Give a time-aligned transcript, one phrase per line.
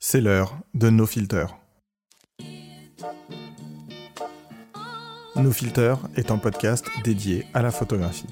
[0.00, 1.46] C'est l'heure de No Filter.
[5.34, 8.28] No Filter est un podcast dédié à la photographie.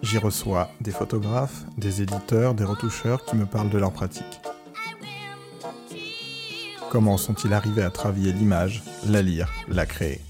[0.00, 4.40] J'y reçois des photographes, des éditeurs, des retoucheurs qui me parlent de leur pratique.
[6.90, 10.22] Comment sont-ils arrivés à travailler l'image, la lire, la créer?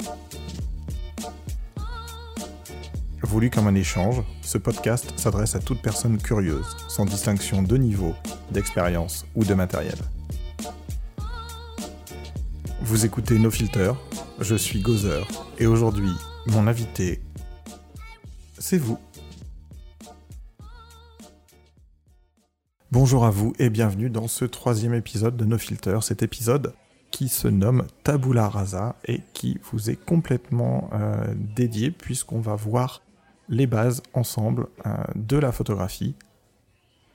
[3.46, 8.12] Comme un échange, ce podcast s'adresse à toute personne curieuse, sans distinction de niveau,
[8.50, 9.94] d'expérience ou de matériel.
[12.82, 13.92] Vous écoutez No Filter,
[14.40, 15.24] je suis Gozer,
[15.58, 16.10] et aujourd'hui,
[16.48, 17.22] mon invité,
[18.58, 18.98] c'est vous.
[22.90, 26.74] Bonjour à vous et bienvenue dans ce troisième épisode de No Filter, cet épisode
[27.12, 33.00] qui se nomme Tabula Rasa et qui vous est complètement euh, dédié puisqu'on va voir
[33.48, 36.14] les bases ensemble euh, de la photographie,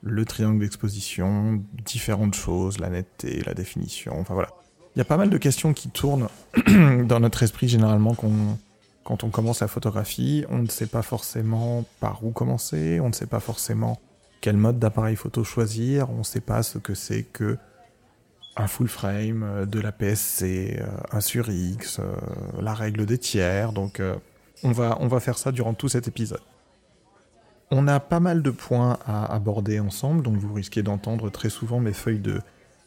[0.02, 4.49] le triangle d'exposition, différentes choses, la netteté, la définition, enfin voilà.
[4.95, 6.27] Il y a pas mal de questions qui tournent
[7.05, 8.16] dans notre esprit généralement
[9.03, 10.45] quand on commence la photographie.
[10.49, 13.99] On ne sait pas forcément par où commencer, on ne sait pas forcément
[14.41, 17.58] quel mode d'appareil photo choisir, on ne sait pas ce que c'est que
[18.55, 21.99] un full frame, euh, de la PSC, euh, un sur X,
[22.61, 23.99] la règle des tiers, donc
[24.64, 26.42] on va, on va faire ça durant tout cet épisode.
[27.72, 31.80] On a pas mal de points à aborder ensemble, donc vous risquez d'entendre très souvent
[31.80, 32.39] mes feuilles de,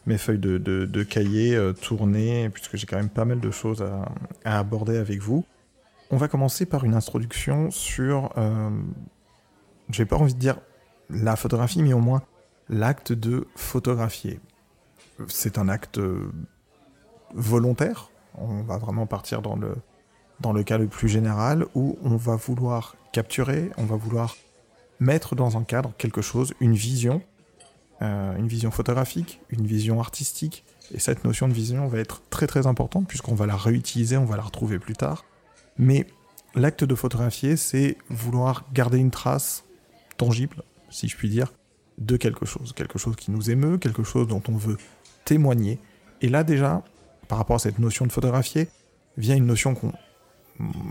[0.07, 3.83] mes feuilles de, de, cahier euh, tourner, puisque j'ai quand même pas mal de choses
[3.83, 5.45] à, aborder avec vous.
[6.11, 8.71] On va commencer par une introduction sur, euh,
[9.91, 10.61] j'ai pas envie de dire
[11.11, 12.23] la photographie, mais au moins
[12.69, 14.41] l'acte de photographier.
[15.29, 15.99] C'est un acte
[17.35, 19.75] volontaire, on va vraiment partir dans le,
[20.41, 24.37] dans le cas le plus général, où on va vouloir capturer, on va vouloir
[25.01, 27.23] mettre dans un cadre quelque chose, une vision,
[28.03, 32.47] euh, une vision photographique, une vision artistique, et cette notion de vision va être très
[32.47, 35.25] très importante puisqu'on va la réutiliser, on va la retrouver plus tard.
[35.79, 36.07] Mais
[36.55, 39.65] l'acte de photographier, c'est vouloir garder une trace
[40.17, 41.53] tangible, si je puis dire,
[41.99, 44.79] de quelque chose, quelque chose qui nous émeut, quelque chose dont on veut
[45.25, 45.79] témoigner.
[46.23, 46.83] Et là déjà,
[47.29, 48.69] par rapport à cette notion de photographier,
[49.17, 49.93] vient une notion qu'on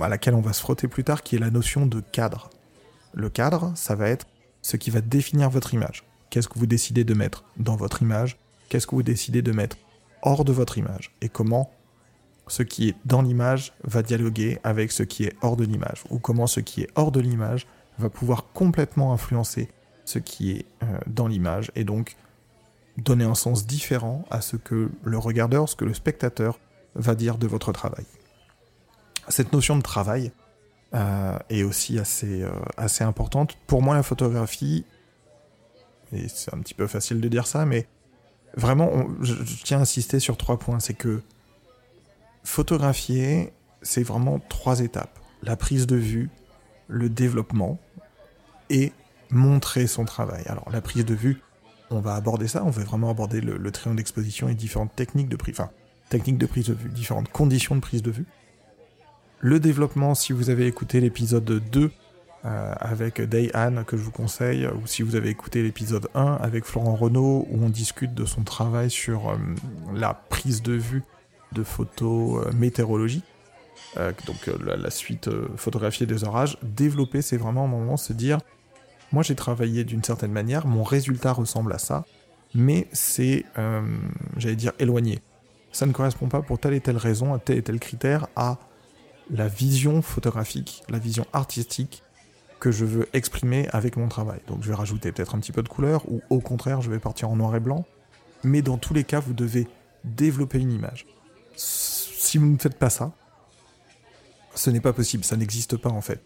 [0.01, 2.49] à laquelle on va se frotter plus tard, qui est la notion de cadre.
[3.13, 4.27] Le cadre, ça va être
[4.61, 6.03] ce qui va définir votre image.
[6.29, 8.37] Qu'est-ce que vous décidez de mettre dans votre image?
[8.69, 9.77] Qu'est-ce que vous décidez de mettre
[10.21, 11.11] hors de votre image?
[11.21, 11.71] Et comment
[12.47, 16.03] ce qui est dans l'image va dialoguer avec ce qui est hors de l'image?
[16.09, 17.67] Ou comment ce qui est hors de l'image
[17.99, 19.69] va pouvoir complètement influencer
[20.03, 21.71] ce qui est euh, dans l'image?
[21.75, 22.15] Et donc
[22.97, 26.59] donner un sens différent à ce que le regardeur, ce que le spectateur
[26.95, 28.05] va dire de votre travail
[29.27, 30.31] cette notion de travail
[30.93, 33.57] euh, est aussi assez, euh, assez importante.
[33.67, 34.85] Pour moi, la photographie,
[36.13, 37.87] et c'est un petit peu facile de dire ça, mais
[38.55, 39.33] vraiment, je,
[39.63, 40.79] tiens à insister sur trois points.
[40.79, 41.21] C'est que
[42.43, 45.19] photographier, c'est vraiment trois étapes.
[45.43, 46.29] La prise de vue,
[46.87, 47.79] le développement
[48.69, 48.93] et
[49.29, 50.43] montrer son travail.
[50.47, 51.41] Alors, la prise de vue,
[51.89, 55.29] on va aborder ça, on va vraiment aborder le, le triangle d'exposition et différentes techniques
[55.29, 55.57] de prise,
[56.09, 58.25] techniques de prise de vue, différentes conditions de prise de vue.
[59.39, 61.91] Le développement, si vous avez écouté l'épisode 2
[62.45, 66.37] euh, avec Day Anne que je vous conseille, ou si vous avez écouté l'épisode 1
[66.41, 69.37] avec Florent Renault où on discute de son travail sur euh,
[69.93, 71.03] la prise de vue
[71.51, 73.25] de photos euh, météorologiques,
[74.25, 78.39] donc la, suite photographiée des orages, développer c'est vraiment un moment se dire
[79.11, 82.05] moi j'ai travaillé d'une certaine manière, mon résultat ressemble à ça,
[82.53, 83.45] mais c'est,
[84.37, 85.21] j'allais dire, éloigné.
[85.71, 88.57] Ça ne correspond pas pour telle et telle raison, à tel et tel critère, à
[89.31, 92.03] la vision photographique, la vision artistique
[92.59, 94.39] que je veux exprimer avec mon travail.
[94.47, 96.99] Donc je vais rajouter peut-être un petit peu de couleur, ou au contraire je vais
[96.99, 97.85] partir en noir et blanc.
[98.43, 99.67] Mais dans tous les cas, vous devez
[100.03, 101.07] développer une image.
[101.55, 103.11] Si vous ne faites pas ça,
[104.53, 106.23] ce n'est pas possible, ça n'existe pas en fait.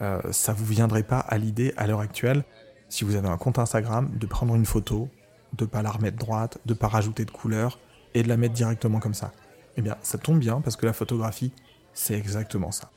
[0.00, 2.44] Euh, ça vous viendrait pas à l'idée à l'heure actuelle,
[2.88, 5.08] si vous avez un compte Instagram, de prendre une photo,
[5.54, 7.78] de pas la remettre droite, de pas rajouter de couleur
[8.14, 9.32] et de la mettre directement comme ça.
[9.76, 11.52] Eh bien, ça tombe bien parce que la photographie,
[11.96, 12.90] c'est exactement ça.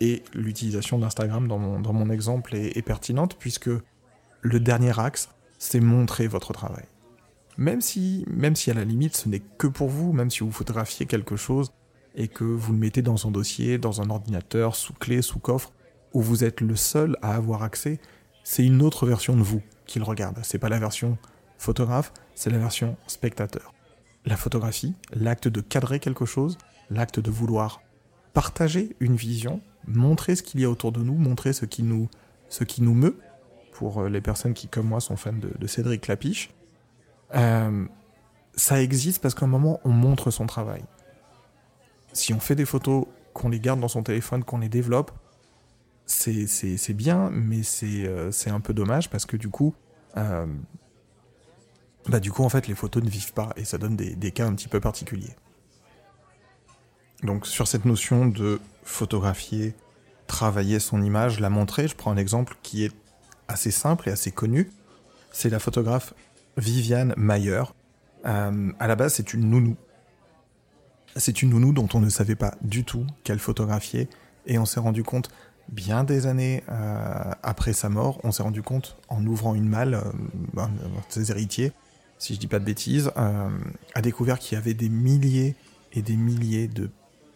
[0.00, 3.70] Et l'utilisation d'Instagram dans mon, dans mon exemple est, pertinente puisque
[4.40, 6.84] le dernier axe, c'est montrer votre travail.
[7.56, 10.52] Même si, même si à la limite ce n'est que pour vous, même si vous
[10.52, 11.72] photographiez quelque chose
[12.14, 15.72] et que vous le mettez dans un dossier, dans un ordinateur, sous clé, sous coffre,
[16.12, 17.98] où vous êtes le seul à avoir accès,
[18.44, 20.38] c'est une autre version de vous qu'il regarde.
[20.42, 21.16] C'est pas la version
[21.56, 23.72] photographe, c'est la version spectateur.
[24.26, 26.58] La photographie, l'acte de cadrer quelque chose,
[26.90, 27.80] l'acte de vouloir
[28.32, 32.08] partager une vision, montrer ce qu'il y a autour de nous, montrer ce qui nous,
[32.48, 33.18] ce qui nous meut,
[33.72, 36.50] pour les personnes qui, comme moi, sont fans de, Cédric Lapiche.
[37.32, 40.84] ça existe parce qu'à un moment, on montre son travail.
[42.12, 45.10] Si on fait des photos, qu'on les garde dans son téléphone, qu'on les développe,
[46.06, 49.74] c'est bien, mais c'est un peu dommage parce que du coup,
[50.14, 54.32] bah du coup en fait les photos ne vivent pas et ça donne des, des
[54.32, 55.34] cas un petit peu particuliers.
[57.22, 59.74] Donc sur cette notion de photographier,
[60.26, 62.92] travailler son image, la montrer, je prends un exemple qui est
[63.48, 64.70] assez simple et assez connu.
[65.30, 66.14] C'est la photographe
[66.56, 67.62] Viviane Mayer.
[68.26, 69.76] Euh, à la base, c'est une nounou.
[71.16, 74.08] C'est une nounou dont on ne savait pas du tout qu'elle photographiait
[74.46, 75.28] et on s'est rendu compte
[75.68, 79.94] bien des années euh, après sa mort, on s'est rendu compte en ouvrant une malle,
[80.56, 80.66] euh,
[81.08, 81.72] ses héritiers,
[82.18, 85.56] si je dis pas de bêtises, a découvert qu'il y avait des milliers
[85.92, 86.90] et des milliers de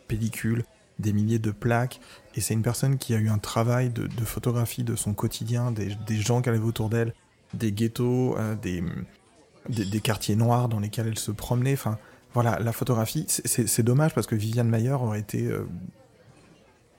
[0.06, 0.64] pellicules,
[0.98, 2.00] des milliers de plaques,
[2.34, 6.16] et c'est une personne qui a eu un travail de, photographie de son quotidien, des,
[6.16, 7.12] gens qu'elle avait autour d'elle,
[7.54, 11.98] des ghettos, euh, des, quartiers noirs dans lesquels elle se promenait, enfin
[12.32, 15.66] voilà, la photographie, c'est dommage parce que Viviane Mayer aurait été euh,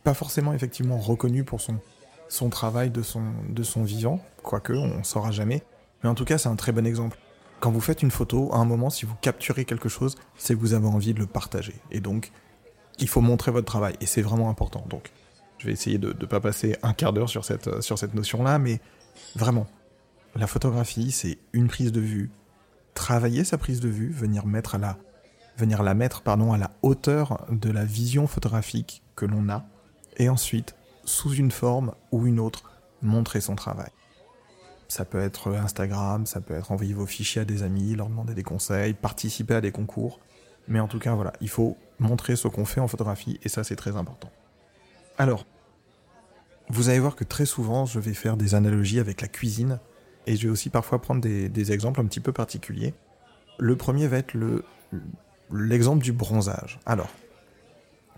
[0.03, 1.79] pas forcément effectivement reconnue pour son,
[2.27, 5.63] son travail de son, de son vivant, quoique on ne saura jamais,
[6.01, 7.17] mais en tout cas c'est un très bon exemple.
[7.59, 10.59] Quand vous faites une photo, à un moment, si vous capturez quelque chose, c'est que
[10.59, 11.73] vous avez envie de le partager.
[11.89, 12.31] Et donc,
[12.99, 13.95] il faut montrer votre travail.
[14.01, 14.85] Et c'est vraiment important.
[14.89, 15.11] Donc,
[15.57, 18.13] je vais essayer de ne pas passer un quart d'heure sur cette, euh, sur cette
[18.13, 18.79] notion-là, mais
[19.35, 19.67] vraiment,
[20.35, 22.29] la photographie, c'est une prise de vue.
[22.93, 24.97] Travailler sa prise de vue, venir mettre à la,
[25.57, 29.65] venir la mettre pardon, à la hauteur de la vision photographique que l'on a,
[30.17, 32.71] et ensuite, sous une forme ou une autre,
[33.01, 33.89] montrer son travail.
[34.87, 38.33] Ça peut être Instagram, ça peut être envoyer vos fichiers à des amis, leur demander
[38.33, 40.19] des conseils, participer à des concours.
[40.67, 43.63] Mais en tout cas, voilà, il faut montrer ce qu'on fait en photographie et ça,
[43.63, 44.31] c'est très important.
[45.17, 45.45] Alors,
[46.69, 49.79] vous allez voir que très souvent, je vais faire des analogies avec la cuisine
[50.25, 52.93] et je vais aussi parfois prendre des, exemples un petit peu particuliers.
[53.57, 54.63] Le premier va être le,
[55.51, 56.79] l'exemple du bronzage.
[56.85, 57.09] Alors,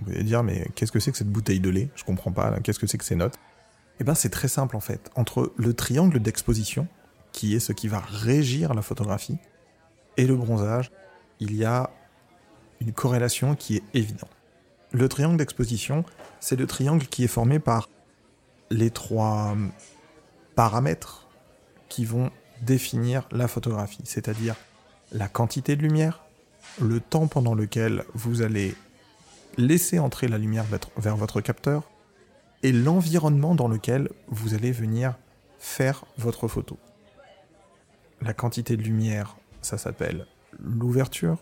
[0.02, 1.90] vous allez dire, mais qu'est-ce que c'est que cette bouteille de lait?
[1.96, 3.36] Je comprends pas, qu'est-ce que c'est que ces notes?
[4.00, 5.12] Eh ben, c'est très simple en fait.
[5.16, 6.88] Entre le triangle d'exposition,
[7.32, 9.38] qui est ce qui va régir la photographie,
[10.18, 10.92] et le bronzage,
[11.40, 11.92] il y a
[12.82, 14.30] une corrélation qui est évidente.
[14.92, 16.04] Le triangle d'exposition,
[16.40, 17.90] c'est le triangle qui est formé par
[18.72, 19.56] les trois
[20.56, 21.28] paramètres
[21.90, 22.32] qui vont
[22.62, 24.56] définir la photographie, c'est-à-dire
[25.12, 26.24] la quantité de lumière,
[26.82, 28.76] le temps pendant lequel vous allez
[29.58, 30.66] laisser entrer la lumière
[30.98, 31.90] vers votre capteur,
[32.62, 35.16] et l'environnement dans lequel vous allez venir
[35.60, 36.78] faire votre photo.
[38.22, 40.26] La quantité de lumière, ça s'appelle
[40.60, 41.38] l'ouverture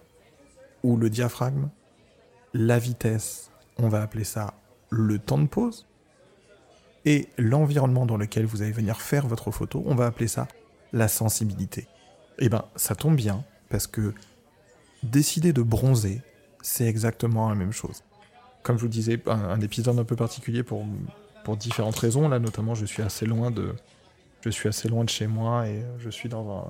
[0.88, 1.70] ou le diaphragme.
[2.54, 4.54] La vitesse, on va appeler ça
[4.90, 5.86] le temps de pause.
[7.06, 10.48] Et l'environnement dans lequel vous allez venir faire votre photo, on va appeler ça
[10.94, 11.88] la sensibilité.
[12.40, 14.14] Eh bien, ça tombe bien, parce que
[15.04, 16.22] décider de bronzer,
[16.62, 18.04] c'est exactement la même chose
[18.68, 20.86] comme je vous disais, un, épisode un peu particulier pour,
[21.46, 22.28] pour différentes raisons.
[22.28, 23.74] Là, notamment, je suis assez loin de,
[24.42, 26.66] je suis assez loin de chez moi et je suis dans un,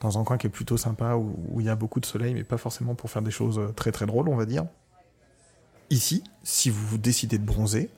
[0.00, 2.44] dans un coin qui est plutôt sympa où, il y a beaucoup de soleil, mais
[2.44, 4.64] pas forcément pour faire des choses très très drôles, on va dire.
[5.90, 7.90] Ici, si vous décidez de bronzer,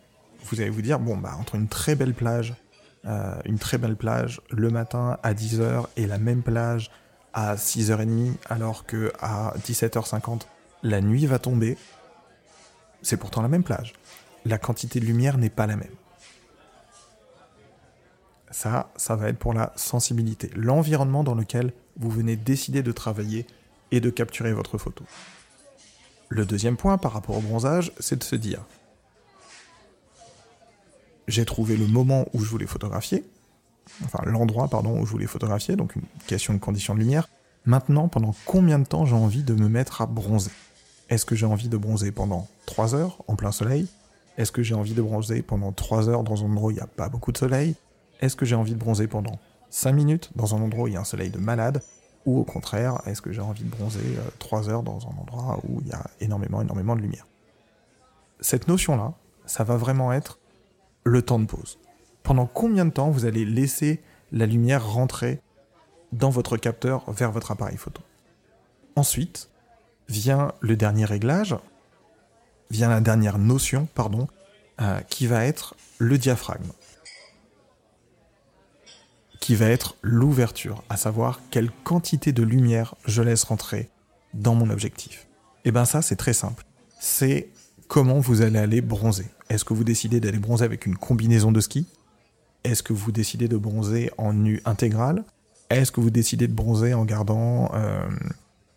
[0.45, 2.55] vous allez vous dire bon bah entre une très belle plage,
[3.05, 6.91] euh, une très belle plage le matin à 10h et la même plage
[7.35, 10.43] à 6h30 alors que à 17h50
[10.83, 11.77] la nuit va tomber,
[13.03, 13.93] c'est pourtant la même plage.
[14.45, 15.95] La quantité de lumière n'est pas la même.
[18.53, 23.47] Ça, ça va être pour la sensibilité, l'environnement dans lequel vous venez décider de travailler
[23.91, 25.05] et de capturer votre photo.
[26.29, 28.61] Le deuxième point par rapport au bronzage, c'est de se dire
[31.29, 33.25] j'ai trouvé le moment où je voulais photographier,
[34.05, 37.29] enfin l'endroit pardon où je voulais photographier, donc une question de conditions de lumière.
[37.65, 40.51] Maintenant, pendant combien de temps j'ai envie de me mettre à bronzer?
[41.09, 43.87] Est-ce que j'ai envie de bronzer pendant 3 heures en plein soleil?
[44.37, 46.81] Est-ce que j'ai envie de bronzer pendant 3 heures dans un endroit où il n'y
[46.81, 47.77] a pas beaucoup de soleil?
[48.23, 49.39] Est-ce que j'ai envie de bronzer pendant
[49.69, 51.83] 5 minutes dans un endroit où il y a un soleil de malade
[52.25, 54.01] Ou au contraire, est-ce que j'ai envie de bronzer
[54.39, 57.27] 3 euh, heures dans un endroit où il y a énormément, énormément de lumière?
[58.41, 59.15] Cette notion-là,
[59.45, 60.39] ça va vraiment être
[61.05, 61.79] le temps de pause.
[62.23, 64.01] Pendant combien de temps vous allez laisser
[64.31, 65.41] la lumière rentrer
[66.13, 68.03] dans votre capteur vers votre appareil photo?
[68.95, 69.51] Ensuite,
[70.09, 71.57] vient le dernier réglage,
[72.71, 74.29] vient la dernière notion, pardon,
[74.81, 76.71] euh, qui va être le diaphragme,
[79.43, 83.91] qui va être l'ouverture, à savoir quelle quantité de lumière je laisse rentrer
[84.35, 85.27] dans mon objectif.
[85.65, 86.65] Et eh bien ça, c'est très simple.
[87.01, 87.49] C'est
[87.89, 89.27] comment vous allez aller bronzer.
[89.49, 91.89] Est-ce que vous décidez d'aller bronzer avec une combinaison de ski
[92.63, 95.25] Est-ce que vous décidez de bronzer en nu intégral?
[95.71, 98.09] Est-ce que vous décidez de bronzer en gardant euh,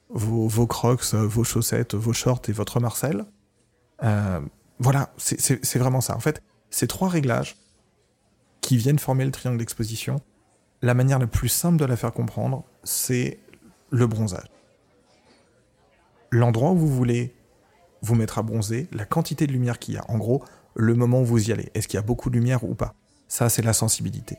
[0.09, 3.23] vos, crocs, vos chaussettes, vos shorts et votre Marcel?
[4.03, 4.39] Euh,
[4.79, 6.15] Voilà, c'est vraiment ça.
[6.15, 6.41] En fait,
[6.71, 7.55] ces trois réglages
[8.61, 10.21] qui viennent former le triangle d'exposition,
[10.85, 13.39] la manière la plus simple de la faire comprendre, c'est
[13.89, 14.45] le bronzage.
[16.29, 17.35] L'endroit où vous voulez
[18.03, 20.05] vous mettre à bronzer, la quantité de lumière qu'il y a.
[20.09, 20.43] En gros,
[20.75, 21.71] le moment où vous y allez.
[21.73, 22.93] Est-ce qu'il y a beaucoup de lumière ou pas?
[23.27, 24.37] Ça, c'est la sensibilité.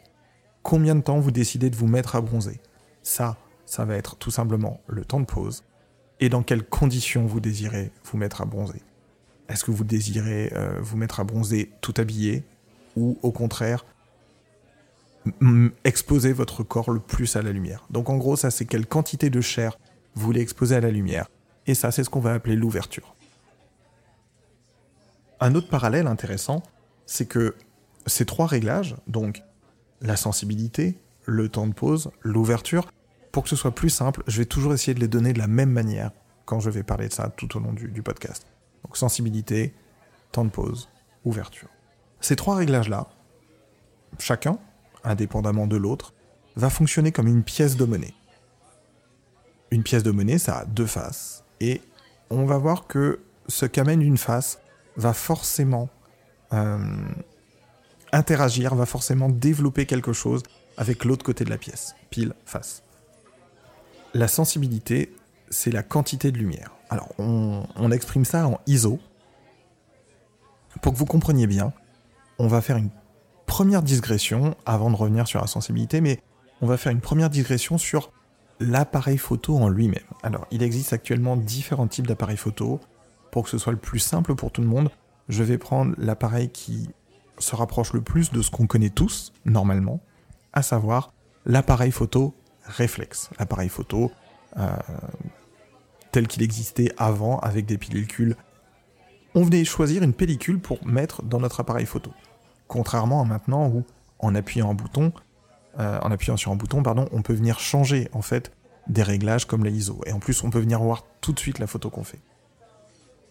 [0.63, 2.61] Combien de temps vous décidez de vous mettre à bronzer?
[3.03, 5.65] Ça, ça va être tout simplement le temps de pause.
[6.21, 8.83] Et dans quelles conditions vous désirez vous mettre à bronzer?
[9.49, 12.45] Est-ce que vous désirez euh, vous mettre à bronzer tout habillé
[12.95, 13.85] Ou au contraire,
[15.85, 19.31] exposer votre corps le plus à la lumière Donc en gros, ça c'est quelle quantité
[19.31, 19.79] de chair
[20.15, 21.29] vous voulez exposer à la lumière.
[21.67, 23.15] Et ça, c'est ce qu'on va appeler l'ouverture.
[25.41, 26.63] Un autre parallèle intéressant,
[27.05, 27.55] c'est que
[28.07, 29.43] ces trois réglages, donc
[30.01, 32.91] la sensibilité, le temps de pause, l'ouverture,
[33.33, 35.49] pour que ce soit plus simple, je vais toujours essayer de les donner de la
[35.49, 36.11] même manière
[36.47, 38.47] quand je vais parler de ça tout au long du, podcast.
[38.85, 39.75] Donc sensibilité,
[40.33, 40.89] temps de pause,
[41.25, 41.69] ouverture.
[42.21, 43.09] Ces trois réglages-là,
[44.19, 44.59] chacun,
[45.07, 46.13] indépendamment de l'autre,
[46.57, 48.15] va fonctionner comme une pièce de monnaie.
[49.71, 51.81] Une pièce de monnaie, ça a deux faces, et
[52.31, 54.59] on va voir que ce qu'amène une face
[54.97, 55.89] va forcément
[56.53, 56.79] euh,
[58.13, 60.43] interagir, va forcément développer quelque chose
[60.77, 62.83] avec l'autre côté de la pièce, pile, face.
[64.15, 65.15] La sensibilité,
[65.51, 66.73] c'est la quantité de lumière.
[66.91, 68.99] Alors, on, on, exprime ça en ISO.
[70.83, 71.73] Pour que vous compreniez bien,
[72.39, 72.91] on va faire une
[73.47, 76.21] première digression avant de revenir sur la sensibilité, mais
[76.61, 78.13] on va faire une première digression sur
[78.61, 80.05] l'appareil photo en lui-même.
[80.23, 82.81] Alors, il existe actuellement différents types d'appareils photo
[83.31, 84.91] pour que ce soit le plus simple pour tout le monde,
[85.29, 86.89] je vais prendre l'appareil qui
[87.39, 90.01] se rapproche le plus de ce qu'on connaît tous, normalement,
[90.53, 91.13] à savoir
[91.45, 92.35] l'appareil photo
[92.65, 93.31] réflexe.
[93.39, 94.11] L'appareil photo
[94.57, 94.75] euh,
[96.13, 98.37] tel qu'il existait avant avec des pellicules.
[99.35, 102.13] On venait choisir une pellicule pour mettre dans notre appareil photo.
[102.69, 103.83] Contrairement à maintenant où, euh,
[104.23, 104.67] en appuyant
[106.37, 108.53] sur un bouton, pardon, on peut venir changer en fait
[108.89, 110.01] des réglages comme la ISO.
[110.07, 112.21] Et en plus, on peut venir voir tout de suite la photo qu'on fait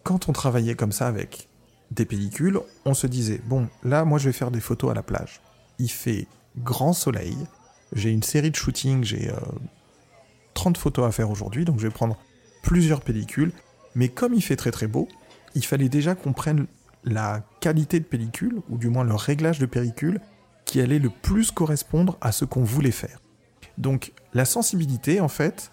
[0.06, 1.48] quand on travaillait comme ça avec
[1.90, 5.02] des pellicules, on se disait, bon, là, moi, je vais faire des photos à la
[5.02, 5.40] plage.
[5.80, 6.28] Il fait
[6.58, 7.36] grand soleil,
[7.92, 9.32] j'ai une série de shootings, j'ai
[10.54, 12.16] 30 euh, photos à faire aujourd'hui, donc je vais prendre
[12.62, 13.50] plusieurs pellicules.
[13.96, 15.08] Mais comme il fait très très beau,
[15.56, 16.68] il fallait déjà qu'on prenne
[17.02, 20.20] la qualité de pellicule, ou du moins le réglage de pellicule,
[20.64, 23.20] qui allait le plus correspondre à ce qu'on voulait faire.
[23.76, 25.72] Donc la sensibilité, en fait,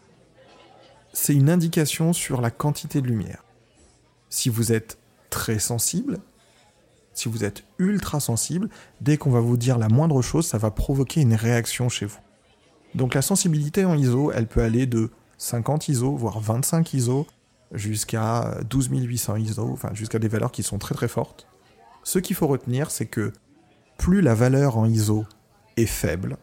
[1.14, 3.44] c'est une indication sur la quantité de lumière
[4.34, 4.98] si vous êtes
[5.30, 6.18] très sensible,
[7.14, 8.70] si vous êtes ultra sensible,
[9.00, 12.18] dès qu'on va vous dire la moindre chose, ça va provoquer une réaction chez vous.
[12.96, 17.28] Donc la sensibilité en ISO, elle peut aller de 50 ISO, voire 25 ISO,
[17.74, 21.48] jusqu'à 12800 ISO, enfin jusqu'à des valeurs qui sont très très fortes.
[22.04, 23.32] Ce qu'il faut retenir, c'est que
[23.98, 25.26] plus la valeur en ISO
[25.78, 26.38] est faible,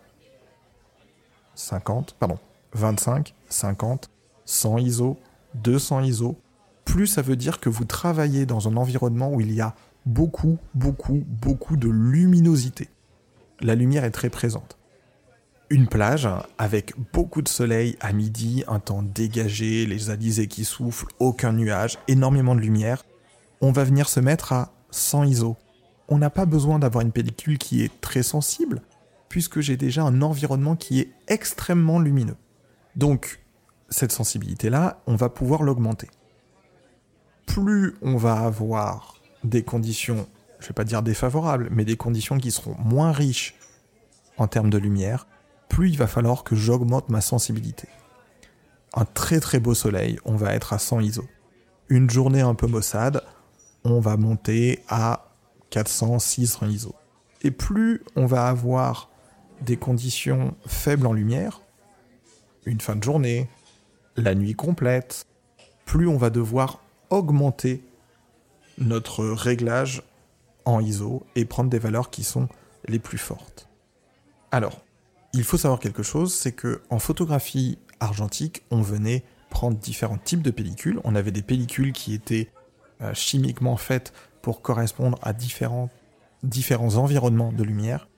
[1.55, 2.39] 50, pardon,
[2.73, 4.11] 25, 50,
[4.45, 5.19] 100 ISO,
[5.55, 6.39] 200 ISO,
[6.85, 9.75] plus ça veut dire que vous travaillez dans un environnement où il y a
[10.07, 12.89] beaucoup, beaucoup, beaucoup de luminosité.
[13.61, 14.79] La lumière est très présente.
[15.69, 21.07] Une plage avec beaucoup de soleil à midi, un temps dégagé, les alizés qui soufflent,
[21.21, 23.05] aucun nuage, énormément de lumière.
[23.61, 25.57] On va venir se mettre à 100 ISO.
[26.09, 28.83] On n'a pas besoin d'avoir une pellicule qui est très sensible,
[29.29, 32.37] puisque j'ai déjà un environnement qui est extrêmement lumineux.
[32.97, 33.41] Donc,
[33.89, 36.09] cette sensibilité-là, on va pouvoir l'augmenter
[37.51, 40.29] plus on va avoir des conditions,
[40.61, 43.57] je vais pas dire défavorables, mais des conditions qui seront moins riches
[44.39, 45.27] en termes de lumière,
[45.69, 47.89] plus il va falloir que j'augmente ma sensibilité.
[48.95, 51.25] Un très très beau soleil, on va être à 100 ISO.
[51.89, 53.23] Une journée un peu maussade,
[53.85, 55.31] on va monter à
[55.71, 56.95] 400, 600 ISO.
[57.43, 59.11] Et plus on va avoir
[59.63, 61.63] des conditions faibles en lumière,
[62.65, 63.49] une fin de journée,
[64.17, 65.27] la nuit complète,
[65.85, 67.83] plus on va devoir augmenter
[68.79, 70.03] notre réglage
[70.65, 72.49] en ISO et prendre des valeurs qui sont
[72.87, 73.69] les plus fortes.
[74.51, 74.81] Alors,
[75.33, 80.43] il faut savoir quelque chose, c'est que en photographie argentique, on venait prendre différents types
[80.43, 81.01] de pellicules.
[81.05, 82.49] On avait des pellicules qui étaient
[83.15, 85.91] chimiquement faites pour correspondre à différents,
[86.43, 88.09] différents environnements de lumière.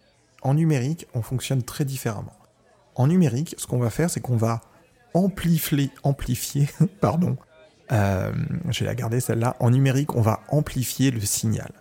[0.43, 2.37] En numérique, on fonctionne très différemment.
[2.95, 4.61] En numérique, ce qu'on va faire, c'est qu'on va
[5.15, 6.69] amplifier, amplifier
[7.01, 7.37] pardon,
[7.93, 8.33] euh,
[8.71, 9.57] je la celle-là.
[9.61, 11.73] En numérique, on va amplifier le signal.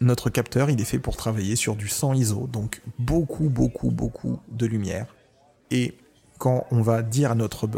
[0.00, 4.40] notre capteur, il est fait pour travailler sur du 100 ISO, donc beaucoup, beaucoup, beaucoup
[4.48, 5.14] de lumière.
[5.70, 5.96] Et
[6.38, 7.68] quand on va dire à notre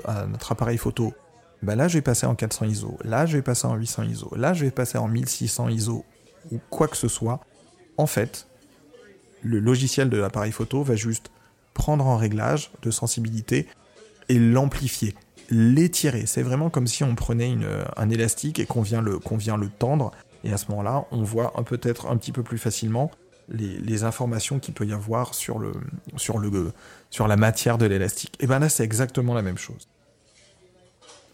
[0.51, 1.15] appareil photo,
[1.63, 4.33] bah là je vais passer en 400 ISO, là je vais passer en 800 ISO,
[4.37, 6.05] là je vais passer en 1600 ISO,
[6.53, 7.41] ou quoi que ce soit,
[7.97, 8.47] en fait,
[9.43, 11.31] le logiciel de l'appareil photo va juste
[11.75, 13.67] prendre en réglage de sensibilité
[14.29, 15.15] et l'amplifier,
[15.51, 16.27] l'étirer.
[16.27, 17.57] C'est vraiment comme si on prenait
[17.97, 20.13] un élastique et qu'on vient, le, vient le tendre,
[20.45, 23.11] et à ce moment-là, on voit peut-être un petit peu plus facilement
[23.49, 25.73] les, informations qu'il peut y avoir sur, le,
[26.17, 26.73] sur, le,
[27.11, 28.37] sur la matière de l'élastique.
[28.41, 29.89] Et bien là, c'est exactement la même chose.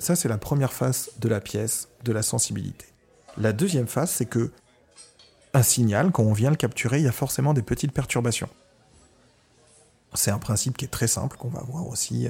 [0.04, 2.84] Ça, c'est la première face de la pièce, de la sensibilité.
[3.38, 4.52] La deuxième face, c'est que
[5.54, 8.50] un signal, quand on vient le capturer, il y a forcément des petites perturbations.
[10.12, 12.28] C'est un principe qui est très simple, qu'on va voir aussi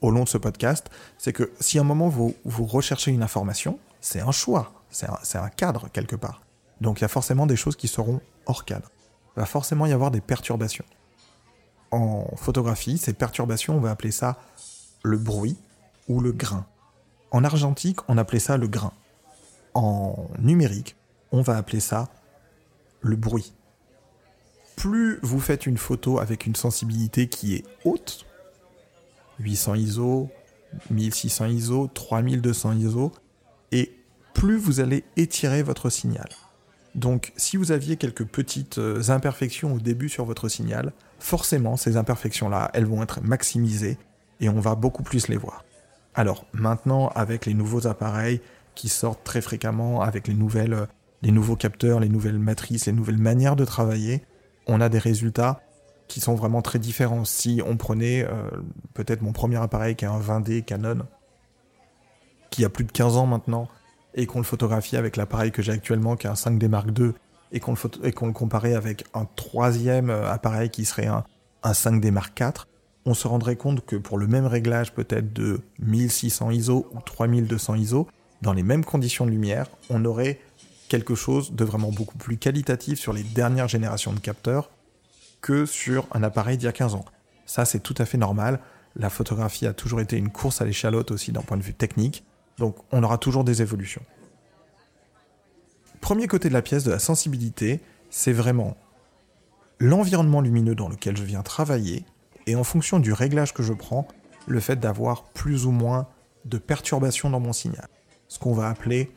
[0.00, 0.88] au long de ce podcast.
[1.18, 5.48] C'est que si à un moment vous, recherchez une information, c'est un choix, c'est un,
[5.50, 6.40] cadre quelque part.
[6.80, 8.90] Donc il y a forcément des choses qui seront hors cadre.
[9.36, 10.86] Il va forcément y avoir des perturbations.
[11.90, 14.38] En photographie, ces perturbations, on va appeler ça
[15.02, 15.58] le bruit
[16.08, 16.64] ou le grain.
[17.30, 18.92] En argentique, on appelait ça le grain.
[19.74, 20.96] En numérique,
[21.32, 22.08] on va appeler ça
[23.00, 23.52] le bruit.
[24.76, 28.26] Plus vous faites une photo avec une sensibilité qui est haute,
[29.38, 30.28] 800 ISO,
[30.90, 33.12] 1600 ISO, 3200 ISO,
[33.72, 33.92] et
[34.34, 36.28] plus vous allez étirer votre signal.
[36.94, 41.96] Donc si vous aviez quelques petites euh, imperfections au début sur votre signal, forcément ces
[41.96, 43.96] imperfections-là, elles vont être maximisées
[44.40, 45.64] et on va beaucoup plus les voir.
[46.14, 48.40] Alors maintenant, avec les nouveaux appareils
[48.74, 50.86] qui sortent très fréquemment, avec les nouvelles euh,
[51.22, 54.22] les nouveaux capteurs, les nouvelles matrices, les nouvelles manières de travailler,
[54.66, 55.60] on a des résultats
[56.08, 57.24] qui sont vraiment très différents.
[57.24, 58.48] Si on prenait euh,
[58.94, 61.06] peut-être mon premier appareil qui est un 20D Canon,
[62.50, 63.68] qui a plus de 15 ans maintenant,
[64.14, 67.12] et qu'on le photographie avec l'appareil que j'ai actuellement qui est un 5D Mark II,
[67.52, 71.24] et qu'on le, comparait avec un troisième euh, appareil qui serait un
[71.64, 72.66] 5D Mark IV,
[73.10, 77.74] on se rendrait compte que pour le même réglage peut-être de 1600 ISO ou 3200
[77.74, 78.06] ISO,
[78.40, 80.38] dans les mêmes conditions de lumière, on aurait
[80.88, 84.70] quelque chose de vraiment beaucoup plus qualitatif sur les dernières générations de capteurs
[85.40, 87.04] que sur un appareil d'il y a 15 ans.
[87.46, 88.60] Ça, c'est tout à fait normal.
[88.94, 92.22] La photographie a toujours été une course à l'échalote aussi d'un point de vue technique,
[92.58, 94.02] donc on aura toujours des évolutions.
[96.00, 98.76] Premier côté de la pièce de la sensibilité, c'est vraiment
[99.80, 102.04] l'environnement lumineux dans lequel je viens travailler,
[102.50, 104.08] et en fonction du réglage que je prends,
[104.48, 106.08] le fait d'avoir plus ou moins
[106.46, 107.86] de perturbations dans mon signal.
[108.26, 109.12] Ce qu'on va appeler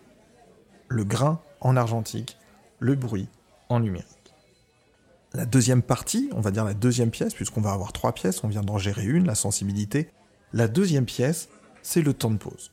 [0.88, 2.38] le grain en argentique,
[2.78, 3.28] le bruit
[3.69, 4.36] en numérique.
[5.34, 8.48] La deuxième partie, on va dire la deuxième pièce, puisqu'on va avoir trois pièces, on
[8.48, 10.12] vient d'en gérer une, la sensibilité.
[10.54, 11.50] La deuxième pièce,
[11.82, 12.72] c'est le temps de pause.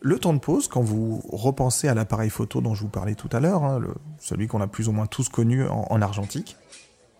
[0.00, 3.28] Le temps de pause, quand vous repensez à l'appareil photo dont je vous parlais tout
[3.30, 3.80] à l'heure, hein,
[4.18, 6.56] celui qu'on a plus ou moins tous connu en, argentique,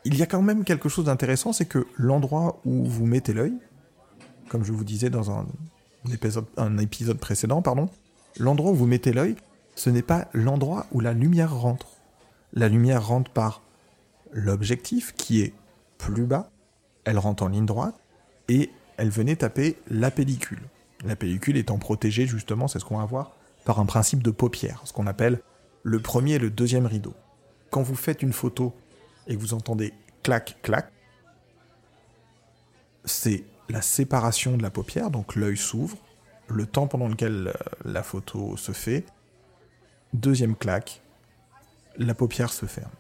[0.05, 3.55] il y a quand même quelque chose d'intéressant, c'est que l'endroit où vous mettez l'œil,
[4.49, 5.47] comme je vous disais dans un,
[6.79, 7.89] épisode, précédent, pardon,
[8.39, 9.37] l'endroit où vous mettez l'œil,
[9.77, 11.87] ce n'est pas l'endroit où la lumière rentre.
[12.53, 13.63] La lumière rentre par
[14.33, 15.55] l'objectif qui est
[15.99, 16.51] plus bas,
[17.05, 17.95] elle rentre en ligne droite,
[18.49, 20.63] et elle venait taper la pellicule.
[21.05, 24.83] La pellicule étant protégée justement, c'est ce qu'on va voir, par un principe de paupière,
[24.85, 25.41] ce qu'on appelle
[25.83, 27.15] le premier et le deuxième rideau.
[27.71, 28.75] Quand vous faites une photo
[29.27, 30.91] et vous entendez clac, clac,
[33.05, 35.97] c'est la séparation de la paupière, donc l'œil s'ouvre,
[36.49, 37.53] le temps pendant lequel euh,
[37.85, 39.05] la photo se fait,
[40.13, 41.01] Deuxième claque,
[41.97, 42.91] la paupière se ferme.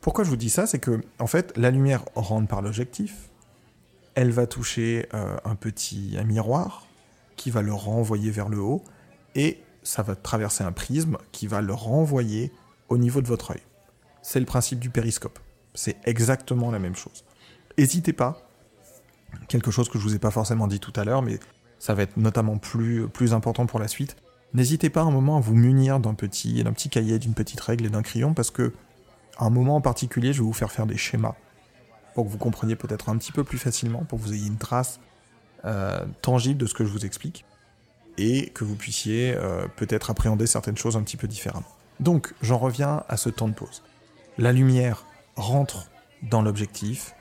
[0.00, 0.68] Pourquoi je vous dis ça?
[0.68, 3.28] C'est que, en fait, la lumière rentre par l'objectif,
[4.14, 6.86] elle va toucher euh, un petit miroir
[7.34, 8.84] qui va le renvoyer vers le haut,
[9.34, 12.52] et ça va traverser un prisme qui va le renvoyer
[12.88, 13.62] au niveau de votre œil.
[14.22, 15.40] C'est le principe du périscope.
[15.74, 17.24] C'est exactement la même chose.
[17.76, 18.48] N'hésitez pas,
[19.48, 21.40] quelque chose que je vous ai pas forcément dit tout à l'heure, mais
[21.78, 24.16] ça va être notamment plus, plus important pour la suite,
[24.54, 27.86] N'hésitez pas un moment à vous munir d'un petit, d'un petit cahier, d'une petite règle
[27.86, 28.72] et d'un crayon parce que
[29.36, 31.34] à un moment en particulier, je vais vous faire faire des schémas
[32.14, 34.58] pour que vous compreniez peut-être un petit peu plus facilement, pour que vous ayez une
[34.58, 35.00] trace
[35.64, 37.44] euh, tangible de ce que je vous explique
[38.16, 41.66] et que vous puissiez euh, peut-être appréhender certaines choses un petit peu différemment.
[41.98, 43.82] Donc, j'en reviens à ce temps de pause.
[44.38, 45.04] La lumière
[45.36, 45.88] rentre
[46.22, 47.14] dans l'objectif,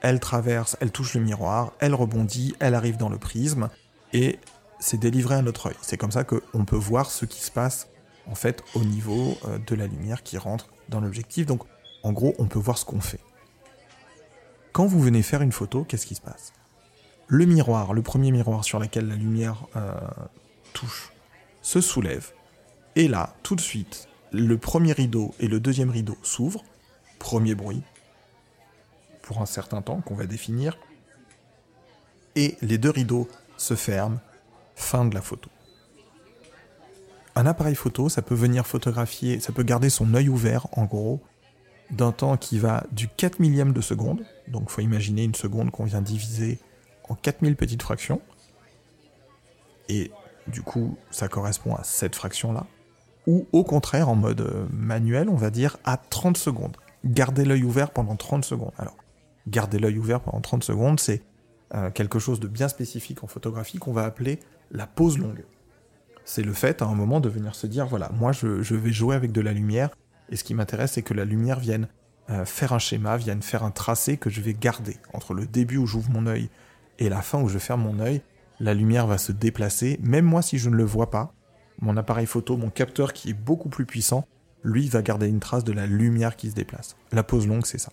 [0.00, 3.68] elle traverse, elle touche le miroir, elle rebondit, elle arrive dans le prisme,
[4.12, 4.38] et
[4.78, 5.76] c'est délivré à notre œil.
[5.82, 7.88] C'est comme ça qu'on peut voir ce qui se passe
[8.26, 11.46] en fait au niveau euh, de la lumière qui rentre dans l'objectif.
[11.46, 11.62] Donc
[12.02, 13.20] en gros, on peut voir ce qu'on fait.
[14.72, 16.52] Quand vous venez faire une photo, qu'est-ce qui se passe?
[17.28, 19.92] Le miroir, le premier miroir sur lequel la lumière euh,
[20.72, 21.12] touche,
[21.62, 22.32] se soulève.
[22.94, 26.62] Et là, tout de suite, le premier rideau et le deuxième rideau s'ouvrent,
[27.18, 27.82] premier bruit,
[29.22, 30.78] pour un certain temps qu'on va définir,
[32.36, 34.20] et les deux rideaux se ferment,
[34.74, 35.50] fin de la photo.
[37.34, 41.20] Un appareil photo, ça peut venir photographier, ça peut garder son œil ouvert, en gros,
[41.90, 45.84] d'un temps qui va du 4 millième de seconde, donc faut imaginer une seconde qu'on
[45.84, 46.58] vient diviser
[47.08, 48.20] en 4000 petites fractions,
[49.88, 50.10] et
[50.46, 52.66] du coup ça correspond à cette fraction-là,
[53.26, 56.76] ou au contraire en mode euh, manuel, on va dire à 30 secondes.
[57.06, 58.72] Garder l'œil ouvert pendant 30 secondes.
[58.78, 58.96] Alors,
[59.46, 61.22] garder l'œil ouvert pendant 30 secondes, c'est
[61.74, 64.40] euh, quelque chose de bien spécifique en photographie qu'on va appeler
[64.70, 65.44] la pause longue.
[66.24, 69.14] C'est le fait à un moment de venir se dire, voilà, moi je, vais jouer
[69.14, 69.90] avec de la lumière,
[70.30, 71.88] et ce qui m'intéresse c'est que la lumière vienne
[72.30, 74.96] euh, faire un schéma, vienne faire un tracé que je vais garder.
[75.12, 76.50] Entre le début où j'ouvre mon œil
[76.98, 78.22] et la fin où je ferme mon œil,
[78.58, 81.32] la lumière va se déplacer, même moi si je ne le vois pas,
[81.80, 84.26] mon appareil photo, mon capteur qui est beaucoup plus puissant,
[84.66, 86.96] lui va garder une trace de la lumière qui se déplace.
[87.12, 87.92] La pause longue, c'est ça.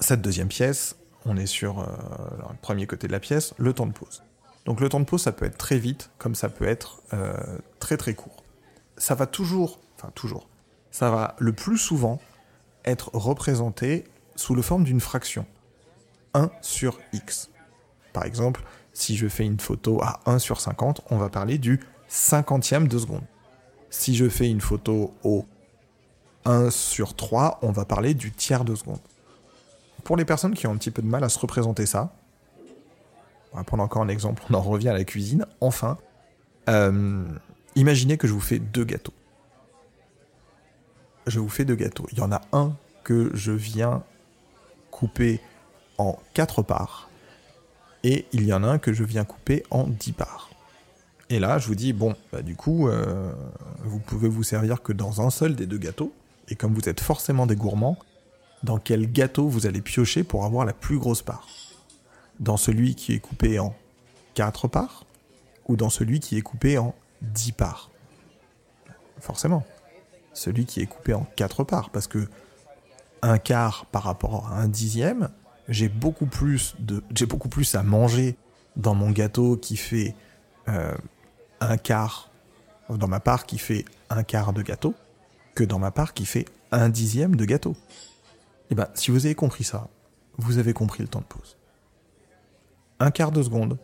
[0.00, 1.86] Cette deuxième pièce, on est sur euh,
[2.50, 4.24] le premier côté de la pièce, le temps de pause.
[4.64, 7.34] Donc le temps de pause, ça peut être très vite, comme ça peut être euh,
[7.78, 8.42] très très court.
[8.96, 10.48] Ça va toujours, enfin toujours,
[10.90, 12.20] ça va le plus souvent
[12.84, 15.46] être représenté sous la forme d'une fraction.
[16.34, 17.50] 1 sur x.
[18.12, 18.62] Par exemple,
[18.92, 22.98] si je fais une photo à 1 sur 50, on va parler du cinquantième de
[22.98, 23.24] seconde.
[23.92, 25.44] Si je fais une photo au
[26.46, 28.98] 1 sur 3, on va parler du tiers de seconde.
[30.02, 32.10] Pour les personnes qui ont un petit peu de mal à se représenter ça,
[33.52, 35.98] on va prendre encore un exemple, on en revient à la cuisine, enfin,
[36.70, 37.22] euh,
[37.76, 39.12] imaginez que je vous fais deux gâteaux.
[41.26, 42.06] Je vous fais deux gâteaux.
[42.12, 42.74] Il y en a un
[43.04, 44.02] que je viens
[44.90, 45.38] couper
[45.98, 47.10] en quatre parts
[48.04, 50.51] et il y en a un que je viens couper en 10 parts.
[51.32, 53.32] Et là, je vous dis, bon, bah, du coup, euh,
[53.84, 56.12] vous pouvez vous servir que dans un seul des deux gâteaux,
[56.50, 57.96] et comme vous êtes forcément des gourmands,
[58.62, 61.48] dans quel gâteau vous allez piocher pour avoir la plus grosse part?
[62.38, 63.74] Dans celui qui est coupé en
[64.34, 65.06] 4 parts,
[65.68, 67.90] ou dans celui qui est coupé en 10 parts?
[69.18, 69.64] Forcément,
[70.34, 72.28] celui qui est coupé en 4 parts, parce que
[73.22, 75.30] un quart par rapport à un dixième,
[75.66, 78.36] j'ai beaucoup plus de, j'ai beaucoup plus à manger
[78.76, 80.14] dans mon gâteau qui fait
[80.68, 80.92] euh,
[81.70, 82.30] un quart,
[82.88, 84.94] dans ma part qui fait un quart de gâteau,
[85.54, 87.76] que dans ma part qui fait un dixième de gâteau.
[88.70, 89.88] Eh ben, si vous avez compris ça,
[90.38, 91.56] vous avez compris le temps de pause.
[93.00, 93.78] Un quart de seconde,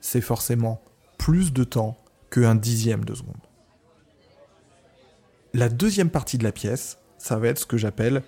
[0.00, 0.80] c'est forcément
[1.18, 1.96] plus de temps
[2.30, 3.36] qu'un dixième de seconde.
[5.52, 8.22] La deuxième partie de la pièce, ça va être ce que j'appelle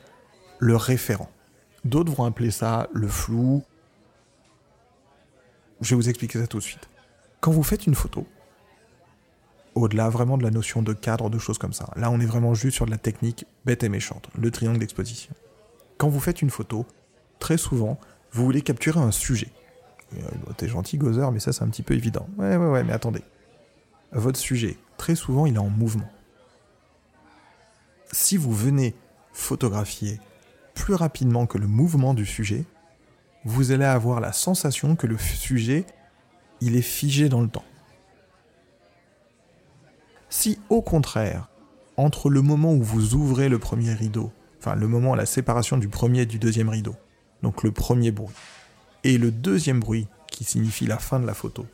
[0.59, 1.31] le référent.
[1.85, 3.63] D'autres vont appeler ça le flou.
[5.81, 6.89] Je vais vous expliquer ça tout de suite.
[7.41, 8.27] Quand vous faites une photo,
[9.75, 12.55] au-delà vraiment de la notion de cadre, de choses comme ça, là on est vraiment
[12.55, 15.35] juste sur de la technique bête et méchante, le triangle d'exposition.
[15.99, 16.87] Quand vous faites une photo,
[17.39, 17.99] très souvent,
[18.33, 19.49] vous voulez capturer un sujet.
[20.15, 22.27] Euh, t'es gentil, Gozer, mais ça c'est un petit peu évident.
[22.39, 23.23] Ouais, ouais, ouais, mais attendez.
[24.13, 26.09] Votre sujet, très souvent, il est en mouvement.
[28.11, 28.95] Si vous venez
[29.33, 30.21] photographier
[30.75, 32.65] plus rapidement que le mouvement du sujet,
[33.45, 35.87] vous allez avoir la sensation que le sujet,
[36.61, 37.65] il est figé dans le temps.
[40.33, 41.51] Si au contraire,
[41.99, 45.89] entre le moment où vous ouvrez le premier rideau, enfin le moment la séparation du
[45.89, 46.97] premier et du deuxième rideau,
[47.43, 48.35] donc le premier bruit,
[49.05, 51.67] et le deuxième bruit qui signifie la fin de la photo,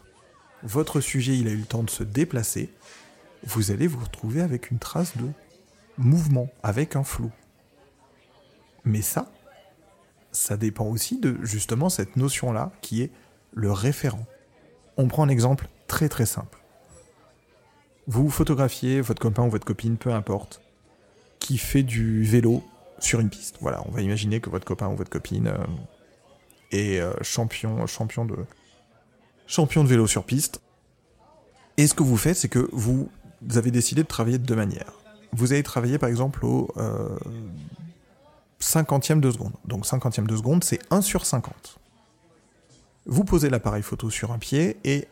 [0.65, 2.69] votre sujet a eu le temps de se déplacer,
[3.47, 5.29] vous allez vous retrouver avec une trace de
[5.97, 7.31] mouvement, avec un flou.
[8.85, 9.31] Mais ça,
[10.33, 13.13] ça dépend aussi de justement cette notion-là qui est
[13.55, 14.27] le référent.
[14.97, 16.58] On prend un exemple très très simple.
[18.09, 20.63] Vous photographiez votre copain ou votre copine, peu importe,
[21.41, 22.65] qui fait du vélo
[22.99, 23.59] sur une piste.
[23.61, 25.59] Voilà, on va imaginer que votre copain ou votre copine euh,
[26.73, 30.63] est euh, champion, de vélo sur piste.
[31.77, 33.11] Et ce que vous faites, c'est que vous
[33.55, 34.95] avez décidé de travailler de deux manières.
[35.33, 37.15] Vous allez travailler par exemple au euh,
[38.59, 39.53] cinquantième de seconde.
[39.67, 41.79] Donc cinquantième de seconde, c'est 1 sur 50.
[43.05, 45.09] Vous posez l'appareil photo sur un pied et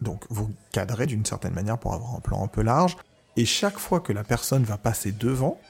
[0.00, 2.96] donc vous cadrez d'une certaine manière pour avoir un plan un peu large.
[3.36, 5.60] Et chaque fois que la personne va passer devant,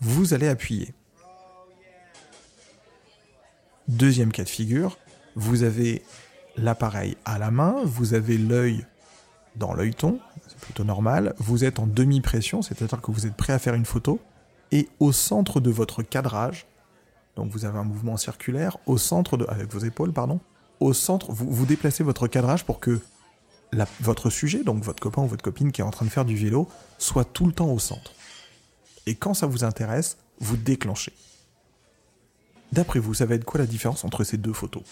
[0.00, 0.94] vous allez appuyer.
[3.88, 4.98] Deuxième cas de figure,
[5.36, 6.02] vous avez
[6.56, 8.84] l'appareil à la main, vous avez l'œil
[9.54, 10.18] dans l'œilleton,
[10.48, 13.84] c'est plutôt normal, vous êtes en demi-pression, c'est-à-dire que vous êtes prêt à faire une
[13.84, 14.20] photo,
[14.72, 16.66] et au centre de votre cadrage,
[17.36, 20.40] donc vous avez un mouvement circulaire, au centre de, avec vos épaules, pardon,
[20.80, 23.00] au centre, vous, vous déplacez votre cadrage pour que
[24.00, 26.36] votre sujet, donc votre copain ou votre copine qui est en train de faire du
[26.36, 28.12] vélo, soit tout le temps au centre.
[29.06, 31.12] Et quand ça vous intéresse, vous déclenchez.
[32.72, 34.82] D'après vous, ça va être quoi la différence entre ces deux photos?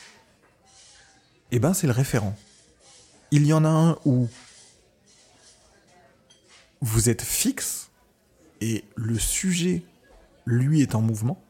[1.50, 2.36] Eh ben, c'est le référent.
[3.30, 4.28] Il y en a un où
[6.80, 7.90] vous êtes fixe
[8.60, 9.82] et le sujet,
[10.46, 11.42] lui, est en mouvement.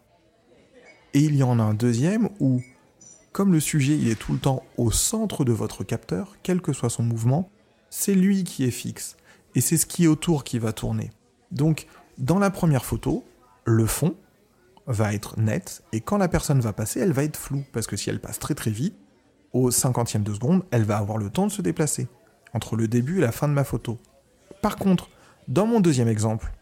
[1.13, 2.63] Et il y en a un deuxième où,
[3.35, 6.73] comme le sujet il est tout le temps au centre de votre capteur, quel que
[6.73, 7.51] soit son mouvement,
[7.91, 9.17] c'est lui qui est fixe.
[9.57, 11.11] Et c'est ce qui est autour qui va tourner.
[11.51, 13.25] Donc, dans la première photo,
[13.65, 14.15] le fond
[14.87, 17.97] va être net, et quand la personne va passer, elle va être floue, parce que
[17.97, 18.95] si elle passe très très vite,
[19.53, 22.07] au cinquantième de seconde, elle va avoir le temps de se déplacer,
[22.53, 23.99] entre le début et la fin de ma photo.
[24.63, 25.09] Par contre,
[25.49, 26.53] dans mon deuxième exemple,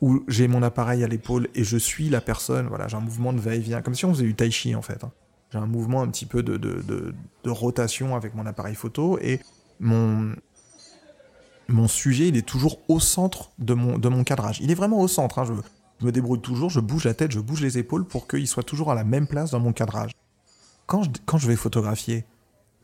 [0.00, 3.34] où j'ai mon appareil à l'épaule et je suis la personne, voilà, j'ai un mouvement
[3.34, 5.04] de va-et-vient, comme si on faisait du tai chi en fait.
[5.04, 5.12] Hein.
[5.50, 9.40] J'ai un mouvement un petit peu de, de, rotation avec mon appareil photo et
[9.80, 10.34] mon,
[11.68, 14.60] mon sujet, il est toujours au centre de mon, de mon cadrage.
[14.60, 15.38] Il est vraiment au centre.
[15.38, 15.44] Hein.
[15.44, 18.62] Je, me débrouille toujours, je bouge la tête, je bouge les épaules pour qu'il soit
[18.62, 20.12] toujours à la même place dans mon cadrage.
[20.86, 22.24] Quand je, quand je vais photographier,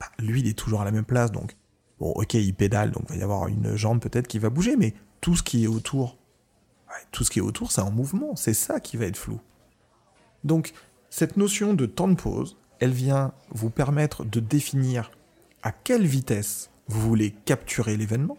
[0.01, 1.33] bah, lui, il est toujours à la même place.
[1.33, 1.57] Donc,
[2.01, 4.77] bon, ok, il pédale, donc il va y avoir une jambe peut-être qui va bouger,
[4.77, 6.19] mais tout ce qui est autour,
[7.13, 8.37] tout ce qui est autour, c'est en mouvement.
[8.37, 9.41] C'est ça qui va être flou.
[10.45, 10.73] Donc,
[11.11, 15.11] cette notion de temps de pause, elle vient vous permettre de définir
[15.63, 18.39] à quelle vitesse vous voulez capturer l'événement.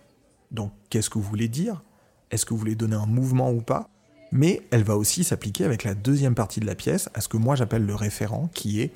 [0.51, 1.84] Donc, qu'est-ce que vous voulez dire?
[2.32, 3.89] Est-ce que vous voulez donner un mouvement ou pas?
[4.32, 7.38] Mais elle va aussi s'appliquer avec la deuxième partie de la pièce, à ce que
[7.38, 8.91] moi j'appelle le référent, qui est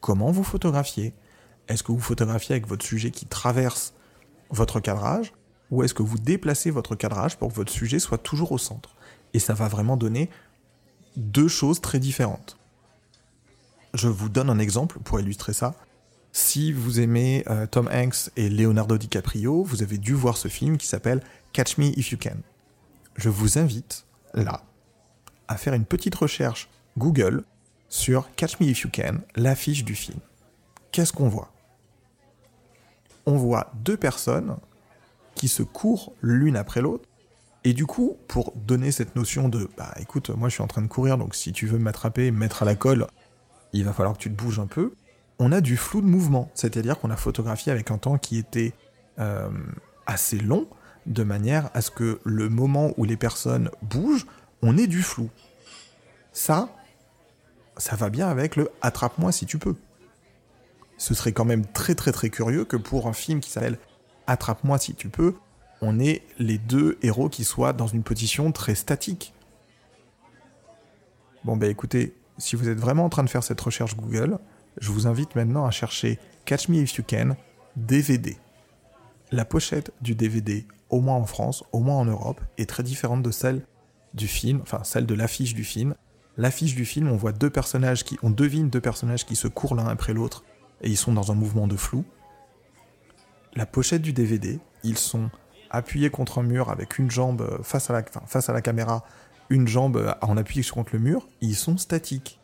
[0.00, 1.12] comment vous photographiez?
[1.68, 3.94] Est-ce que vous photographiez avec votre sujet qui traverse
[4.50, 5.32] votre cadrage
[5.70, 8.94] ou est-ce que vous déplacez votre cadrage pour que votre sujet soit toujours au centre?
[9.34, 10.30] Et ça va vraiment donner
[11.16, 12.55] deux choses très différentes.
[13.96, 15.74] Je vous donne un exemple pour illustrer ça.
[16.30, 20.76] Si vous aimez euh, Tom Hanks et Leonardo DiCaprio, vous avez dû voir ce film
[20.76, 21.22] qui s'appelle
[21.54, 22.36] Catch Me If You Can.
[23.16, 24.04] Je vous invite,
[24.34, 24.64] là,
[25.48, 27.42] à faire une petite recherche Google
[27.88, 30.18] sur Catch Me If You Can, l'affiche du film.
[30.92, 31.50] Qu'est-ce qu'on voit?
[33.24, 34.58] On voit deux personnes
[35.34, 37.08] qui se courent l'une après l'autre.
[37.64, 40.82] Et du coup, pour donner cette notion de bah écoute, moi je suis en train
[40.82, 43.06] de courir, donc si tu veux m'attraper, me mettre à la colle,
[43.78, 44.94] il va falloir que tu te bouges un peu.
[45.38, 48.72] On a du flou de mouvement, c'est-à-dire qu'on a photographié avec un temps qui était
[49.18, 49.50] euh,
[50.06, 50.66] assez long,
[51.04, 54.26] de manière à ce que le moment où les personnes bougent,
[54.62, 55.30] on ait du flou.
[56.32, 56.68] Ça,
[57.76, 59.76] ça va bien avec le attrape-moi si tu peux.
[60.98, 63.78] Ce serait quand même très très très curieux que pour un film qui s'appelle
[64.26, 65.34] Attrape-moi si tu peux,
[65.82, 69.34] on ait les deux héros qui soient dans une position très statique.
[71.44, 74.38] Bon bah écoutez, si vous êtes vraiment en train de faire cette recherche Google,
[74.78, 77.36] je vous invite maintenant à chercher Catch Me If You Can
[77.76, 78.36] DVD.
[79.32, 83.22] La pochette du DVD, au moins en France, au moins en Europe, est très différente
[83.22, 83.62] de celle
[84.14, 85.94] du film, enfin celle de l'affiche du film.
[86.36, 89.74] L'affiche du film, on voit deux personnages qui, on devine deux personnages qui se courent
[89.74, 90.44] l'un après l'autre
[90.82, 92.04] et ils sont dans un mouvement de flou
[93.56, 95.30] la pochette du DVD, ils sont
[95.70, 99.04] appuyés contre un mur avec une jambe euh, face à la, face à la caméra,
[99.50, 102.40] une jambe en appui contre le mur, ils sont statiques.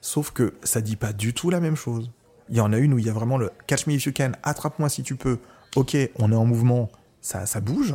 [0.00, 2.10] Sauf que ça dit pas du tout la même chose.
[2.48, 4.12] Il y en a une où il y a vraiment le catch me if you
[4.16, 5.38] can, attrape-moi si tu peux.
[5.76, 7.94] Ok, on est en mouvement, ça, bouge.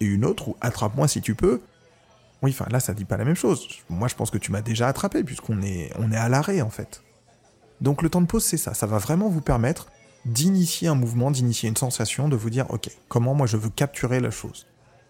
[0.00, 1.60] Et une autre où attrape-moi si tu peux.
[2.42, 3.68] Oui, enfin là, ça dit pas la même chose.
[3.88, 7.02] Moi, je pense que tu m'as déjà attrapé puisqu'on est, est à l'arrêt en fait.
[7.80, 8.74] Donc le temps de pause, c'est ça.
[8.74, 9.88] Ça va vraiment vous permettre
[10.24, 14.20] d'initier un mouvement, d'initier une sensation, de vous dire, ok, comment moi je veux capturer
[14.20, 14.66] la chose.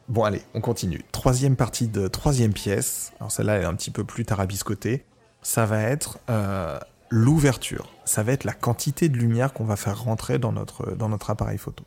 [0.09, 1.03] Bon allez, on continue.
[1.13, 3.13] Troisième partie de troisième pièce.
[3.19, 5.05] Alors celle-là est un petit peu plus tarabiscotée.
[5.43, 7.91] Ça va être euh, l'ouverture.
[8.05, 11.31] Ça va être la quantité de lumière qu'on va faire rentrer dans notre, dans notre
[11.31, 11.85] appareil photo.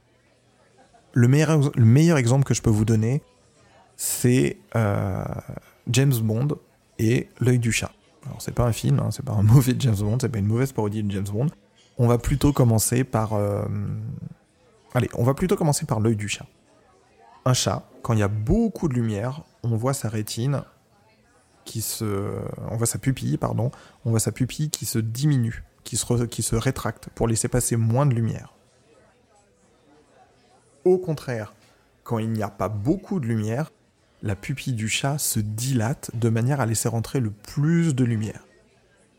[1.13, 3.21] Le meilleur, le meilleur exemple que je peux vous donner,
[3.95, 5.23] c'est euh,
[5.87, 6.49] James Bond
[6.99, 7.91] et L'œil du chat.
[8.25, 10.47] Alors c'est pas un film, hein, c'est pas un mauvais James Bond, c'est pas une
[10.47, 11.47] mauvaise parodie de James Bond,
[11.97, 13.33] on va plutôt commencer par...
[13.33, 13.63] Euh,
[14.93, 16.45] allez, on va plutôt commencer par l'œil du chat.
[17.45, 20.63] Un chat, quand il y a beaucoup de lumière, on voit sa rétine
[21.63, 22.39] qui se...
[22.69, 23.71] On voit sa pupille, pardon.
[24.03, 28.15] On voit sa pupille qui se diminue, qui se, rétracte pour laisser passer moins de
[28.15, 28.53] lumière.
[30.85, 31.53] Au contraire,
[32.03, 33.71] quand il n'y a pas beaucoup de lumière,
[34.23, 38.43] la pupille du chat se dilate de manière à laisser rentrer le plus de lumière.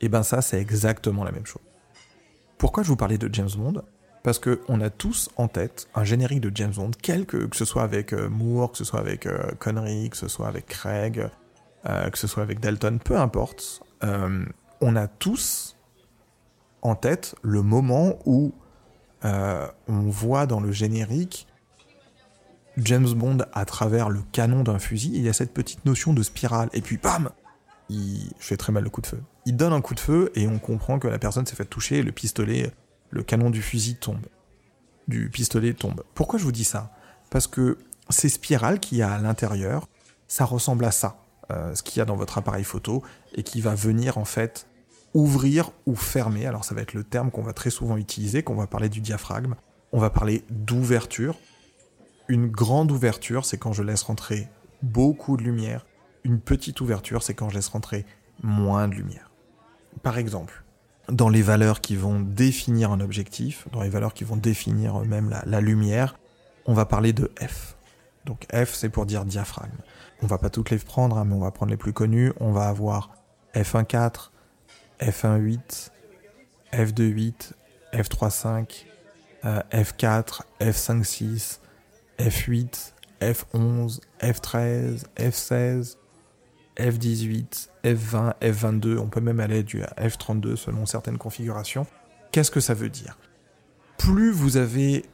[0.01, 1.63] Et ben ça, c'est exactement la même chose.
[2.59, 3.83] Pourquoi je vous parlais de James Bond?
[4.27, 7.65] Parce qu'on a tous en tête un générique de James Bond, quel que, que ce
[7.65, 11.29] soit avec euh, Moore, que ce soit avec euh, Connery, que ce soit avec Craig,
[11.89, 13.85] euh, que ce soit avec Dalton, peu importe.
[14.03, 15.77] on a tous
[16.83, 18.53] en tête le moment où
[19.23, 21.47] on voit dans le générique
[22.79, 26.25] James Bond à travers le canon d'un fusil, il y a cette petite notion de
[26.25, 27.31] spirale, et puis bam
[27.89, 29.23] il fait très mal le coup de feu.
[29.45, 32.03] Il donne un coup de feu et on comprend que la personne s'est fait toucher
[32.03, 32.73] le pistolet,
[33.17, 34.27] le canon du fusil tombe.
[35.09, 36.03] Du pistolet tombe.
[36.15, 36.93] Pourquoi je vous dis ça?
[37.31, 37.79] Parce que
[38.11, 39.89] ces spirales qu'il y a à l'intérieur,
[40.29, 41.19] ça ressemble à ça,
[41.51, 43.03] euh, ce qu'il y a dans votre appareil photo,
[43.35, 44.69] et qui va venir en fait
[45.15, 46.47] ouvrir ou fermer.
[46.47, 49.01] Alors ça va être le terme qu'on va très souvent utiliser, qu'on va parler du
[49.01, 49.55] diaphragme.
[49.93, 51.37] On va parler d'ouverture.
[52.29, 54.49] Une grande ouverture, c'est quand je laisse rentrer
[54.83, 55.87] beaucoup de lumière.
[56.25, 58.05] Une petite ouverture, c'est quand je laisse rentrer
[58.43, 59.31] moins de lumière.
[60.03, 60.65] Par exemple,
[61.09, 65.31] dans les valeurs qui vont définir un objectif, dans les valeurs qui vont définir même
[65.31, 66.19] la, la lumière,
[66.67, 67.77] on va parler de F.
[68.25, 69.79] Donc F, c'est pour dire diaphragme.
[70.23, 72.33] On va pas toutes les prendre, hein, mais on va prendre les plus connus.
[72.41, 73.11] On va avoir
[73.55, 74.31] F1.4,
[75.01, 75.91] F1.8,
[76.73, 77.53] F2.8,
[77.93, 78.87] F3.5,
[79.45, 81.61] F4, F5.6,
[82.19, 85.97] F8, F11, F13, F16,
[86.77, 91.87] F18, F20, F22, on peut même aller du F32 selon certaines configurations.
[92.33, 93.17] Qu'est-ce que ça veut dire?
[93.97, 95.05] Plus vous avez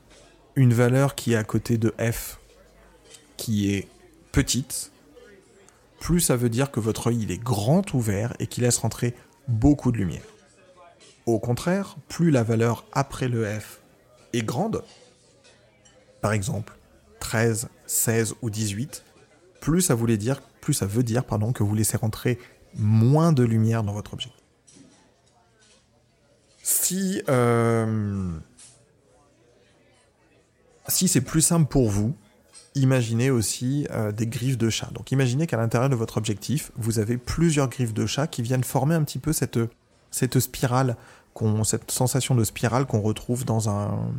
[0.56, 2.38] une valeur qui est à côté de F
[3.36, 3.88] qui est
[4.32, 4.90] petite,
[6.00, 9.14] plus ça veut dire que votre œil il est grand ouvert et qu'il laisse rentrer
[9.48, 10.22] beaucoup de lumière.
[11.26, 13.80] Au contraire, plus la valeur après le F
[14.32, 14.82] est grande,
[16.20, 16.74] par exemple
[17.20, 19.04] 13, 16 ou 18,
[19.60, 22.38] plus ça voulait dire, plus ça veut dire pardon, que vous laissez rentrer
[22.76, 24.30] moins de lumière dans votre objet.
[26.62, 28.30] Si euh,
[30.88, 32.14] si c'est plus simple pour vous,
[32.74, 34.90] imaginez aussi euh, des griffes de chat.
[34.92, 38.64] Donc imaginez qu'à l'intérieur de votre objectif, vous avez plusieurs griffes de chat qui viennent
[38.64, 39.58] former un petit peu cette,
[40.10, 40.96] cette spirale,
[41.64, 44.12] cette sensation de spirale qu'on retrouve dans un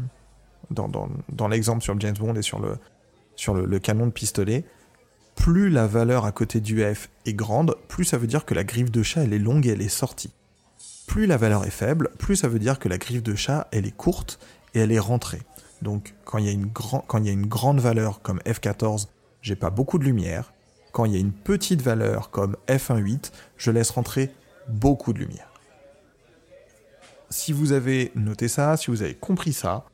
[0.71, 0.89] dans,
[1.29, 2.77] dans, l'exemple sur James Bond et sur le,
[3.35, 4.63] sur le, canon de pistolet.
[5.35, 8.63] Plus la valeur à côté du F est grande, plus ça veut dire que la
[8.63, 10.31] griffe de chat est longue et elle est sortie.
[11.07, 13.95] Plus la valeur est faible, plus ça veut dire que la griffe de chat est
[13.95, 14.39] courte
[14.73, 15.41] et elle est rentrée.
[15.81, 19.07] Donc quand il y a une, quand il y a une grande valeur comme F14,
[19.41, 20.53] j'ai pas beaucoup de lumière.
[20.91, 24.31] Quand il y a une petite valeur comme F1.8, je laisse rentrer
[24.69, 25.51] beaucoup de lumière.
[27.29, 29.85] Si vous avez noté ça, si vous avez compris ça,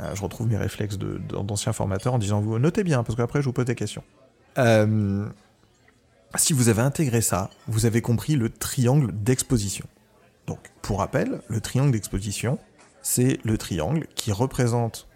[0.00, 3.46] euh, je retrouve mes réflexes d'anciens formateurs en disant vous notez bien parce qu'après je
[3.46, 4.02] vous pose des questions.
[4.58, 5.26] Euh,
[6.36, 9.86] si vous avez intégré ça, vous avez compris le triangle d'exposition.
[10.46, 12.58] Donc, pour rappel, le triangle d'exposition,
[13.02, 15.08] c'est le triangle qui représente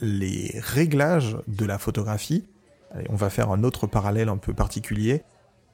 [0.00, 2.44] les réglages de la photographie.
[3.08, 5.22] on va faire un autre parallèle un peu particulier.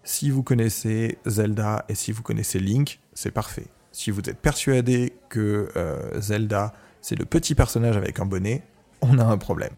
[0.04, 3.66] Si vous connaissez Zelda et si vous connaissez Link, c'est parfait.
[3.92, 8.62] Si vous êtes persuadé que euh, Zelda, c'est le petit personnage avec un bonnet,
[9.00, 9.72] on a un problème.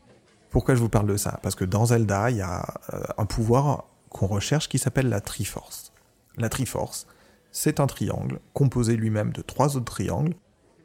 [0.50, 1.38] Pourquoi je vous parle de ça?
[1.42, 5.20] Parce que dans Zelda, il y a euh, un pouvoir qu'on recherche qui s'appelle la
[5.20, 5.92] Triforce.
[6.36, 7.06] La Triforce,
[7.52, 10.34] c'est un triangle composé lui-même de trois autres triangles.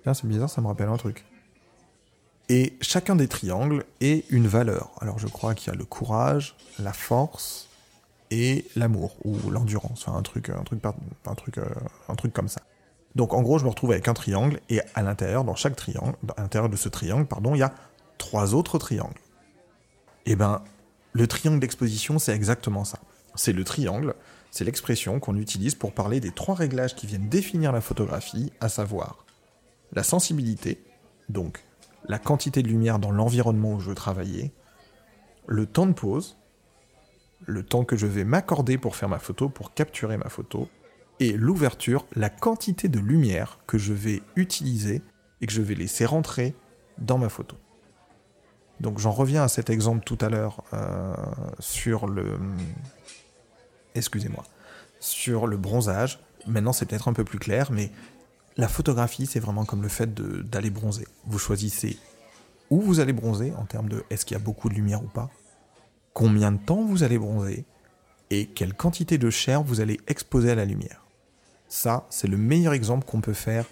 [0.06, 1.26] c'est bizarre, ça me rappelle un truc.
[2.50, 4.92] Et chacun des triangles est une valeur.
[5.00, 7.70] Alors je crois qu'il y a le courage, la force
[8.32, 10.82] et l'amour ou l'endurance, un truc, un truc,
[11.26, 11.66] un truc, euh,
[12.10, 12.62] un truc comme ça.
[13.16, 16.16] Donc en gros, je me retrouve avec un triangle et à l'intérieur, dans chaque triangle,
[16.36, 17.74] à l'intérieur de ce triangle, pardon, il y a
[18.18, 19.20] trois autres triangles.
[20.26, 20.64] Eh ben,
[21.12, 23.00] le triangle d'exposition, c'est exactement ça.
[23.36, 24.16] C'est le triangle,
[24.52, 28.70] c'est l'expression qu'on utilise pour parler des trois réglages qui viennent définir la photographie, à
[28.70, 29.26] savoir
[29.92, 30.84] la sensibilité,
[31.30, 31.64] donc
[32.08, 34.52] la quantité de lumière dans l'environnement où je veux travailler,
[35.48, 36.38] le temps de pause,
[37.46, 40.70] le temps que je vais m'accorder pour faire ma photo, pour capturer ma photo,
[41.20, 45.02] et l'ouverture, la quantité de lumière que je vais utiliser
[45.42, 46.56] et que je vais laisser rentrer
[46.98, 47.56] dans ma photo.
[48.80, 51.14] Donc j'en reviens à cet exemple tout à l'heure euh,
[51.60, 52.38] sur le...
[53.96, 54.44] Excusez-moi.
[55.00, 56.20] Sur le bronzage.
[56.48, 57.92] Maintenant c'est peut-être un peu plus clair, mais
[58.58, 61.08] la photographie, c'est vraiment comme le fait d'aller bronzer.
[61.26, 61.98] Vous choisissez
[62.70, 65.08] où vous allez bronzer en termes de est-ce qu'il y a beaucoup de lumière ou
[65.08, 65.30] pas,
[66.14, 67.66] combien de temps vous allez bronzer
[68.30, 71.04] et quelle quantité de chair vous allez exposer à la lumière.
[71.68, 73.66] Ça, c'est le meilleur exemple qu'on peut faire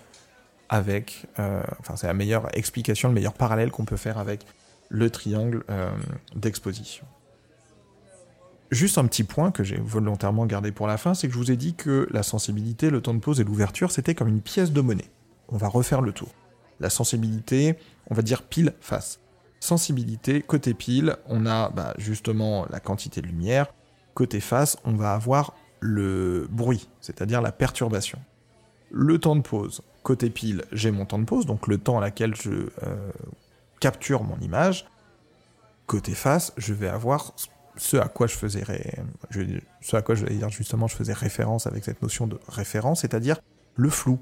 [0.70, 4.46] avec, euh, enfin c'est la meilleure explication, le meilleur parallèle qu'on peut faire avec
[4.92, 5.90] le triangle euh,
[6.36, 7.06] d'exposition.
[8.72, 11.52] Juste un petit point que j'ai volontairement gardé pour la fin, c'est que je vous
[11.52, 14.72] ai dit que la sensibilité, le temps de pause et l'ouverture, c'était comme une pièce
[14.72, 15.10] de monnaie.
[15.50, 16.30] On va refaire le tour.
[16.80, 17.78] La sensibilité,
[18.10, 19.20] on va dire pile face.
[19.60, 23.68] Sensibilité, côté pile, on a bah, justement la quantité de lumière.
[24.14, 28.20] Côté face, on va avoir le bruit, c'est-à-dire la perturbation.
[28.90, 32.02] Le temps de pause, côté pile, j'ai mon temps de pause, donc le temps à
[32.02, 33.12] laquelle je euh,
[33.82, 34.86] capture mon image.
[35.88, 37.34] Côté face, je vais avoir
[37.76, 38.64] ce à quoi je faisais
[39.82, 43.02] ce à quoi je vais dire justement je faisais référence avec cette notion de référence,
[43.02, 43.38] c'est-à-dire
[43.76, 44.20] le flou.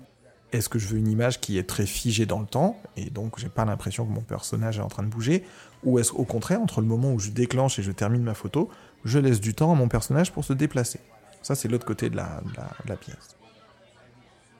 [0.51, 3.37] Est-ce que je veux une image qui est très figée dans le temps, et donc
[3.37, 5.45] j'ai pas l'impression que mon personnage est en train de bouger,
[5.83, 8.67] ou est-ce au contraire, entre le moment où je déclenche et je termine ma photo,
[9.05, 11.01] je laisse du temps à mon personnage pour se déplacer?
[11.43, 12.41] Ça, c'est l'autre côté de la,
[12.83, 13.37] de la pièce.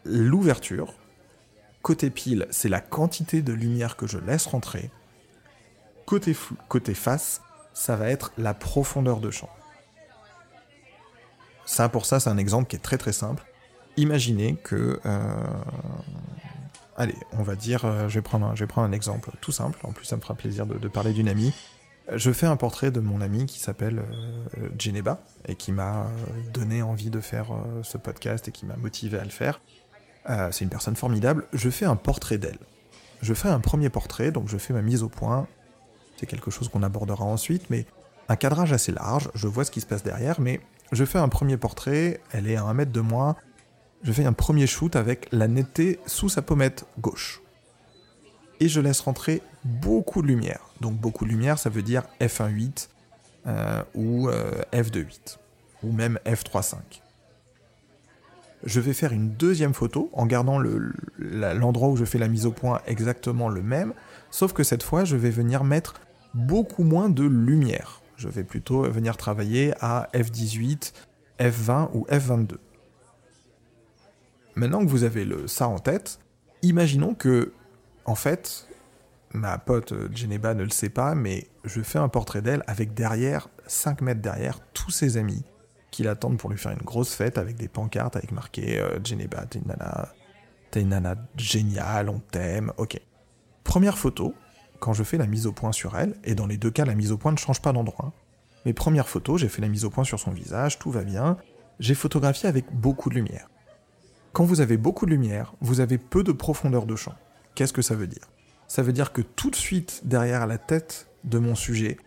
[0.05, 0.93] L'ouverture,
[1.81, 4.89] côté pile, c'est la quantité de lumière que je laisse rentrer.
[6.05, 6.33] Côté,
[6.93, 7.41] face,
[7.73, 9.49] ça va être la profondeur de champ.
[11.65, 13.45] Ça, pour ça, c'est un exemple qui est très très simple
[13.99, 14.99] imaginez que...
[15.05, 15.19] Euh,
[16.97, 20.15] allez, on va dire, euh, je, vais prendre un, exemple tout simple, en plus ça
[20.15, 21.53] me fera plaisir de, parler d'une amie.
[22.15, 23.99] Je fais un portrait de mon amie qui s'appelle
[24.57, 26.07] euh, Geneba et qui m'a
[26.51, 27.51] donné envie de faire
[27.83, 29.61] ce podcast et qui m'a motivé à le faire.
[30.51, 31.45] C'est une personne formidable.
[31.53, 32.59] Je fais un portrait d'elle.
[33.21, 35.47] Je fais un premier portrait, donc je fais ma mise au point.
[36.17, 37.85] C'est quelque chose qu'on abordera ensuite, mais
[38.27, 39.29] un cadrage assez large.
[39.33, 40.61] Je vois ce qui se passe derrière, mais
[40.91, 42.21] je fais un premier portrait.
[42.31, 43.35] Elle est à un mètre de moi
[44.03, 47.41] je fais un premier shoot avec la netteté sous sa pommette gauche.
[48.59, 50.61] Et je laisse rentrer beaucoup de lumière.
[50.81, 52.89] Donc beaucoup de lumière, ça veut dire f1.8
[53.47, 55.37] euh, ou euh, f2.8
[55.83, 56.75] ou même f3.5.
[58.63, 60.59] Je vais faire une deuxième photo en gardant
[61.17, 63.93] l'endroit où je fais la mise au point exactement le même,
[64.31, 65.93] sauf que cette fois je vais venir mettre
[66.33, 68.01] beaucoup moins de lumière.
[68.17, 70.91] Je vais plutôt venir travailler à f18,
[71.39, 72.57] f20 ou f22.
[74.55, 76.19] Maintenant que vous avez ça en tête,
[76.61, 77.53] imaginons que,
[78.03, 78.67] en fait,
[79.33, 82.93] ma pote euh, Geneba ne le sait pas, mais je fais un portrait d'elle avec
[82.93, 85.45] derrière, 5 mètres derrière, tous ses amis
[85.91, 89.45] qui l'attendent pour lui faire une grosse fête avec des pancartes avec marqué euh, Geneba,
[89.45, 90.13] t'es une nana,
[90.71, 92.99] t'es une nana géniale, on t'aime, ok.
[93.63, 94.33] Première photo,
[94.79, 96.95] quand je fais la mise au point sur elle, et dans les deux cas, la
[96.95, 98.13] mise au point ne change pas d'endroit.
[98.65, 101.37] Mes premières photos, j'ai fait la mise au point sur son visage, tout va bien.
[101.79, 103.49] J'ai photographié avec beaucoup de lumière.
[104.33, 107.15] Quand vous avez beaucoup de lumière, vous avez peu de profondeur de champ.
[107.55, 108.27] Qu'est-ce que ça veut dire?
[108.67, 111.97] Ça veut dire que tout de suite, derrière la tête de mon sujet,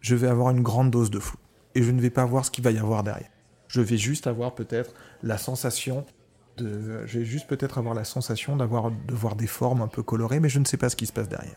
[0.00, 1.38] je vais avoir une grande dose de flou.
[1.74, 3.30] Et je ne vais pas voir ce qu'il va y avoir derrière.
[3.68, 4.92] Je vais juste avoir peut-être
[5.22, 6.04] la sensation
[6.58, 7.06] de...
[7.76, 10.88] Avoir la sensation d'avoir voir des formes un peu colorées, mais je ne sais pas
[10.90, 11.56] ce qui se passe derrière.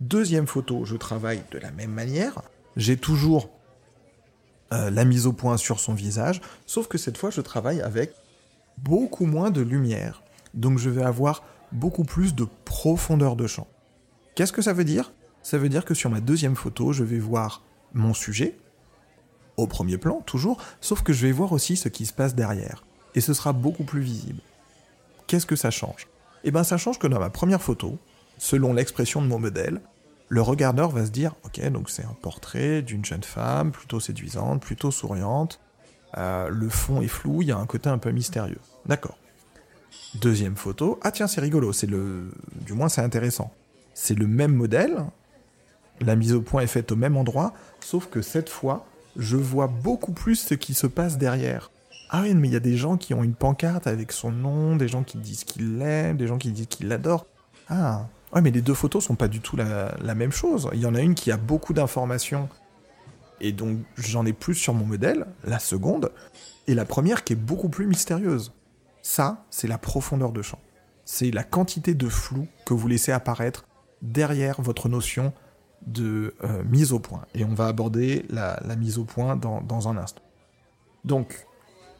[0.00, 2.42] Deuxième photo, je travaille de la même manière.
[2.76, 3.50] J'ai toujours
[4.72, 8.12] euh, la mise au point sur son visage, sauf que cette fois, je travaille avec
[8.78, 10.22] beaucoup moins de lumière,
[10.54, 13.68] donc je vais avoir beaucoup plus de profondeur de champ.
[14.34, 15.12] Qu'est-ce que ça veut dire?
[15.42, 17.62] Ça veut dire que sur ma deuxième photo, je vais voir
[17.92, 18.56] mon sujet,
[19.62, 22.84] au premier plan toujours, sauf que je vais voir aussi ce qui se passe derrière,
[23.14, 24.40] et ce sera beaucoup plus visible.
[25.26, 26.08] Qu'est-ce que ça change?
[26.44, 27.98] Eh bien ça change que dans ma première photo,
[28.38, 29.80] selon l'expression de mon modèle,
[30.28, 34.62] le regardeur va se dire, ok, donc c'est un portrait d'une jeune femme, plutôt séduisante,
[34.62, 35.60] plutôt souriante,
[36.16, 38.60] euh, le fond est flou, il y a un côté un peu mystérieux.
[38.86, 39.16] D'accord.
[40.14, 40.98] Deuxième photo.
[41.02, 42.32] Ah tiens, c'est rigolo, c'est le.
[42.60, 43.52] Du moins, c'est intéressant.
[43.94, 45.04] C'est le même modèle.
[46.00, 48.86] La mise au point est faite au même endroit, sauf que cette fois,
[49.16, 51.70] je vois beaucoup plus ce qui se passe derrière.
[52.10, 54.76] Ah oui, mais il y a des gens qui ont une pancarte avec son nom,
[54.76, 57.26] des gens qui disent qu'ils l'aiment, des gens qui disent qu'ils l'adorent.
[57.68, 60.68] Ah, ouais, mais les deux photos sont pas du tout la, la même chose.
[60.74, 62.48] Il y en a une qui a beaucoup d'informations
[63.42, 66.12] et donc j'en ai plus sur mon modèle, la seconde,
[66.68, 68.52] et la première qui est beaucoup plus mystérieuse.
[69.02, 70.60] Ça, c'est la profondeur de champ.
[71.04, 73.66] C'est la quantité de flou que vous laissez apparaître
[74.00, 75.32] derrière votre notion
[75.86, 77.24] de euh, mise au point.
[77.34, 80.22] Et on va aborder la, mise au point dans, un instant.
[81.04, 81.46] Donc,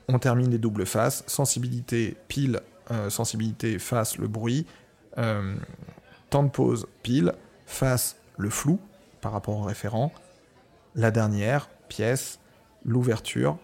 [0.09, 1.25] on termine les doubles faces.
[1.27, 2.61] Sensibilité, pile,
[2.91, 4.67] euh, sensibilité, face, le bruit.
[5.19, 5.57] Euh,
[6.31, 7.33] temps de pause, pile.
[7.67, 8.79] Face, le flou
[9.21, 10.13] par rapport au référent
[10.95, 12.39] la dernière pièce,
[12.85, 13.59] l'ouverture,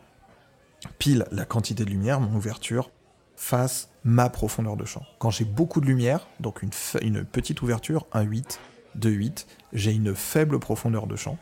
[0.99, 2.91] pile la quantité de lumière, mon ouverture,
[3.37, 5.05] face ma profondeur de champ.
[5.19, 6.71] Quand j'ai beaucoup de lumière, donc une,
[7.03, 8.61] une petite ouverture, un 8,
[8.95, 11.39] 2 8, j'ai une faible profondeur de champ.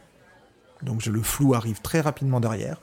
[0.82, 2.80] Donc le flou arrive très rapidement derrière.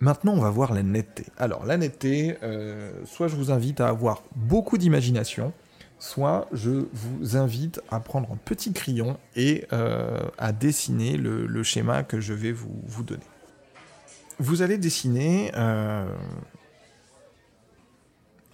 [0.00, 1.24] Maintenant, on va voir la netteté.
[1.38, 5.52] Alors, la netteté, euh, soit je vous invite à avoir beaucoup d'imagination,
[5.98, 12.02] soit je vous invite à prendre un petit crayon et euh, à dessiner le, schéma
[12.02, 13.22] que je vais vous, donner.
[14.38, 16.06] Vous allez dessiner euh,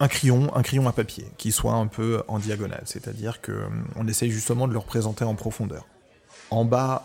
[0.01, 3.67] un crayon, un crayon à papier qui soit un peu en diagonale, c'est-à-dire que euh,
[3.95, 5.85] on essaye justement de le représenter en profondeur.
[6.49, 7.03] En bas,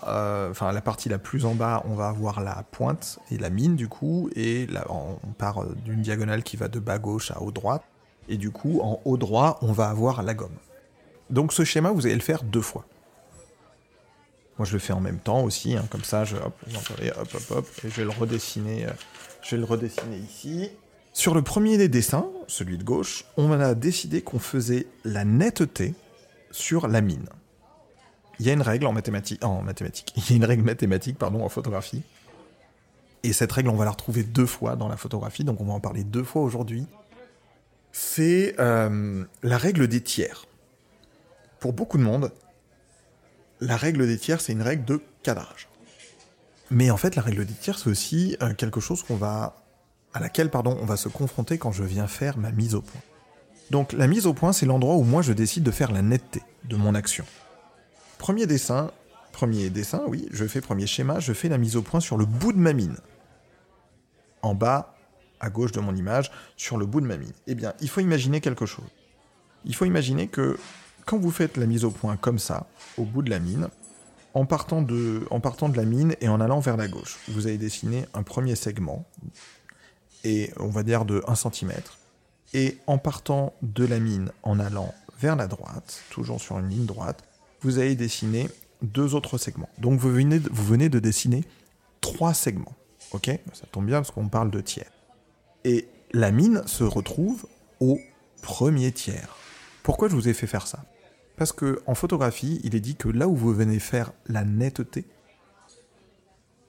[0.51, 3.77] enfin la partie la plus en bas, on va avoir la pointe et la mine
[3.77, 7.53] du coup, et là, on part d'une diagonale qui va de bas gauche à haut
[7.53, 7.85] droite
[8.29, 10.57] Et du coup, en haut droit, on va avoir la gomme.
[11.31, 12.87] Donc ce schéma, vous allez le faire deux fois.
[14.59, 17.43] Moi, je le fais en même temps aussi, hein, comme ça, je, hop, hop, hop,
[17.51, 18.91] hop, et je vais le redessiner, euh,
[19.43, 20.71] je vais le redessiner ici.
[21.17, 25.95] Sur le premier des dessins, celui de gauche, on a décidé qu'on faisait la netteté
[26.51, 27.31] sur la mine.
[28.39, 29.65] Il y a une règle en mathématiques, en
[30.17, 32.03] il y a une règle mathématique, pardon, en photographie.
[33.23, 35.73] Et cette règle, on va la retrouver deux fois dans la photographie, donc on va
[35.73, 36.87] en parler deux fois aujourd'hui.
[37.93, 40.45] C'est euh, la règle des tiers.
[41.61, 42.31] Pour beaucoup de monde,
[43.61, 45.67] la règle des tiers, c'est une règle de cadrage.
[46.71, 49.66] Mais en fait, la règle des tiers, c'est aussi euh, quelque chose qu'on va,
[50.17, 53.03] à laquelle, pardon, on va se confronter quand je viens faire ma mise au point.
[53.71, 56.41] Donc, la mise au point, c'est l'endroit où moi je décide de faire la netteté
[56.65, 57.27] de mon action.
[58.17, 58.91] Premier dessin,
[59.33, 62.25] premier dessin, oui, je fais premier schéma, je fais la mise au point sur le
[62.25, 62.97] bout de ma mine.
[64.41, 64.97] En bas,
[65.39, 67.35] à gauche de mon image, sur le bout de ma mine.
[67.47, 68.89] Eh bien, il faut imaginer quelque chose.
[69.67, 70.59] Il faut imaginer que
[71.05, 73.69] quand vous faites la mise au point comme ça, au bout de la mine,
[74.33, 77.47] en partant de, en partant de la mine et en allant vers la gauche, vous
[77.47, 79.05] allez dessiner un premier segment,
[80.27, 81.73] et on va dire de 1 cm,
[82.53, 86.85] et en partant de la mine en allant vers la droite, toujours sur une ligne
[86.85, 87.23] droite,
[87.61, 88.49] vous allez dessiner
[88.83, 89.69] deux autres segments.
[89.79, 91.45] Donc vous venez de, vous venez de dessiner
[92.01, 92.75] trois segments.
[93.13, 93.31] Ok?
[93.53, 94.91] Ça tombe bien parce qu'on parle de tiers.
[95.65, 97.47] Et la mine se retrouve
[97.79, 98.01] au
[98.43, 99.37] premier tiers.
[99.85, 100.85] Pourquoi je vous ai fait faire ça?
[101.37, 105.05] Parce que en photographie, il est dit que là où vous venez faire la netteté,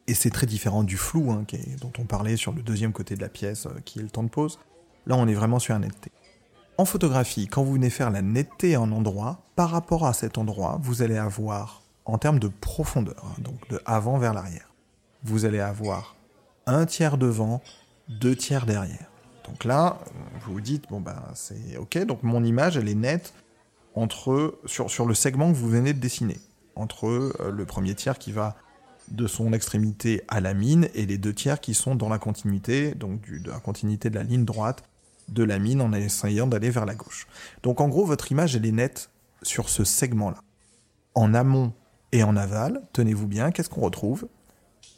[0.08, 1.46] et c'est très différent du flou hein,
[1.82, 4.24] dont on parlait sur le deuxième côté de la pièce, euh, qui est le temps
[4.24, 4.60] de pause,
[5.06, 6.12] là on est vraiment sur la netteté.
[6.78, 10.80] En photographie, quand vous venez faire la netteté un endroit, par rapport à cet endroit,
[10.82, 14.74] vous allez avoir, en termes de profondeur, hein, donc de avant vers l'arrière,
[15.24, 16.16] vous allez avoir
[16.68, 17.62] un tiers devant,
[18.08, 19.08] deux tiers derrière.
[19.46, 19.98] Donc là,
[20.42, 23.34] vous vous dites, bon ben c'est ok, donc mon image elle est nette,
[23.96, 26.38] entre, sur, sur le segment que vous venez de dessiner,
[26.76, 28.56] entre euh, le premier tiers qui va
[29.10, 32.94] de son extrémité à la mine et les deux tiers qui sont dans la continuité,
[32.94, 34.84] donc de la continuité de la ligne droite
[35.30, 37.28] de la mine en essayant d'aller vers la gauche.
[37.64, 39.10] Donc en gros, votre image, elle est nette
[39.42, 40.38] sur ce segment-là.
[41.16, 41.74] En amont
[42.12, 44.28] et en aval, tenez-vous bien, qu'est-ce qu'on retrouve?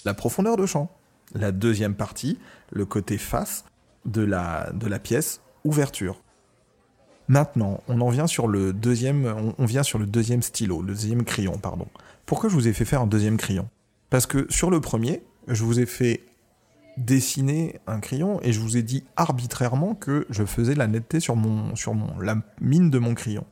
[0.05, 0.91] La profondeur de champ.
[1.33, 2.39] La deuxième partie,
[2.71, 3.65] le côté face
[4.05, 6.21] de la, de la pièce, ouverture.
[7.27, 11.23] Maintenant, on en vient sur le deuxième, on, vient sur le deuxième stylo, le deuxième
[11.23, 11.87] crayon, pardon.
[12.25, 13.69] Pourquoi je vous ai fait faire un deuxième crayon?
[14.09, 16.23] Parce que sur le premier, je vous ai fait
[16.97, 21.35] dessiner un crayon et je vous ai dit arbitrairement que je faisais la netteté sur
[21.35, 23.45] mon, sur mon, la mine de mon crayon.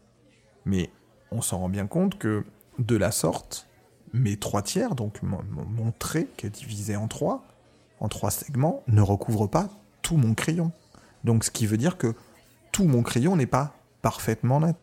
[0.66, 0.90] Mais
[1.32, 2.44] on s'en rend bien compte que
[2.80, 3.68] de la sorte,
[4.14, 7.46] mes trois tiers, donc mon, mon trait qui est divisé en trois,
[8.00, 9.70] en trois segments, ne recouvre pas
[10.02, 10.72] tout mon crayon.
[11.24, 12.14] Donc ce qui veut dire que
[12.72, 14.76] tout mon crayon n'est pas parfaitement net.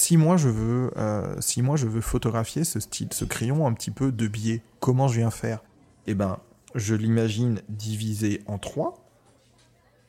[0.00, 3.72] Si moi je veux, euh, si moi je veux photographier ce style, ce crayon un
[3.72, 5.58] petit peu de biais, comment je viens faire?
[6.06, 6.38] Eh ben,
[6.76, 8.94] je l'imagine divisé en trois,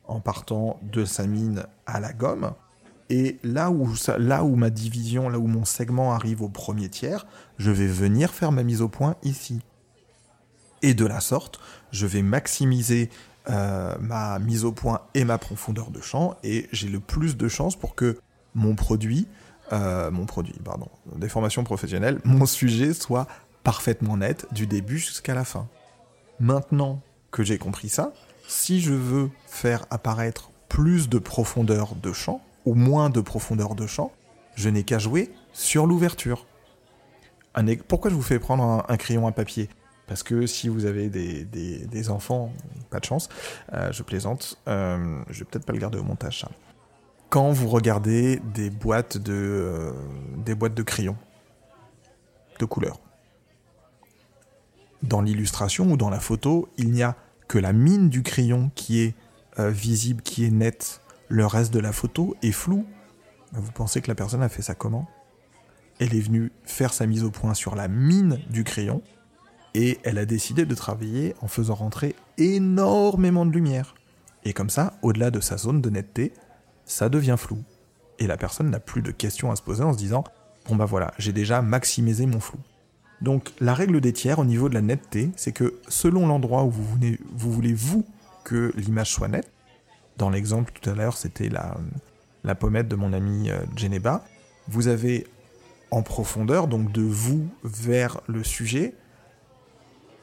[0.05, 2.53] en partant de sa mine à la gomme.
[3.09, 7.25] Et là où, là où ma division, là où mon segment arrive au premier tiers,
[7.57, 9.59] je vais venir faire ma mise au point ici.
[10.83, 11.59] Et de la sorte,
[11.91, 13.09] je vais maximiser
[13.49, 17.47] euh, ma mise au point et ma profondeur de champ, et j'ai le plus de
[17.47, 18.19] chances pour que
[18.53, 19.27] mon produit,
[19.71, 23.27] euh, mon produit, pardon, des formations professionnelles, mon sujet soit
[23.63, 25.67] parfaitement net du début jusqu'à la fin.
[26.39, 27.01] Maintenant
[27.31, 28.13] que j'ai compris ça,
[28.47, 33.87] si je veux faire apparaître plus de profondeur de champ, ou moins de profondeur de
[33.87, 34.11] champ,
[34.55, 36.45] je n'ai qu'à jouer sur l'ouverture.
[37.87, 39.69] Pourquoi je vous fais prendre un crayon à papier?
[40.07, 42.51] Parce que si vous avez des, enfants,
[42.89, 43.29] pas de chance,
[43.73, 46.45] euh, je plaisante, euh, je vais peut-être pas le garder au montage.
[47.29, 49.93] Quand vous regardez des boîtes de, euh,
[50.45, 51.17] de crayons,
[52.59, 52.99] de couleurs,
[55.03, 57.15] dans l'illustration ou dans la photo, il n'y a
[57.47, 59.15] que la mine du crayon qui est
[59.57, 61.01] visible, qui est nette.
[61.27, 62.85] Le reste de la photo est flou.
[63.51, 65.07] Vous pensez que la personne a fait ça comment?
[65.99, 69.01] Elle est venue faire sa mise au point sur la mine du crayon,
[69.73, 73.95] et elle a décidé de travailler en faisant rentrer énormément de lumière.
[74.45, 76.33] Et comme ça, au-delà de sa zone de netteté,
[76.89, 77.63] ça devient flou.
[78.17, 80.23] Et la personne n'a plus de questions à se poser en se disant
[80.67, 82.59] Bon bah voilà, j'ai déjà maximisé mon flou.
[83.21, 86.69] Donc la règle des tiers au niveau de la netteté, c'est que selon l'endroit où
[86.69, 88.05] vous voulez, vous
[88.43, 89.51] que l'image soit nette,
[90.17, 91.77] dans l'exemple tout à l'heure c'était la,
[92.43, 94.23] la pommette de mon ami euh, Geneba,
[94.67, 95.27] vous avez
[95.91, 98.93] en profondeur, donc de vous vers le sujet,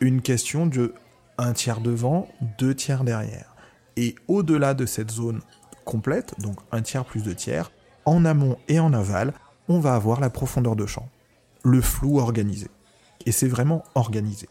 [0.00, 0.94] une question de
[1.38, 3.54] un tiers devant, deux tiers derrière.
[3.96, 5.40] Et au-delà de cette zone
[5.86, 7.72] complète, donc un tiers plus deux tiers,
[8.04, 9.32] en amont et en aval,
[9.68, 11.08] on va avoir la profondeur de champ,
[11.64, 12.68] le flou organisé.
[13.24, 14.48] Et c'est vraiment organisé.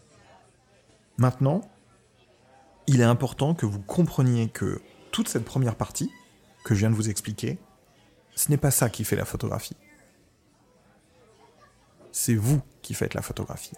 [1.18, 1.62] Maintenant,
[2.88, 4.82] il est important que vous compreniez que
[5.12, 6.12] toute cette première partie,
[6.64, 7.58] que je viens de vous expliquer,
[8.36, 9.78] ce n'est pas ça qui fait la photographie.
[12.12, 13.76] C'est vous qui faites la photographie.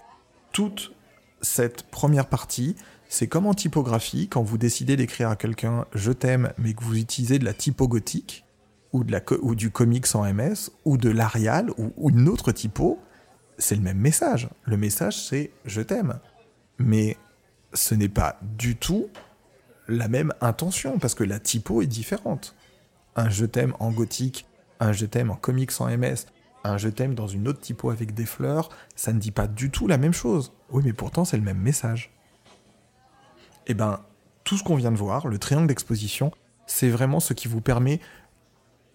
[0.51, 0.93] Toute
[1.41, 2.75] cette première partie,
[3.09, 6.97] c'est comme en typographie, quand vous décidez d'écrire à quelqu'un je t'aime, mais que vous
[6.97, 8.45] utilisez de la typo gothique,
[8.93, 9.03] ou,
[9.55, 12.99] du comics en MS, ou de l'Arial, ou, ou une autre typo,
[13.57, 14.49] c'est le même message.
[14.63, 16.19] Le message, c'est je t'aime.
[16.79, 17.17] Mais
[17.73, 19.07] ce n'est pas du tout
[19.87, 22.55] la même intention, parce que la typo est différente.
[23.15, 24.45] Un je t'aime en gothique,
[24.79, 26.27] un je t'aime en comics en MS,
[26.63, 29.71] un je t'aime dans une autre typo avec des fleurs, ça ne dit pas du
[29.71, 30.53] tout la même chose.
[30.69, 32.16] Oui, mais pourtant c'est le même message.
[33.67, 33.99] Eh ben,
[34.43, 36.31] tout ce qu'on vient de voir, le triangle d'exposition,
[36.65, 37.99] c'est vraiment ce qui vous permet,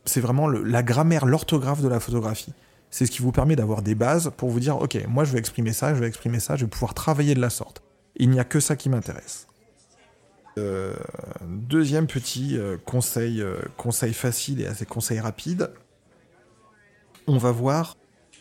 [0.04, 2.52] c'est vraiment la grammaire, l'orthographe de la photographie.
[2.90, 5.38] C'est ce qui vous permet d'avoir des bases pour vous dire, ok, moi je vais
[5.38, 7.82] exprimer ça, je vais exprimer ça, je vais pouvoir travailler de la sorte.
[8.16, 9.46] Il n'y a que ça qui m'intéresse.
[10.58, 10.94] Euh,
[11.46, 15.70] deuxième petit euh, conseil, euh, conseil facile et assez conseil rapide.
[17.26, 17.96] On va voir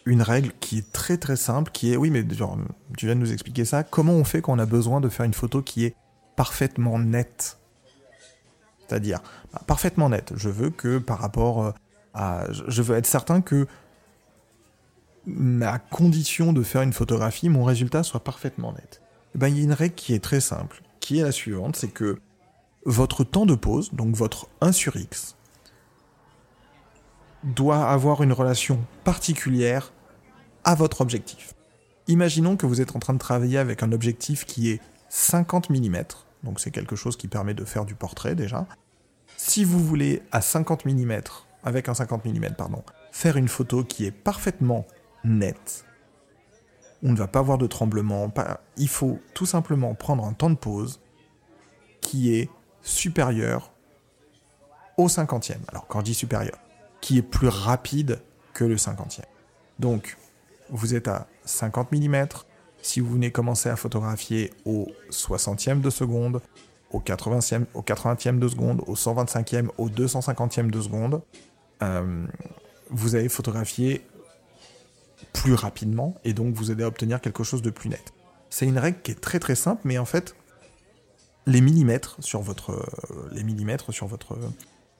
[0.06, 3.32] une règle qui est très très simple, qui est, oui mais tu viens de nous
[3.32, 5.96] expliquer ça, comment on fait quand on a besoin de faire une photo qui est
[6.42, 7.60] parfaitement nette
[8.88, 9.22] C'est-à-dire,
[9.54, 10.34] bah, parfaitement nette.
[10.36, 11.76] Je veux que par rapport
[12.16, 12.46] à...
[12.68, 13.68] Je veux être certain que
[15.28, 19.04] ma condition de faire une photographie, mon résultat soit parfaitement net.
[19.36, 21.76] Eh ben, il y a une règle qui est très simple, qui est la suivante,
[21.76, 22.20] c'est que
[22.86, 25.36] votre temps de pause, donc votre 1 sur x,
[27.44, 29.94] doit avoir une relation particulière
[30.64, 31.54] à votre objectif.
[32.08, 35.98] Imaginons que vous êtes en train de travailler avec un objectif qui est 50 mm,
[36.44, 38.66] donc c'est quelque chose qui permet de faire du portrait déjà.
[39.38, 41.22] Si vous voulez à 50 mm,
[41.64, 44.86] avec un 50 mm, pardon, faire une photo qui est parfaitement
[45.24, 45.86] nette,
[47.04, 48.32] on ne va pas avoir de tremblement.
[48.78, 51.00] Il faut tout simplement prendre un temps de pause
[52.02, 52.50] qui est
[52.82, 53.72] supérieur
[54.98, 55.62] au cinquantième.
[55.68, 56.58] Alors quand je dis supérieur,
[57.00, 58.22] qui est plus rapide
[58.54, 59.26] que le cinquantième.
[59.80, 60.18] Donc,
[60.70, 62.28] vous êtes à 50 mm.
[62.82, 66.42] Si vous venez commencer à photographier au 60e de seconde,
[66.92, 71.22] au 80e, au 80e de seconde, au 125e, au 250e de seconde,
[71.84, 72.26] euh,
[72.90, 74.02] vous allez photographier
[75.34, 78.14] plus rapidement et donc vous allez obtenir quelque chose de plus net.
[78.50, 80.36] C'est une règle qui est très très simple, mais en fait,
[81.46, 84.38] les millimètres sur votre, euh, les millimètres sur votre,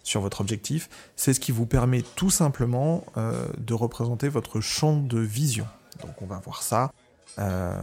[0.04, 4.98] sur votre objectif, c'est ce qui vous permet tout simplement euh, de représenter votre champ
[4.98, 5.68] de vision.
[6.02, 6.92] Donc on va voir ça.
[7.40, 7.82] Euh,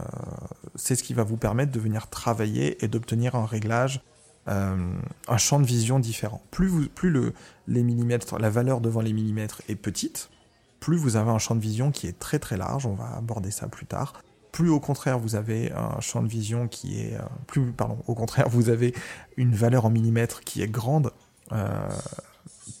[0.75, 4.01] c'est ce qui va vous permettre de venir travailler et d'obtenir un réglage,
[4.47, 6.41] un champ de vision différent.
[6.49, 7.33] Plus, vous, plus le,
[7.67, 10.31] les millimètres, la valeur devant les millimètres est petite,
[10.79, 13.51] plus vous avez un champ de vision qui est très très large, on va aborder
[13.51, 14.13] ça plus tard.
[14.51, 18.15] Plus au contraire vous avez un champ de vision qui est euh, plus pardon, au
[18.15, 18.95] contraire vous avez
[19.37, 21.11] une valeur en millimètres qui est grande,
[21.51, 21.89] euh,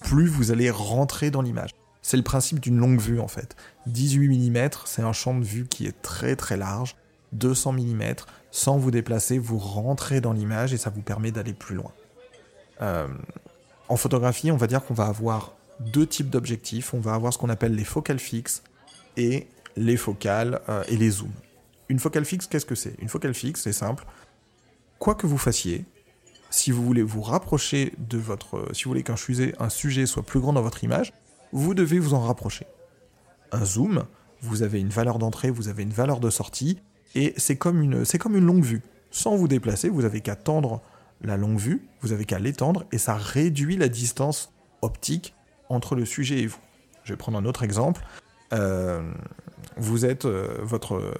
[0.01, 1.71] plus vous allez rentrer dans l'image.
[2.09, 3.55] C'est le principe d'une longue vue en fait.
[3.85, 6.95] 18 mm, c'est un champ de vue qui est très très large.
[7.33, 8.03] 200 mm,
[8.49, 11.91] sans vous déplacer, vous rentrez dans l'image et ça vous permet d'aller plus loin.
[12.81, 13.07] Euh,
[13.89, 16.95] en photographie, on va dire qu'on va avoir deux types d'objectifs.
[16.95, 18.63] On va avoir ce qu'on appelle les focales fixes
[19.15, 21.29] et les focales euh, et les zooms.
[21.89, 22.95] Une focale fixe, qu'est-ce que c'est?
[22.97, 24.03] Une focale fixe, c'est simple.
[24.97, 25.85] Quoi que vous fassiez,
[26.49, 28.67] si vous voulez vous rapprocher de votre...
[28.73, 31.13] Si vous voulez qu'un sujet, sujet soit plus grand dans votre image,
[31.51, 32.67] vous devez vous en rapprocher.
[33.51, 34.03] Un zoom,
[34.41, 36.79] vous avez une valeur d'entrée, vous avez une valeur de sortie,
[37.15, 38.81] et c'est comme une, comme une longue vue.
[39.11, 40.81] Sans vous déplacer, vous avez qu'à tendre
[41.21, 45.33] la longue vue, vous avez qu'à l'étendre, et ça réduit la distance optique
[45.67, 46.59] entre le sujet et vous.
[47.03, 48.05] Je vais prendre un autre exemple.
[48.53, 49.01] Euh,
[49.77, 51.13] vous êtes euh, votre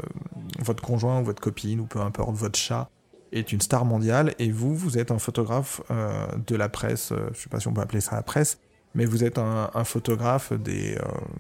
[0.60, 2.90] votre conjoint ou votre copine ou peu importe votre chat
[3.32, 7.14] est une star mondiale et vous vous êtes un photographe euh, de la presse.
[7.34, 8.60] je sais pas si on peut appeler ça la presse,
[8.96, 10.98] mais vous êtes un, photographe des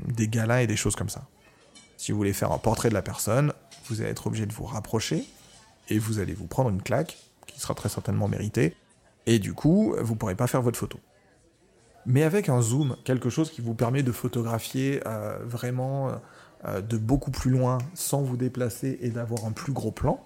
[0.08, 1.28] des galas et des choses comme ça.
[1.98, 3.54] Si vous voulez faire un portrait de la personne,
[3.90, 5.26] vous allez être obligé de vous rapprocher
[5.90, 8.76] et vous allez vous prendre une claque qui sera très certainement méritée.
[9.26, 11.00] Et du coup, vous pourrez pas faire votre photo
[12.06, 16.10] mais avec un zoom, quelque chose qui vous permet de photographier euh, vraiment
[16.66, 20.26] euh, de beaucoup plus loin sans vous déplacer et d'avoir un plus gros plan.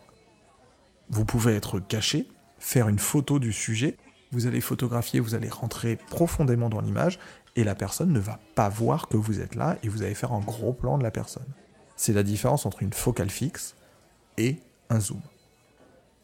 [1.09, 3.97] Vous pouvez être caché, faire une photo du sujet,
[4.33, 7.19] vous allez photographier, vous allez rentrer profondément dans l'image
[7.55, 10.33] et la personne ne va pas voir que vous êtes là et vous allez faire
[10.33, 11.45] un gros plan de la personne.
[11.95, 13.75] C'est la différence entre une focale fixe
[14.37, 14.57] et
[14.89, 15.21] un zoom.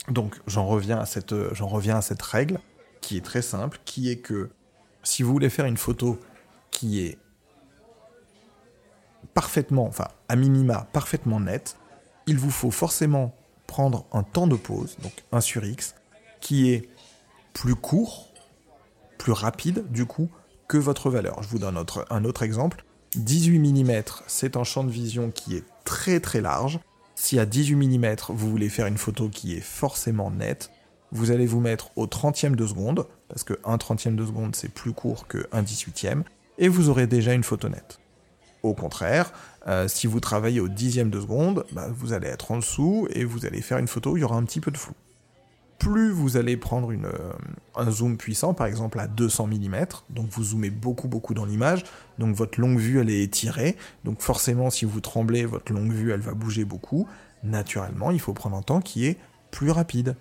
[0.10, 2.60] Donc j'en reviens à cette, j'en reviens à cette règle
[3.01, 4.49] qui est très simple, qui est que
[5.03, 6.20] Si vous voulez faire une photo
[6.72, 7.18] qui est
[9.34, 11.78] parfaitement, enfin à minima parfaitement nette,
[12.28, 13.36] il vous faut forcément
[13.68, 15.95] prendre un temps de pause, donc 1 sur x,
[16.41, 16.89] qui est
[17.54, 18.34] plus court,
[19.18, 20.30] plus rapide du coup,
[20.68, 21.43] que votre valeur.
[21.43, 22.86] Je vous donne un autre exemple.
[23.16, 26.80] 18 mm, c'est un champ de vision qui est très très large.
[27.16, 30.72] Si à 18 mm, vous voulez faire une photo qui est forcément nette,
[31.12, 34.70] vous allez vous mettre au 30e de seconde, parce que 1 30e de seconde c'est
[34.70, 36.22] plus court que 1 18e,
[36.60, 38.00] et vous aurez déjà une photo nette.
[38.62, 39.32] Au contraire,
[39.68, 43.24] euh, si vous travaillez au dixième de seconde, bah, vous allez être en dessous et
[43.24, 44.93] vous allez faire une photo où il y aura un petit peu de flou.
[45.80, 47.34] Plus vous allez prendre euh,
[47.76, 51.86] un zoom puissant, par exemple à 200 mm, donc vous zoomez beaucoup beaucoup dans l'image,
[52.20, 56.12] donc votre longue vue elle est étirée, donc forcément si vous tremblez, votre longue vue
[56.12, 57.08] elle va bouger beaucoup.
[57.44, 59.18] Naturellement, il faut prendre un temps qui est
[59.52, 60.16] plus rapide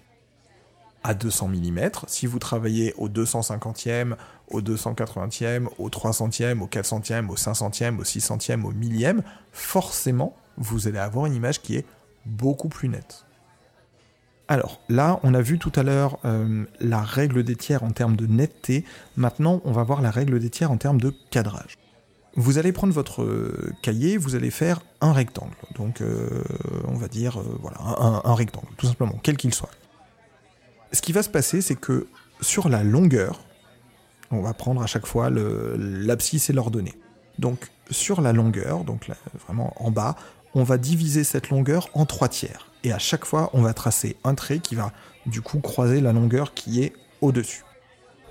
[1.03, 1.91] à 200 mm.
[2.07, 4.15] Si vous travaillez au 250e,
[4.49, 10.99] au 280e, au 300e, au 400e, au 500e, au 600e, au millième, forcément, vous allez
[10.99, 11.87] avoir une image qui est
[12.27, 13.25] beaucoup plus nette.
[14.49, 18.17] Alors là, on a vu tout à l'heure euh, la règle des tiers en termes
[18.17, 18.85] de netteté.
[19.17, 21.77] Maintenant, on va voir la règle des tiers en termes de cadrage.
[22.35, 25.57] Vous allez prendre votre euh, cahier, vous allez faire un rectangle.
[25.77, 26.43] Donc, euh,
[26.87, 29.71] on va dire, voilà, un rectangle, tout simplement, quel qu'il soit
[30.93, 32.07] ce qui va se passer, c'est que
[32.41, 33.41] sur la longueur,
[34.31, 36.95] on va prendre à chaque fois l'abscisse et l'ordonnée.
[37.39, 39.11] Donc sur la longueur, donc
[39.47, 40.17] vraiment en bas,
[40.55, 42.71] on va diviser cette longueur en trois tiers.
[42.89, 44.93] Et à chaque fois, on va tracer un trait qui va
[45.27, 47.63] du coup croiser la longueur qui est au-dessus.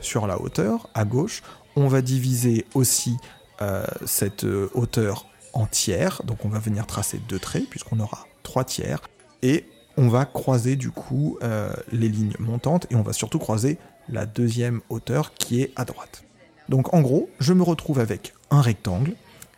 [0.02, 1.44] Sur la hauteur, à gauche,
[1.76, 3.18] on va diviser aussi
[3.62, 6.24] euh, cette euh, hauteur en tiers.
[6.26, 9.00] Donc on va venir tracer deux traits puisqu'on aura trois tiers.
[9.44, 13.78] Et on va croiser du coup euh, les lignes montantes et on va surtout croiser
[14.10, 16.24] la deuxième hauteur qui est à droite.
[16.68, 19.14] Donc en gros, je me retrouve avec un rectangle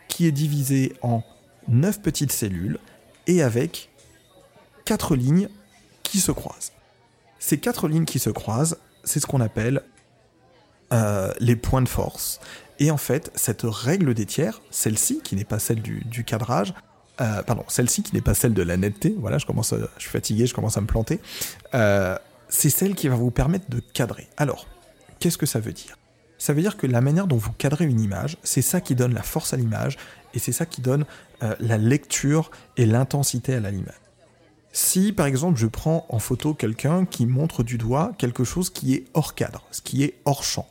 [0.10, 1.24] qui est divisé en
[1.70, 2.80] 9 petites cellules
[3.28, 3.89] et avec
[4.90, 5.50] quatre lignes
[6.02, 6.72] qui se croisent.
[7.38, 9.84] Ces quatre lignes qui se croisent, c'est ce qu'on appelle
[10.92, 12.40] euh, les points de force.
[12.80, 16.74] Et en fait, cette règle des tiers, celle-ci, qui n'est pas celle du cadrage,
[17.22, 20.10] euh, pardon, celle-ci qui n'est pas celle de la netteté, voilà, je commence, je suis
[20.10, 21.20] fatigué, je commence à me planter,
[21.76, 22.18] euh,
[22.48, 24.28] c'est celle qui va vous permettre de cadrer.
[24.38, 24.66] Alors,
[25.20, 26.00] qu'est-ce que ça veut dire?
[26.40, 29.14] Ça veut dire que la manière dont vous cadrez une image, c'est ça qui donne
[29.14, 29.98] la force à l'image,
[30.34, 31.06] et c'est ça qui donne
[31.42, 34.09] la lecture et l'intensité à l'image.
[34.72, 38.94] Si par exemple je prends en photo quelqu'un qui montre du doigt quelque chose qui
[38.94, 40.68] est hors cadre, ce qui est hors champ,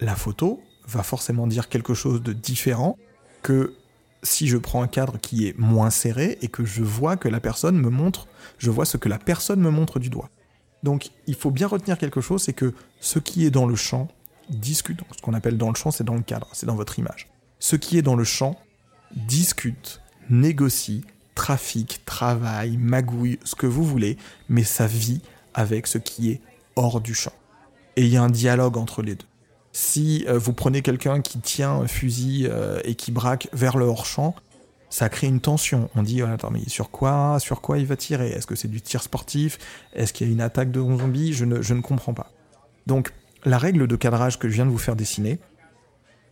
[0.00, 2.98] la photo va forcément dire quelque chose de différent
[3.42, 3.74] que
[4.22, 7.40] si je prends un cadre qui est moins serré et que je vois que la
[7.40, 8.28] personne me montre,
[8.58, 10.30] je vois ce que la personne me montre du doigt.
[10.82, 14.08] Donc il faut bien retenir quelque chose, c'est que ce qui est dans le champ
[14.48, 15.00] discute.
[15.16, 17.28] ce qu'on appelle dans le champ, c'est dans le cadre, c'est dans votre image.
[17.58, 18.58] Ce qui est dans le champ
[19.14, 21.04] discute, négocie,
[21.34, 24.16] trafique, travaille, magouille, ce que vous voulez,
[24.48, 25.20] mais ça vit
[25.54, 26.40] avec ce qui est
[26.76, 27.32] hors du champ.
[27.96, 29.26] Et il y a un dialogue entre les deux.
[29.72, 33.86] Si euh, vous prenez quelqu'un qui tient un fusil euh, et qui braque vers le
[33.86, 34.34] hors-champ,
[34.90, 35.88] ça crée une tension.
[35.94, 38.28] On dit, attends, mais sur quoi, sur quoi il va tirer?
[38.28, 39.58] Est-ce que c'est du tir sportif?
[39.94, 41.32] Est-ce qu'il y a une attaque de zombies?
[41.32, 42.30] Je ne comprends pas.
[42.86, 43.12] Donc,
[43.44, 45.38] la règle de cadrage que je viens de vous faire dessiner,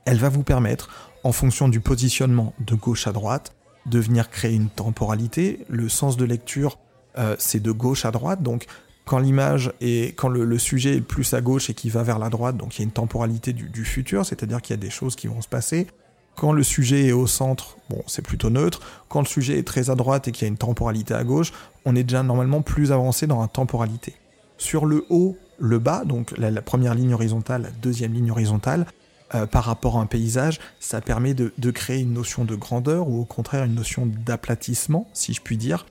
[0.04, 0.90] elle va vous permettre,
[1.24, 3.54] en fonction du positionnement de gauche à droite,
[3.86, 5.64] de venir créer une temporalité.
[5.68, 6.78] Le sens de lecture,
[7.18, 8.66] euh, c'est de gauche à droite, donc
[9.10, 12.28] quand l'image est, quand le, sujet est plus à gauche et qui va vers la
[12.28, 15.16] droite, donc il y a une temporalité du, futur, c'est-à-dire qu'il y a des choses
[15.16, 15.88] qui vont se passer.
[16.36, 18.80] Quand le sujet est au centre, bon, c'est plutôt neutre.
[19.08, 21.52] Quand le sujet est très à droite et qu'il y a une temporalité à gauche,
[21.84, 24.14] on est déjà normalement plus avancé dans la temporalité.
[24.58, 28.86] Sur le haut, le bas, donc la, première ligne horizontale, la deuxième ligne horizontale,
[29.34, 33.20] euh, par rapport à un paysage, ça permet de, créer une notion de grandeur ou
[33.20, 35.86] au contraire une notion d'aplatissement, si je puis dire,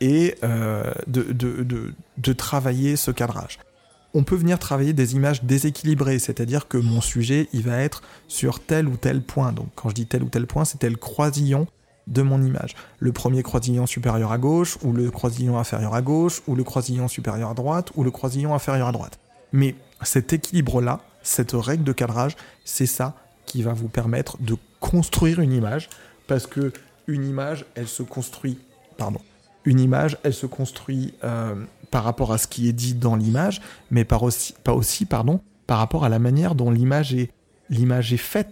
[0.00, 3.58] et euh, de, travailler ce cadrage.
[4.14, 8.60] On peut venir travailler des images déséquilibrées, c'est-à-dire que mon sujet, il va être sur
[8.60, 9.52] tel ou tel point.
[9.52, 11.66] Donc quand je dis tel ou tel point, c'est tel croisillon
[12.08, 12.74] de mon image.
[12.98, 17.08] Le premier croisillon supérieur à gauche, ou le croisillon inférieur à gauche, ou le croisillon
[17.08, 19.18] supérieur à droite, ou le croisillon inférieur à droite.
[19.52, 25.40] Mais cet équilibre-là, cette règle de cadrage, c'est ça qui va vous permettre de construire
[25.40, 25.88] une image,
[26.26, 26.72] parce que
[27.06, 28.58] une image, elle se construit,
[28.96, 29.20] pardon,
[29.64, 31.54] une image, elle se construit euh,
[31.90, 33.60] par rapport à ce qui est dit dans l'image,
[33.90, 37.30] mais par aussi, pas aussi pardon, par rapport à la manière dont l'image est,
[37.70, 38.48] l'image est faite.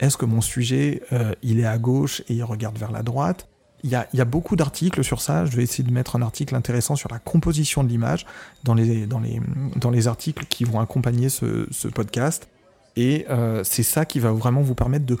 [0.00, 3.48] Est-ce que mon sujet, euh, il est à gauche et il regarde vers la droite?
[3.84, 5.44] Il y, a, il y a, beaucoup d'articles sur ça.
[5.44, 8.24] Je vais essayer de mettre un article intéressant sur la composition de l'image
[8.64, 9.42] dans les, dans, les,
[9.76, 12.48] dans les articles qui vont accompagner ce, ce podcast.
[12.96, 15.18] Et euh, c'est ça qui va vraiment vous permettre de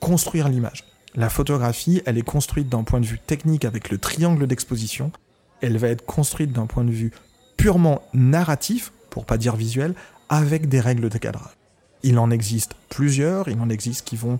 [0.00, 0.84] construire l'image.
[1.14, 5.10] La photographie, elle est construite d'un point de vue technique avec le triangle d'exposition.
[5.60, 7.12] Elle va être construite d'un point de vue
[7.56, 9.94] purement narratif, pour pas dire visuel,
[10.28, 11.56] avec des règles de cadrage.
[12.02, 14.38] Il en existe plusieurs, il en existe qui vont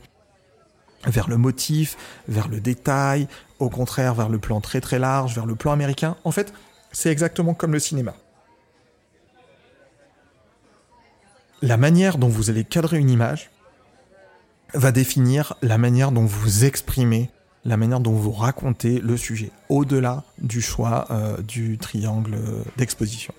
[1.07, 1.97] vers le motif,
[2.28, 3.26] vers le détail,
[3.59, 6.16] au contraire vers le plan très très large, vers le plan américain.
[6.24, 6.53] En fait,
[6.93, 8.14] c'est exactement comme le cinéma.
[11.63, 13.51] La manière dont vous allez cadrer une image
[14.75, 17.31] va définir la manière dont vous exprimez,
[17.65, 22.37] la manière dont vous racontez le sujet, au-delà du choix euh, du triangle
[22.77, 23.33] d'exposition.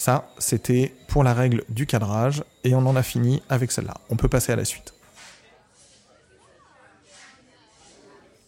[0.00, 3.98] Ça, c'était pour la règle du cadrage, et on en a fini avec celle-là.
[4.08, 4.94] On peut passer à la suite.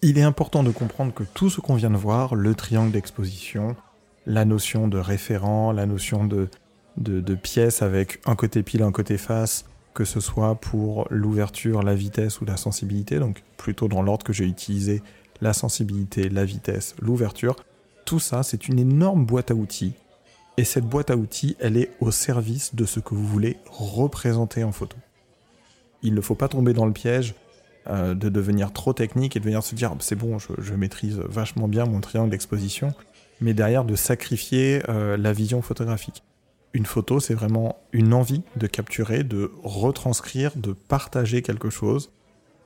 [0.00, 3.76] Il est important de comprendre que tout ce qu'on vient de voir, le triangle d'exposition,
[4.24, 6.48] la notion de référent, la notion de,
[6.96, 9.64] de, pièce avec un côté pile, un côté face,
[9.94, 14.32] que ce soit pour l'ouverture, la vitesse ou la sensibilité, donc plutôt dans l'ordre que
[14.32, 15.02] j'ai utilisé,
[15.40, 17.56] la sensibilité, la vitesse, l'ouverture,
[18.04, 19.94] tout ça c'est une énorme boîte à outils
[20.58, 24.64] et cette boîte à outils, elle est au service de ce que vous voulez représenter
[24.64, 24.96] en photo.
[26.02, 27.34] Il ne faut pas tomber dans le piège
[27.88, 31.68] euh, de devenir trop technique et de venir se dire c'est bon, je, maîtrise vachement
[31.68, 32.92] bien mon triangle d'exposition,
[33.40, 36.22] mais derrière de sacrifier euh, la vision photographique.
[36.74, 42.10] Une photo, c'est vraiment une envie de capturer, de retranscrire, de partager quelque chose.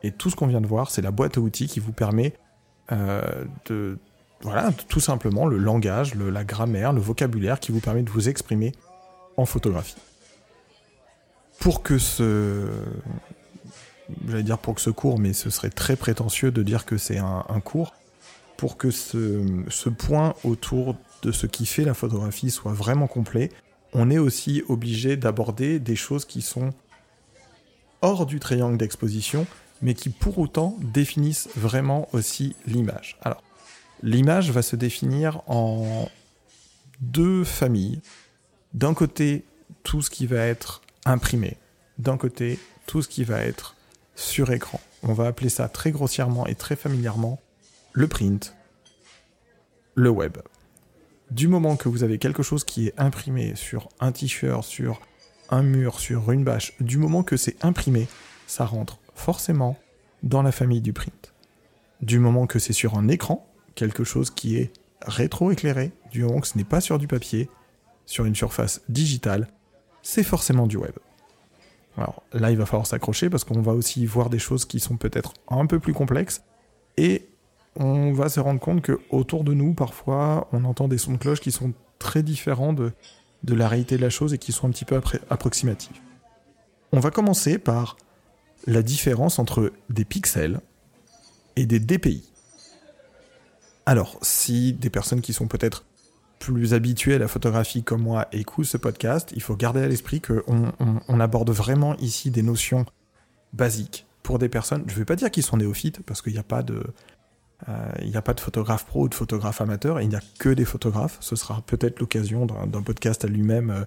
[0.03, 2.35] Et tout ce qu'on vient de voir, c'est la boîte à outils qui vous permet
[2.93, 3.99] euh, de,
[4.43, 8.73] voilà, tout simplement le langage, la grammaire, le vocabulaire qui vous permet de vous exprimer
[9.37, 9.97] en photographie.
[11.59, 12.69] Pour que ce...
[14.29, 17.19] J'allais dire pour que ce cours, mais ce serait très prétentieux de dire que c'est
[17.19, 17.93] un, cours.
[18.57, 23.51] Pour que ce, ce point autour de ce qui fait la photographie soit vraiment complet,
[23.97, 26.71] on est aussi obligé d'aborder des choses qui sont
[28.03, 29.47] hors du triangle d'exposition,
[29.83, 33.19] mais qui pour autant définissent vraiment aussi l'image.
[33.23, 33.43] Alors,
[34.03, 36.09] L'image va se définir en
[37.01, 38.01] deux familles.
[38.75, 39.45] D'un côté,
[39.83, 41.57] tout ce qui va être imprimé.
[41.99, 43.75] D'un côté, tout ce qui va être
[44.15, 44.81] sur écran.
[45.03, 47.41] On va appeler ça très grossièrement et très familièrement
[47.93, 48.55] le print,
[49.95, 50.37] le web.
[51.31, 55.01] Du moment que vous avez quelque chose qui est imprimé sur un t-shirt, sur
[55.51, 58.07] un mur, sur une bâche, du moment que c'est imprimé,
[58.47, 59.77] ça rentre forcément
[60.23, 61.35] dans la famille du print.
[62.01, 64.73] Du moment que c'est sur un écran, quelque chose qui est
[65.03, 67.51] rétro-éclairé, du moment que ce n'est pas sur du papier,
[68.07, 69.49] sur une surface digitale,
[70.03, 70.95] c'est forcément du web.
[71.97, 74.97] Alors là, il va falloir s'accrocher parce qu'on va aussi voir des choses qui sont
[74.97, 76.43] peut-être un peu plus complexes
[77.77, 81.19] on va se rendre compte que autour de nous, parfois, on entend des sons de
[81.19, 82.93] cloche qui sont très différents de,
[83.47, 85.01] la réalité de la chose et qui sont un petit peu
[85.31, 86.03] approximatifs.
[86.93, 87.97] On va commencer par
[88.67, 90.61] la différence entre des pixels
[91.57, 92.31] et des DPI.
[93.85, 95.85] Alors, si des personnes qui sont peut-être
[96.39, 100.21] plus habituées à la photographie comme moi écoutent ce podcast, il faut garder à l'esprit
[100.21, 100.73] qu'on
[101.09, 102.85] on, aborde vraiment ici des notions
[103.53, 104.85] basiques pour des personnes.
[104.87, 106.83] Je ne vais pas dire qu'ils sont néophytes, parce qu'il n'y a pas de...
[107.69, 110.21] Euh, il n'y a pas de photographe pro ou de photographe amateur, il n'y a
[110.39, 111.17] que des photographes.
[111.21, 113.85] Ce sera peut-être l'occasion d'un podcast à lui-même euh,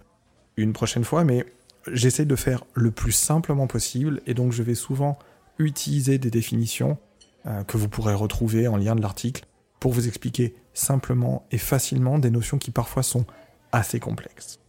[0.57, 1.45] une prochaine fois, mais
[1.91, 5.19] j'essaie de faire le plus simplement possible, et donc je vais souvent
[5.59, 6.97] utiliser des définitions
[7.45, 9.45] euh, que vous pourrez retrouver en lien de l'article
[9.79, 13.25] pour vous expliquer simplement et facilement des notions qui parfois sont
[13.71, 14.59] assez complexes.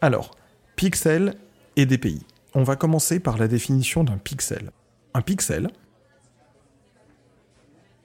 [0.00, 0.32] Alors,
[0.76, 1.36] pixel
[1.76, 2.26] et DPI.
[2.54, 4.70] On va commencer par la définition d'un pixel.
[5.14, 5.70] Un pixel,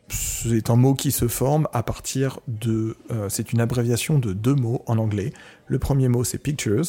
[0.09, 2.95] c'est un mot qui se forme à partir de...
[3.11, 5.33] Euh, c'est une abréviation de deux mots en anglais.
[5.67, 6.85] Le premier mot c'est pictures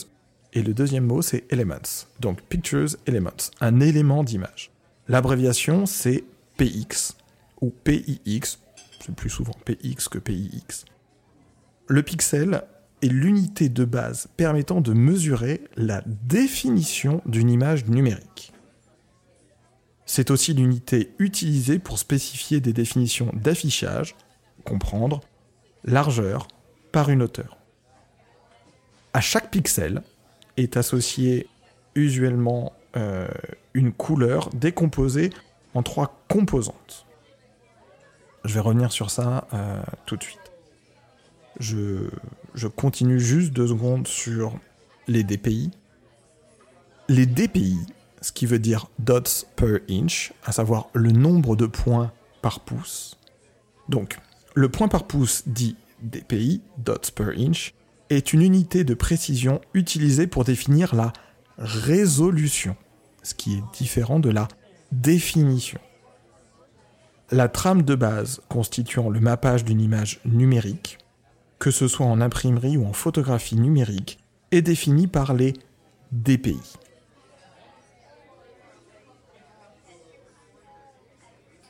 [0.52, 2.06] et le deuxième mot c'est elements.
[2.20, 4.70] Donc pictures, elements, un élément d'image.
[5.08, 6.24] L'abréviation c'est
[6.56, 7.16] PX
[7.60, 8.58] ou PIX
[9.00, 10.84] c'est plus souvent PX que PIX.
[11.88, 12.62] Le pixel
[13.02, 18.52] est l'unité de base permettant de mesurer la définition d'une image numérique.
[20.10, 24.16] C'est aussi l'unité utilisée pour spécifier des définitions d'affichage,
[24.64, 25.20] comprendre,
[25.84, 26.48] largeur,
[26.92, 27.58] par une hauteur.
[29.12, 30.02] À chaque pixel
[30.56, 31.46] est associée
[31.94, 33.28] usuellement euh,
[33.74, 35.28] une couleur décomposée
[35.74, 37.04] en trois composantes.
[38.46, 40.52] Je vais revenir sur ça euh, tout de suite.
[41.60, 42.08] Je,
[42.76, 44.58] continue juste deux secondes sur
[45.06, 45.70] les DPI.
[47.10, 47.78] Les DPI,
[48.20, 52.12] ce qui veut dire dots per inch, à savoir le nombre de points
[52.42, 53.18] par pouce.
[53.88, 54.18] Donc,
[54.54, 57.74] le point par pouce dit DPI, dots per inch,
[58.10, 61.12] est une unité de précision utilisée pour définir la
[61.58, 62.76] résolution
[63.28, 64.48] ce qui est différent de la
[64.92, 65.78] définition.
[67.30, 70.98] La trame de base constituant le mappage d'une image numérique,
[71.58, 74.18] que ce soit en imprimerie ou en photographie numérique,
[74.50, 75.54] est définie par les
[76.12, 76.56] DPI.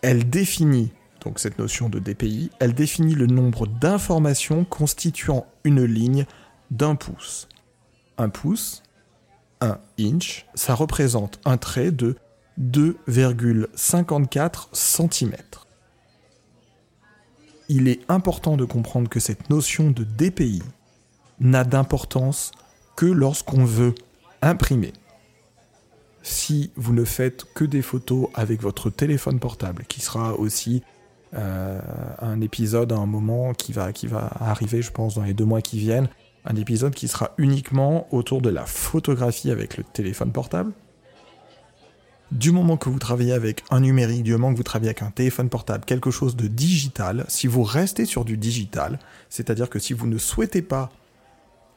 [0.03, 0.93] Elle définit,
[1.25, 6.25] donc cette notion de DPI, elle définit le nombre d'informations constituant une ligne
[6.71, 7.49] d'un pouce.
[8.17, 8.83] Un pouce,
[9.61, 12.17] un inch, ça représente un trait de
[12.61, 15.35] 2,54 cm.
[17.69, 20.63] Il est important de comprendre que cette notion de DPI
[21.41, 22.53] n'a d'importance
[22.97, 23.95] que lorsqu'on veut
[24.43, 24.93] imprimer.
[26.29, 30.83] Si vous ne faites que des photos avec votre téléphone portable, qui sera aussi
[31.33, 31.81] euh,
[32.21, 35.47] un épisode à un moment qui va, qui va arriver, je pense, dans les deux
[35.47, 36.11] mois qui viennent,
[36.45, 40.73] un épisode qui sera uniquement autour de la photographie avec le téléphone portable.
[42.31, 45.11] Du moment que vous travaillez avec un numérique, du moment que vous travaillez avec un
[45.11, 48.99] téléphone portable, quelque chose de digital, si vous restez sur du digital,
[49.31, 50.91] c'est-à-dire que si vous ne souhaitez pas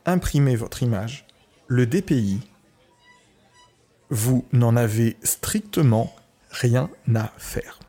[0.06, 1.26] imprimer votre image,
[1.68, 2.42] le DPI,
[4.12, 6.14] vous n'en avez strictement
[6.52, 7.80] rien à faire.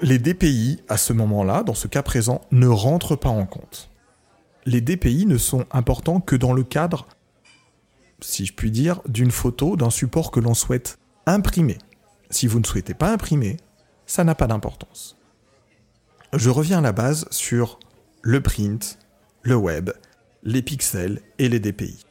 [0.00, 3.90] Les DPI, à ce moment-là, dans ce cas présent, ne rentrent pas en compte.
[4.66, 7.06] Les DPI ne sont importants que dans le cadre,
[8.20, 11.78] si je puis dire, d'une photo, d'un support que l'on souhaite imprimer.
[12.30, 13.56] Si vous ne souhaitez pas imprimer,
[14.06, 15.16] ça n'a pas d'importance.
[16.32, 17.78] Je reviens à la base sur
[18.22, 18.98] le print,
[19.42, 19.90] le web,
[20.42, 22.03] les pixels et les DPI.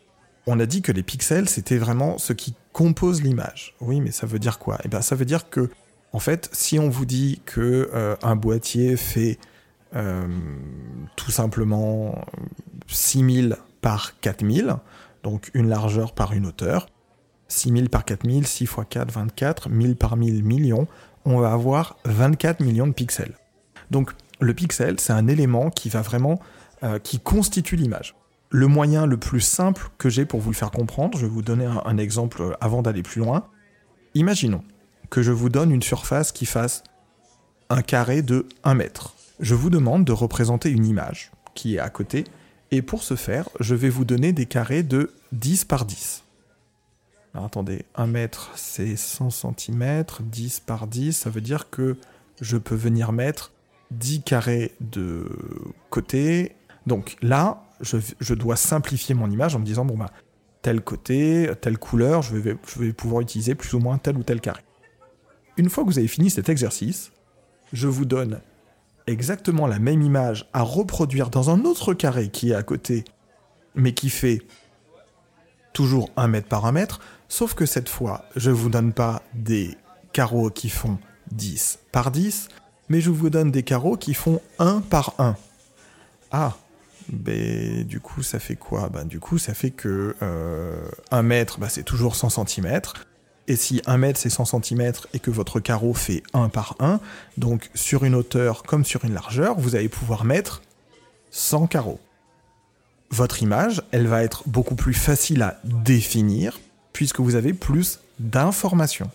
[0.45, 3.75] On a dit que les pixels, c'était vraiment ce qui compose l'image.
[3.79, 4.77] Oui, mais ça veut dire quoi?
[4.83, 5.69] Eh bien, ça veut dire que
[6.11, 9.39] en fait, si on vous dit que euh, un boîtier fait
[9.95, 10.27] euh,
[11.15, 12.23] tout simplement
[12.87, 14.75] 6000 par 4000,
[15.23, 16.87] donc une largeur par une hauteur,
[17.47, 20.87] 6000 par 4000, 6 x 4, 24, 1000 par 1000 millions,
[21.25, 23.35] on va avoir 24 millions de pixels.
[23.91, 26.39] Donc le pixel, c'est un élément qui va vraiment,
[26.83, 28.15] euh, qui constitue l'image.
[28.55, 31.41] Le moyen le plus simple que j'ai pour vous le faire comprendre, je vais vous
[31.41, 33.47] donner un exemple avant d'aller plus loin.
[34.13, 34.63] Imaginons,
[35.09, 36.83] que je vous donne une surface qui fasse
[37.71, 39.15] un carré de 1 mètre.
[39.39, 42.25] Je vous demande de représenter une image qui est à côté,
[42.69, 46.23] et pour ce faire, je vais vous donner des carrés de 10 par 10.
[47.33, 51.97] Alors attendez, 1 mètre c'est 100 cm, 10 par 10, ça veut dire que
[52.39, 53.51] je peux venir mettre
[53.89, 55.27] 10 carrés de
[55.89, 56.55] côté.
[56.85, 60.09] Donc là, je, dois simplifier mon image en me disant, bon bah,
[60.61, 64.23] tel côté, telle couleur, je vais, je vais pouvoir utiliser plus ou moins tel ou
[64.23, 64.61] tel carré.
[65.57, 67.11] Une fois que vous avez fini cet exercice,
[67.73, 68.41] je vous donne
[69.07, 73.03] exactement la même image à reproduire dans un autre carré qui est à côté,
[73.75, 74.41] mais qui fait
[75.73, 79.21] toujours 1 mètre par 1 mètre, sauf que cette fois, je ne vous donne pas
[79.33, 79.75] des
[80.13, 80.97] carreaux qui font
[81.31, 82.49] 10 par 10,
[82.89, 85.35] mais je vous donne des carreaux qui font 1 par 1.
[86.31, 86.55] Ah,
[87.09, 88.89] ben, du coup, ça fait quoi?
[88.89, 92.81] Ben, Du coup, ça fait que euh, 1 mètre, ben, c'est toujours 100 cm.
[93.47, 96.99] Et si 1 mètre c'est 100 cm et que votre carreau fait 1 par 1,
[97.37, 100.61] donc sur une hauteur comme sur une largeur, vous allez pouvoir mettre
[101.31, 101.99] 100 carreaux.
[103.09, 106.59] Votre image, elle va être beaucoup plus facile à définir
[106.93, 109.09] puisque vous avez plus d'informations.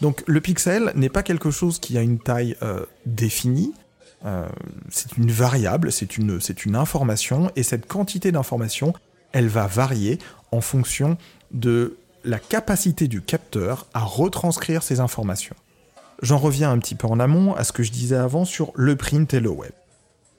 [0.00, 3.74] Donc le pixel n'est pas quelque chose qui a une taille euh, définie,
[4.24, 4.48] euh,
[4.90, 6.40] c'est une variable, c'est une,
[6.74, 8.92] information, et cette quantité d'informations,
[9.32, 10.18] elle va varier
[10.52, 11.16] en fonction
[11.52, 15.56] de la capacité du capteur à retranscrire ces informations.
[16.22, 18.94] J'en reviens un petit peu en amont à ce que je disais avant sur le
[18.94, 19.72] print et le web.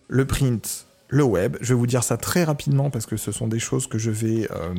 [0.08, 3.48] Le print, le web, je vais vous dire ça très rapidement parce que ce sont
[3.48, 4.76] des choses que je vais euh,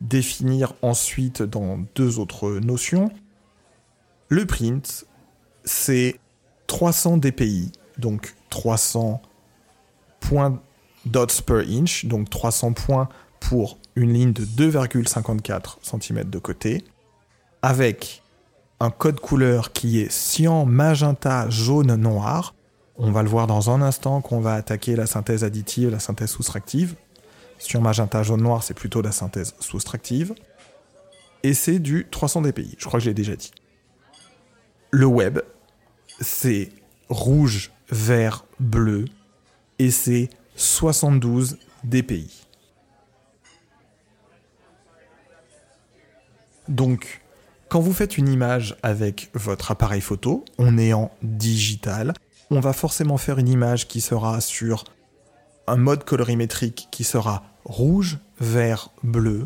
[0.00, 3.10] définir ensuite dans deux autres notions.
[4.28, 5.04] Le print,
[5.64, 6.20] c'est
[6.68, 9.20] 300 dpi, donc 300
[10.20, 10.60] points
[11.04, 13.08] dots per inch, donc 300 points
[13.40, 16.84] pour une ligne de 2,54 cm de côté,
[17.62, 18.22] avec
[18.80, 22.54] un code couleur qui est cyan, magenta, jaune, noir.
[22.96, 26.30] On va le voir dans un instant qu'on va attaquer la synthèse additive, la synthèse
[26.30, 26.94] soustractive.
[27.58, 30.34] Sur magenta, jaune, noir, c'est plutôt la synthèse soustractive.
[31.42, 33.52] Et c'est du 300 dpi, je crois que je l'ai déjà dit.
[34.90, 35.40] Le web,
[36.20, 36.70] c'est
[37.08, 39.04] rouge, vert, bleu,
[39.78, 42.46] et c'est 72 dpi.
[46.68, 47.22] Donc,
[47.68, 52.14] quand vous faites une image avec votre appareil photo, on est en digital,
[52.50, 54.84] on va forcément faire une image qui sera sur
[55.66, 59.44] un mode colorimétrique qui sera rouge, vert, bleu,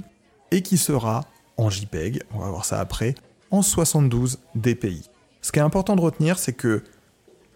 [0.50, 1.24] et qui sera
[1.56, 3.14] en JPEG, on va voir ça après,
[3.50, 5.08] en 72 dpi.
[5.42, 6.82] Ce qui est important de retenir, c'est que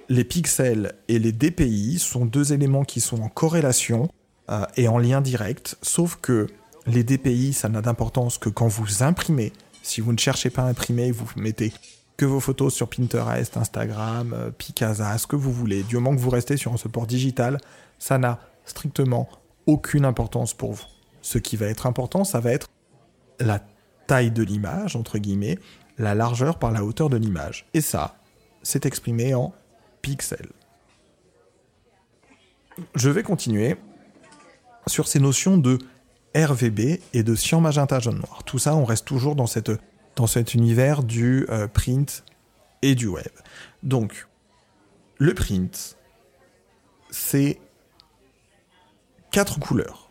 [0.08, 4.10] les pixels et les dpi sont deux éléments qui sont en corrélation
[4.50, 6.46] euh, et en lien direct, sauf que
[6.86, 9.52] les dpi, ça n'a d'importance que quand vous imprimez.
[9.82, 11.72] Si vous ne cherchez pas à imprimer, vous mettez
[12.16, 15.82] que vos photos sur Pinterest, Instagram, euh, Picasa, ce que vous voulez.
[15.82, 17.58] Du moment que vous restez sur un support digital,
[17.98, 19.28] ça n'a strictement
[19.66, 20.84] aucune importance pour vous.
[21.22, 22.68] Ce qui va être important, ça va être
[23.40, 23.60] la
[24.06, 25.58] taille de l'image, entre guillemets,
[25.98, 27.66] la largeur par la hauteur de l'image.
[27.74, 28.16] Et ça,
[28.62, 29.52] c'est exprimé en
[30.04, 30.52] pixels.
[32.94, 33.76] Je vais continuer
[34.86, 35.78] sur ces notions de
[36.36, 38.44] RVB et de cyan magenta jaune noir.
[38.44, 42.22] Tout ça, on reste toujours dans, cet univers du euh, print
[42.82, 43.32] et du web.
[43.82, 44.28] Donc,
[45.16, 45.96] le print,
[47.10, 47.58] c'est
[49.30, 50.10] quatre couleurs.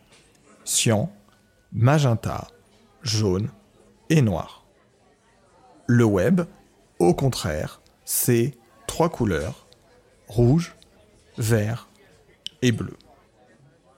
[0.66, 1.14] Cyan,
[1.72, 2.48] magenta,
[3.04, 3.52] jaune
[4.10, 4.66] et noir.
[5.86, 6.41] Le web,
[6.98, 9.62] au contraire, c'est trois couleurs,
[10.34, 10.76] rouge,
[11.38, 11.88] vert
[12.62, 12.98] et bleu.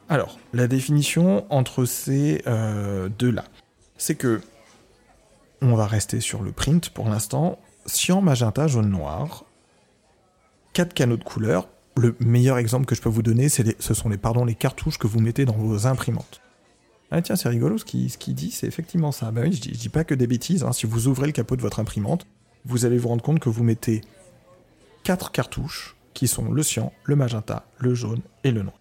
[0.09, 3.45] Alors, la définition entre ces euh, deux-là,
[3.97, 4.41] c'est que
[5.61, 7.57] on va rester sur le print pour l'instant.
[7.85, 9.45] Cyan, magenta, jaune, noir.
[10.73, 11.69] Quatre canaux de couleurs.
[11.97, 15.45] Le meilleur exemple que je peux vous donner, ce sont les, cartouches que vous mettez
[15.45, 16.41] dans vos imprimantes.
[17.09, 19.31] Ah tiens, c'est rigolo, ce qu'il dit, c'est effectivement ça.
[19.31, 20.63] Bah oui, je dis, dis pas que des bêtises.
[20.63, 20.73] Hein.
[20.73, 22.27] Si vous ouvrez le capot de votre imprimante,
[22.65, 24.01] vous allez vous rendre compte que vous mettez
[25.03, 28.79] quatre cartouches qui sont le cyan, le magenta, le jaune et le noir.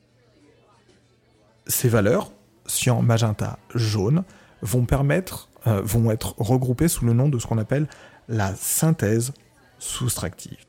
[1.66, 2.32] Ces valeurs,
[2.64, 4.24] cyan, magenta, jaune,
[4.62, 7.86] vont euh, être regroupées sous le nom de ce qu'on appelle
[8.28, 9.32] la synthèse
[9.78, 10.64] soustractive.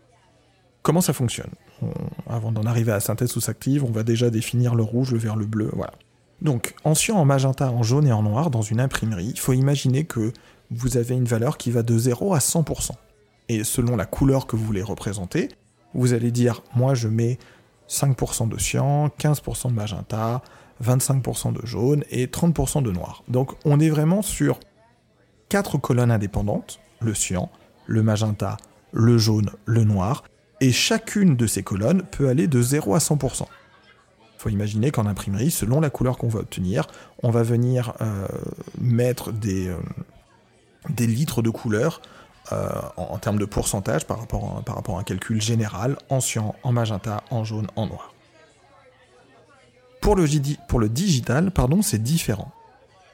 [0.81, 1.51] Comment ça fonctionne?
[2.27, 5.35] Avant d'en arriver à la synthèse soustractive, on va déjà définir le rouge, le vert,
[5.35, 5.93] le bleu, voilà.
[6.41, 9.53] Donc, en cyan, en magenta, en jaune et en noir, dans une imprimerie, il faut
[9.53, 10.33] imaginer que
[10.71, 12.91] vous avez une valeur qui va de 0 à 100%.
[13.47, 15.49] Et selon la couleur que vous voulez représenter,
[15.95, 17.39] vous allez dire, moi je mets
[17.89, 20.41] 5% de cyan, 15% de magenta,
[20.83, 23.23] 25% de jaune et 30% de noir.
[23.27, 24.59] Donc on est vraiment sur
[25.49, 27.49] quatre colonnes indépendantes, le cyan,
[27.85, 28.57] le magenta,
[28.91, 30.23] le jaune, le noir,
[30.61, 33.43] et chacune de ces colonnes peut aller de 0 à 100%.
[33.43, 36.87] Il faut imaginer qu'en imprimerie, selon la couleur qu'on va obtenir,
[37.23, 38.27] on va venir euh,
[38.79, 39.77] mettre euh,
[40.89, 42.01] des litres de couleur
[42.51, 46.55] euh, en, termes de pourcentage par rapport, par rapport à un calcul général en cyan,
[46.63, 48.13] en magenta, en jaune, en noir.
[50.01, 50.27] Pour le,
[50.67, 52.51] pour le digital, pardon, c'est différent.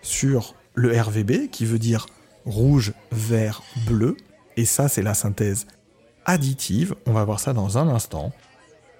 [0.01, 2.07] Sur le RVB, qui veut dire
[2.45, 4.17] rouge, vert, bleu,
[4.57, 5.67] et ça c'est la synthèse
[6.25, 8.31] additive, on va voir ça dans un instant.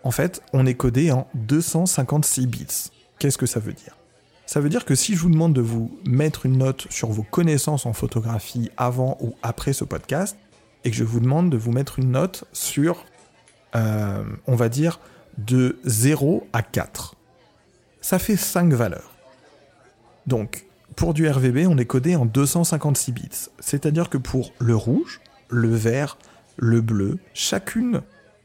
[0.03, 2.91] En fait, on est codé en 256 bits.
[3.19, 3.97] Qu'est-ce que ça veut dire?
[4.51, 7.23] Ça veut dire que si je vous demande de vous mettre une note sur vos
[7.23, 10.35] connaissances en photographie avant ou après ce podcast,
[10.83, 13.05] et que je vous demande de vous mettre une note sur,
[13.77, 14.99] euh, on va dire,
[15.37, 17.15] de 0 à 4,
[18.01, 19.15] ça fait 5 valeurs.
[20.27, 20.65] Donc,
[20.97, 23.29] pour du RVB, on est codé en 256 bits.
[23.61, 26.17] C'est-à-dire que pour le rouge, le vert,
[26.57, 28.01] le bleu, chacune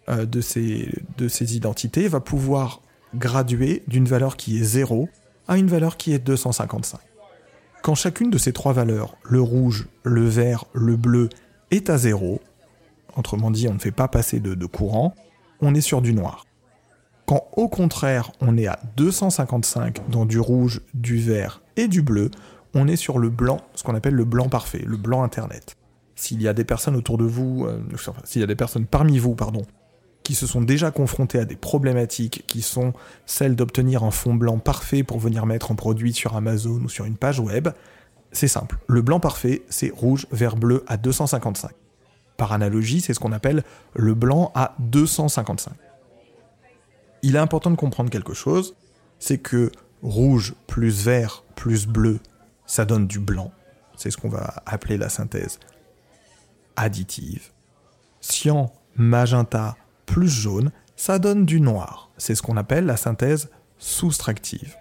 [0.09, 0.89] euh, de, ces,
[1.19, 2.81] de ces identités va pouvoir
[3.17, 5.09] graduer d'une valeur qui est 0
[5.49, 7.01] à une valeur qui est 255.
[7.83, 11.29] Quand chacune de ces trois valeurs, le rouge, le vert, le bleu,
[11.71, 12.41] est à 0,
[13.17, 15.15] autrement dit on ne fait pas passer de, de courant,
[15.61, 16.47] on est sur du noir.
[17.27, 22.31] Quand au contraire on est à 255 dans du rouge, du vert et du bleu,
[22.75, 25.77] on est sur le blanc, ce qu'on appelle le blanc parfait, le blanc internet.
[26.15, 27.81] S'il y a des personnes autour de vous, euh,
[28.25, 29.63] s'il y a des personnes parmi vous, pardon,
[30.27, 32.95] qui se sont déjà confrontés à des problématiques qui sont
[33.27, 37.05] celles d'obtenir un fond blanc parfait pour venir mettre un produit sur Amazon ou sur
[37.05, 37.69] une page web,
[38.33, 38.77] c'est simple.
[38.89, 41.71] Le blanc parfait, c'est rouge, vert, bleu à 255.
[42.37, 43.63] Par analogie, c'est ce qu'on appelle
[43.95, 45.73] le blanc à 255.
[47.23, 48.75] Il est important de comprendre quelque chose,
[49.21, 49.71] c'est que
[50.03, 52.19] rouge plus vert plus bleu,
[52.67, 53.53] ça donne du blanc.
[53.97, 55.61] C'est ce qu'on va appeler la synthèse
[56.75, 57.53] additive.
[58.21, 59.77] Cyan, magenta,
[60.07, 62.11] plus jaune, ça donne du noir.
[62.17, 64.75] C'est ce qu'on appelle la synthèse soustractive.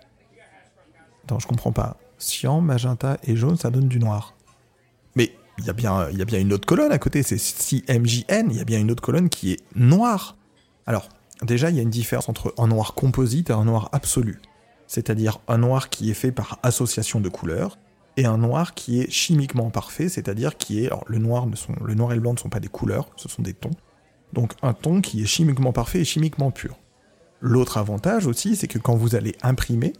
[1.23, 1.97] Attends, je comprends pas.
[2.17, 4.35] Cyan, magenta et jaune, ça donne du noir.
[5.15, 8.49] Mais il y, a bien, y a bien une autre colonne à côté, c'est CMJN,
[8.49, 10.37] il y a bien une autre colonne qui est noire.
[10.85, 11.09] Alors,
[11.41, 14.39] déjà, il y a une différence entre un noir composite et un noir absolu.
[14.87, 17.77] C'est-à-dire un noir qui est fait par association de couleurs,
[18.17, 20.87] et un noir qui est chimiquement parfait, c'est-à-dire qui est...
[20.87, 23.71] Alors, le noir, et le blanc ne sont pas des couleurs, ce sont des tons.
[24.33, 26.77] Donc un ton qui est chimiquement parfait et chimiquement pur.
[27.41, 29.93] L'autre avantage aussi, c'est que quand vous allez imprimer,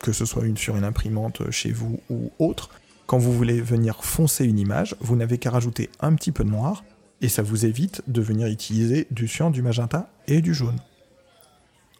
[0.00, 2.70] que ce soit une, sur une imprimante chez vous ou autre,
[3.06, 6.50] quand vous voulez venir foncer une image, vous n'avez qu'à rajouter un petit peu de
[6.50, 6.84] noir,
[7.20, 10.78] et ça vous évite de venir utiliser du cyan, du magenta et du jaune.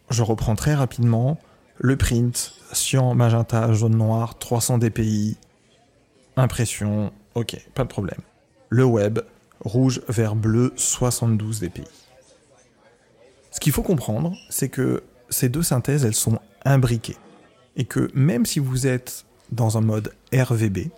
[0.09, 1.37] Je reprends très rapidement
[1.77, 5.37] le print, cyan, magenta, jaune, noir, 300 dpi,
[6.37, 8.19] impression, ok, pas de problème.
[8.69, 9.19] Le web,
[9.63, 11.83] rouge, vert, bleu, 72 dpi.
[13.51, 17.17] Ce qu'il faut comprendre, c'est que ces deux synthèses, elles sont imbriquées.
[17.75, 20.89] Et que même si vous êtes dans un mode RVB,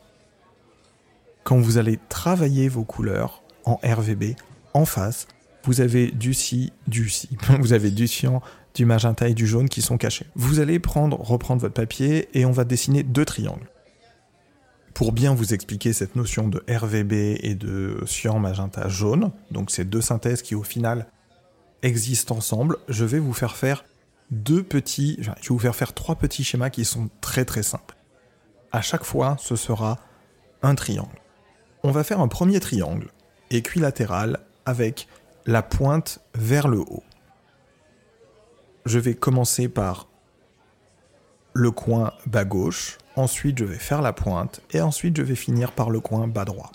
[1.43, 4.35] quand vous allez travailler vos couleurs en RVB,
[4.73, 5.27] en face,
[5.63, 7.29] vous avez du si, du si.
[7.59, 8.41] Vous avez du cyan,
[8.75, 10.25] du magenta et du jaune qui sont cachés.
[10.35, 13.69] Vous allez prendre, reprendre votre papier et on va dessiner deux triangles.
[14.93, 17.13] Pour bien vous expliquer cette notion de RVB
[17.43, 21.07] et de cyan, magenta, jaune, donc ces deux synthèses qui au final
[21.81, 23.85] existent ensemble, je vais vous faire faire
[24.29, 27.95] deux petits, je vais vous faire faire trois petits schémas qui sont très très simples.
[28.71, 29.99] À chaque fois, ce sera
[30.61, 31.21] un triangle.
[31.83, 33.09] On va faire un premier triangle
[33.49, 35.07] équilatéral avec
[35.45, 37.03] la pointe vers le haut.
[38.85, 40.07] Je vais commencer par
[41.53, 45.71] le coin bas gauche, ensuite je vais faire la pointe et ensuite je vais finir
[45.71, 46.71] par le coin bas droit.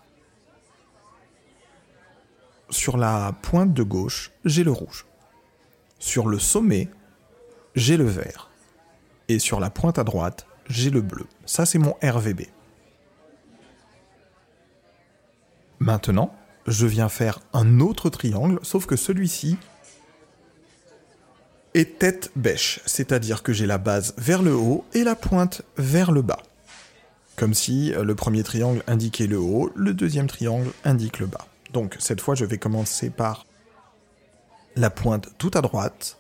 [2.70, 5.06] Sur la pointe de gauche, j'ai le rouge.
[5.98, 6.88] Sur le sommet,
[7.74, 8.50] j'ai le vert.
[9.28, 11.26] Et sur la pointe à droite, j'ai le bleu.
[11.46, 12.42] Ça, c'est mon RVB.
[15.78, 16.34] Maintenant,
[16.66, 19.56] je viens faire un autre triangle, sauf que celui-ci
[21.78, 26.12] est tête bêche, c'est-à-dire que j'ai la base vers le haut et la pointe vers
[26.12, 26.42] le bas.
[27.36, 31.46] Comme si euh, le premier triangle indiquait le haut, le deuxième triangle indique le bas.
[31.72, 33.46] Donc cette fois, je vais commencer par
[34.74, 36.18] la pointe tout à droite,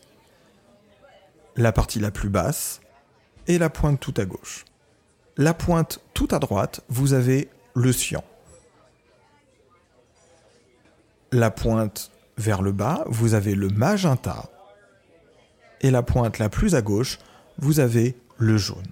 [1.56, 2.80] la partie la plus basse
[3.48, 4.64] et la pointe tout à gauche.
[5.36, 8.22] La pointe tout à droite, vous avez le cyan.
[11.32, 14.48] La pointe vers le bas, vous avez le magenta.
[15.80, 17.18] Et la pointe la plus à gauche,
[17.58, 18.86] vous avez le jaune.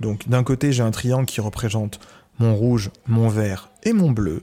[0.00, 2.00] Donc d'un côté, j'ai un triangle qui représente
[2.38, 4.42] mon rouge, mon vert et mon bleu.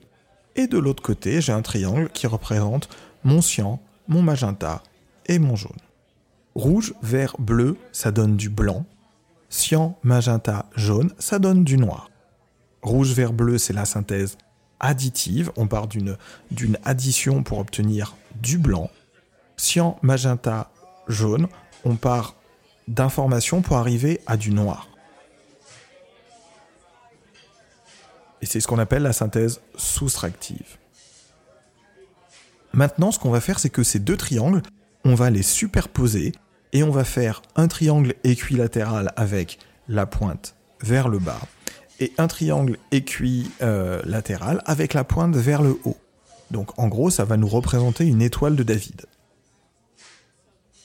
[0.55, 2.89] Et de l'autre côté, j'ai un triangle qui représente
[3.23, 4.83] mon cyan, mon magenta
[5.25, 5.71] et mon jaune.
[6.55, 8.85] Rouge, vert, bleu, ça donne du blanc.
[9.49, 12.09] Cyan, magenta, jaune, ça donne du noir.
[12.81, 14.37] Rouge, vert, bleu, c'est la synthèse
[14.79, 15.51] additive.
[15.55, 16.17] On part d'une,
[16.83, 18.89] addition pour obtenir du blanc.
[19.55, 20.71] Cyan, magenta,
[21.07, 21.47] jaune,
[21.85, 22.35] on part
[22.87, 24.87] d'informations pour arriver à du noir.
[28.41, 30.77] Et c'est ce qu'on appelle la synthèse soustractive.
[32.73, 34.61] Maintenant, ce qu'on va faire, c'est que ces deux triangles,
[35.03, 36.33] on va les superposer
[36.73, 39.57] et on va faire un triangle équilatéral avec
[39.87, 41.39] la pointe vers le bas
[41.99, 45.97] et un triangle équilatéral avec la pointe vers le haut.
[46.51, 49.05] Donc en gros, ça va nous représenter une étoile de David.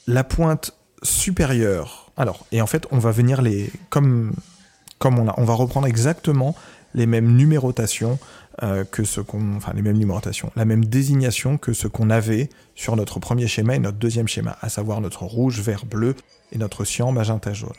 [0.07, 2.11] La pointe supérieure.
[2.17, 4.33] Alors, et en fait, on va venir les comme
[5.05, 6.55] on a, on va reprendre exactement
[6.95, 8.19] les mêmes numérotations
[8.63, 12.51] euh, que ce qu'on, enfin les mêmes numérotations, la même désignation que ce qu'on avait
[12.75, 16.15] sur notre premier schéma et notre deuxième schéma, à savoir notre rouge, vert, bleu
[16.53, 17.73] et notre cyan, magenta, jaune.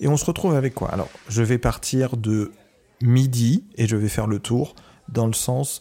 [0.00, 0.90] Et on se retrouve avec quoi?
[0.90, 2.52] Alors, je vais partir de
[3.02, 4.74] midi et je vais faire le tour
[5.08, 5.80] dans le sens,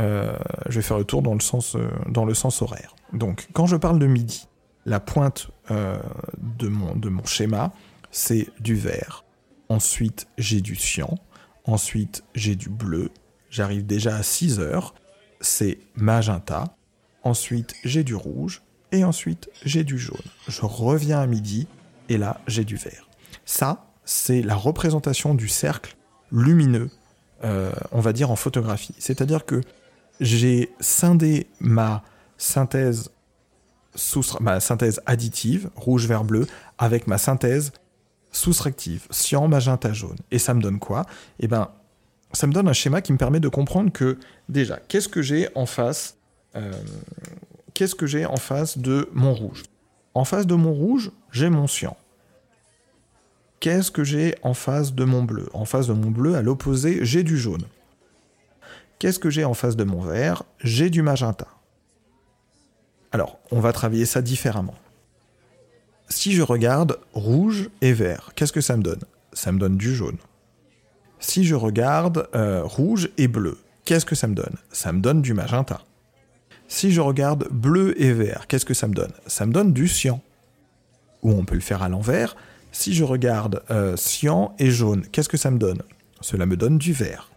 [0.00, 0.36] euh,
[0.68, 2.96] je vais faire le tour dans le sens, euh, dans le sens horaire.
[3.12, 4.48] Donc, quand je parle de midi,
[4.86, 7.72] la pointe de mon de mon schéma,
[8.10, 9.24] c'est du vert.
[9.68, 11.18] Ensuite, j'ai du cyan.
[11.64, 13.10] Ensuite, j'ai du bleu.
[13.50, 14.94] J'arrive déjà à 6 heures.
[15.40, 16.76] C'est magenta.
[17.22, 18.62] Ensuite, j'ai du rouge.
[18.92, 20.18] Et ensuite, j'ai du jaune.
[20.48, 21.66] Je reviens à midi.
[22.08, 23.08] Et là, j'ai du vert.
[23.44, 25.96] Ça, c'est la représentation du cercle
[26.30, 26.90] lumineux,
[27.44, 28.94] euh, on va dire en photographie.
[28.98, 29.60] C'est-à-dire que
[30.20, 32.02] j'ai scindé ma
[32.36, 33.10] synthèse,
[34.40, 36.46] ma synthèse additive, rouge, vert, bleu,
[36.78, 37.72] avec ma synthèse
[38.32, 40.16] soustractive, cyan, magenta, jaune.
[40.30, 41.06] Et ça me donne quoi?
[41.38, 41.70] Eh ben,
[42.32, 44.18] ça me donne un schéma qui me permet de comprendre que,
[44.48, 46.16] déjà, qu'est-ce que j'ai en face
[46.56, 46.72] euh,
[47.74, 49.64] Qu'est-ce que j'ai en face de mon rouge?
[50.14, 51.96] En face de mon rouge, j'ai mon cyan.
[53.58, 55.48] Qu'est-ce que j'ai en face de mon bleu?
[55.54, 57.64] En face de mon bleu, à l'opposé, j'ai du jaune.
[59.00, 60.44] Qu'est-ce que j'ai en face de mon vert?
[60.60, 61.48] J'ai du magenta.
[63.14, 64.74] Alors, on va travailler ça différemment.
[66.08, 69.00] Si je regarde rouge et vert, qu'est-ce que ça me donne
[69.32, 70.18] Ça me donne du jaune.
[71.20, 75.22] Si je regarde euh, rouge et bleu, qu'est-ce que ça me donne Ça me donne
[75.22, 75.80] du magenta.
[76.68, 79.88] Si je regarde bleu et vert, qu'est-ce que ça me donne Ça me donne du
[79.88, 80.20] cyan.
[81.22, 82.36] Ou on peut le faire à l'envers.
[82.72, 85.82] Si je regarde euh, cyan et jaune, qu'est-ce que ça me donne
[86.24, 87.30] cela me donne du vert.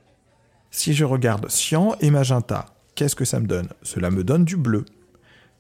[0.72, 4.56] Si je regarde cyan et magenta, qu'est-ce que ça me donne Cela me donne du
[4.56, 4.86] bleu.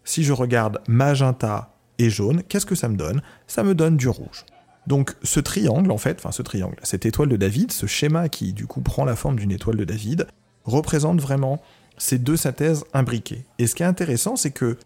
[0.07, 3.21] Si je regarde magenta et jaune, qu'est-ce que ça me donne?
[3.45, 4.45] Ça me donne du rouge.
[4.87, 8.53] Donc ce triangle, en fait, enfin ce triangle, cette étoile de David, ce schéma qui
[8.53, 10.27] du coup prend la forme d'une étoile de David,
[10.63, 11.61] représente vraiment
[11.97, 13.43] ces deux synthèses imbriquées.
[13.59, 14.77] Et ce qui est intéressant, c'est que,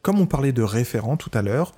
[0.00, 1.74] comme on parlait de référent tout à l'heure,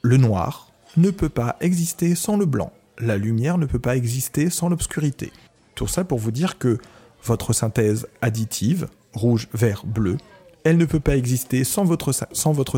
[0.00, 2.72] le noir ne peut pas exister sans le blanc.
[2.98, 5.32] La lumière ne peut pas exister sans l'obscurité.
[5.74, 6.78] Tout ça pour vous dire que
[7.22, 10.16] votre synthèse additive, rouge, vert, bleu,
[10.64, 12.12] elle ne peut pas exister sans votre,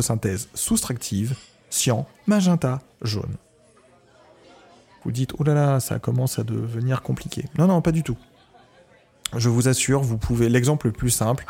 [0.01, 1.35] synthèse soustractive,
[1.69, 3.35] cyan, magenta, jaune.
[5.03, 7.45] Vous dites, oh là là, ça commence à devenir compliqué.
[7.57, 8.17] Non, non, pas du tout.
[9.35, 11.45] Je vous assure, vous pouvez, l'exemple le plus simple,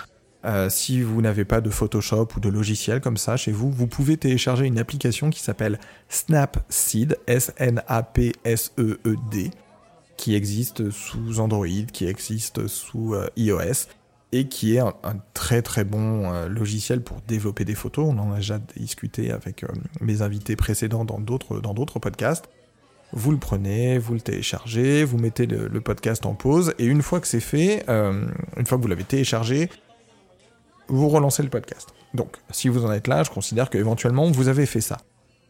[0.45, 3.87] euh, si vous n'avez pas de Photoshop ou de logiciel comme ça chez vous, vous
[3.87, 5.79] pouvez télécharger une application qui s'appelle
[6.09, 7.91] Snapseed, S-N-A-P-S-E-E-D,
[10.17, 13.87] qui existe sous Android, qui existe sous euh, iOS,
[14.31, 14.93] et qui est un,
[15.33, 18.07] très très bon euh, logiciel pour développer des photos.
[18.09, 19.65] On en a déjà discuté avec
[19.99, 22.45] mes invités précédents dans d'autres, dans d'autres podcasts.
[23.13, 27.19] Vous le prenez, vous le téléchargez, vous mettez le, podcast en pause, et une fois
[27.19, 29.69] que c'est fait, une fois que vous l'avez téléchargé,
[30.87, 31.89] vous relancez le podcast.
[32.13, 34.97] Donc, si vous en êtes là, je considère qu'éventuellement vous avez fait ça.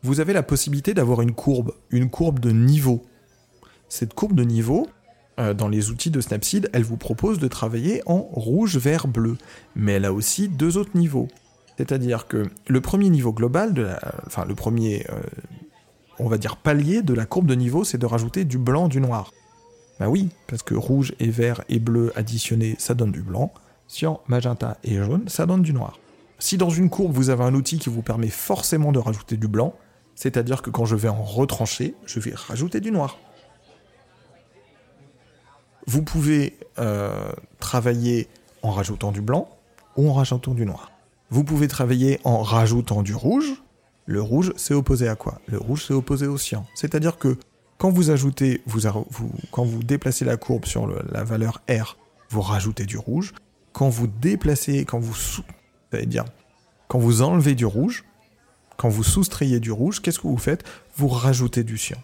[0.03, 3.03] Vous avez la possibilité d'avoir une courbe, une courbe de niveau.
[3.89, 5.00] Cette courbe de niveau, euh,
[5.53, 9.37] dans les outils de Snapseed, elle vous propose de travailler en rouge, vert, bleu.
[9.75, 11.27] Mais elle a aussi deux autres niveaux.
[11.77, 15.19] C'est-à-dire que le premier niveau global, enfin le premier, euh,
[16.19, 19.01] on va dire palier de la courbe de niveau, c'est de rajouter du blanc, du
[19.01, 19.31] noir.
[19.99, 23.51] Bah oui, parce que rouge et vert et bleu additionnés, ça donne du blanc
[23.91, 25.99] cyan, magenta et jaune, ça donne du noir.
[26.39, 29.47] Si dans une courbe vous avez un outil qui vous permet forcément de rajouter du
[29.47, 29.75] blanc,
[30.15, 33.19] c'est-à-dire que quand je vais en retrancher, je vais rajouter du noir.
[35.87, 38.27] Vous pouvez euh, travailler
[38.61, 39.49] en rajoutant du blanc
[39.97, 40.91] ou en rajoutant du noir.
[41.29, 43.53] Vous pouvez travailler en rajoutant du rouge.
[44.05, 45.39] Le rouge, c'est opposé à quoi?
[45.47, 46.65] Le rouge, c'est opposé au cyan.
[46.75, 47.37] C'est-à-dire que
[47.77, 48.61] quand vous ajoutez,
[49.51, 51.97] quand vous déplacez la courbe sur la valeur R,
[52.29, 53.33] vous rajoutez du rouge
[53.73, 55.15] quand vous déplacez, quand vous,
[56.05, 56.25] dire,
[56.87, 58.03] quand vous enlevez du rouge,
[58.77, 60.63] quand vous soustrayez du rouge, qu'est-ce que vous faites?
[60.97, 61.97] Vous rajoutez du cyan.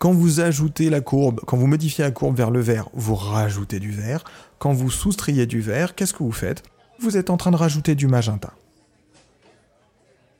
[0.00, 3.80] Quand vous ajoutez la courbe, quand vous modifiez la courbe vers le vert, vous rajoutez
[3.80, 4.24] du vert.
[4.58, 6.62] Quand vous soustrayez du vert, qu'est-ce que vous faites?
[7.00, 8.54] Vous êtes en train de rajouter du magenta.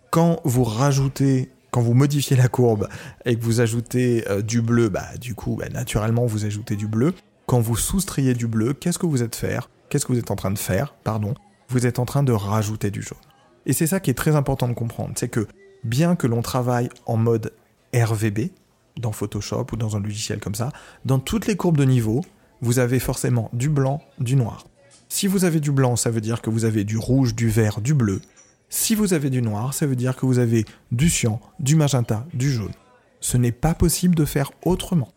[0.09, 2.89] Quand vous rajoutez, quand vous modifiez la courbe
[3.27, 6.87] et que vous ajoutez euh, du bleu, bah du coup, bah, naturellement vous ajoutez du
[6.87, 7.12] bleu.
[7.45, 9.69] Quand vous soustrayez du bleu, qu'est-ce que vous êtes faire?
[9.91, 10.95] Qu'est-ce que vous êtes en train de faire?
[11.05, 11.35] Pardon.
[11.69, 13.19] Vous êtes en train de rajouter du jaune.
[13.66, 15.47] Et c'est ça qui est très important de comprendre, c'est que
[15.85, 17.53] bien que l'on travaille en mode
[17.95, 18.53] RVB
[18.97, 20.71] dans Photoshop ou dans un logiciel comme ça,
[21.05, 22.23] dans toutes les courbes de niveau,
[22.61, 24.67] vous avez forcément du blanc, du noir.
[25.09, 27.81] Si vous avez du blanc, ça veut dire que vous avez du rouge, du vert,
[27.81, 28.21] du bleu.
[28.69, 32.27] Si vous avez du noir, ça veut dire que vous avez du cyan, du magenta,
[32.35, 32.73] du jaune.
[33.21, 35.12] Ce n'est pas possible de faire autrement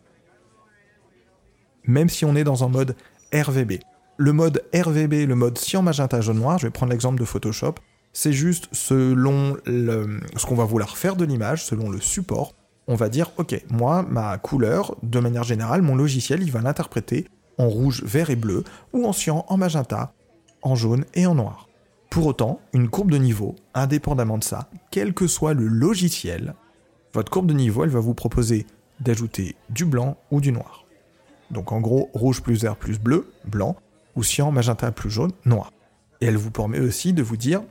[1.86, 2.96] même si on est dans un mode
[3.32, 3.80] RVB.
[4.16, 7.74] Le mode RVB, le mode cyan, magenta, jaune, noir, je vais prendre l'exemple de Photoshop,
[8.12, 12.54] c'est juste selon ce qu'on va vouloir faire de l'image, selon le support,
[12.86, 17.26] on va dire, ok, moi, ma couleur, de manière générale, mon logiciel, il va l'interpréter
[17.58, 20.12] en rouge, vert et bleu, ou en cyan, en magenta,
[20.62, 21.68] en jaune et en noir.
[22.10, 26.54] Pour autant, une courbe de niveau, indépendamment de ça, quel que soit le logiciel,
[27.12, 28.66] votre courbe de niveau, elle va vous proposer
[29.00, 30.84] d'ajouter du blanc ou du noir.
[31.50, 33.76] Donc en gros, rouge plus vert plus bleu, blanc,
[34.16, 35.72] ou cyan, magenta plus jaune, noir.
[36.20, 37.62] Et elle vous permet aussi de vous dire,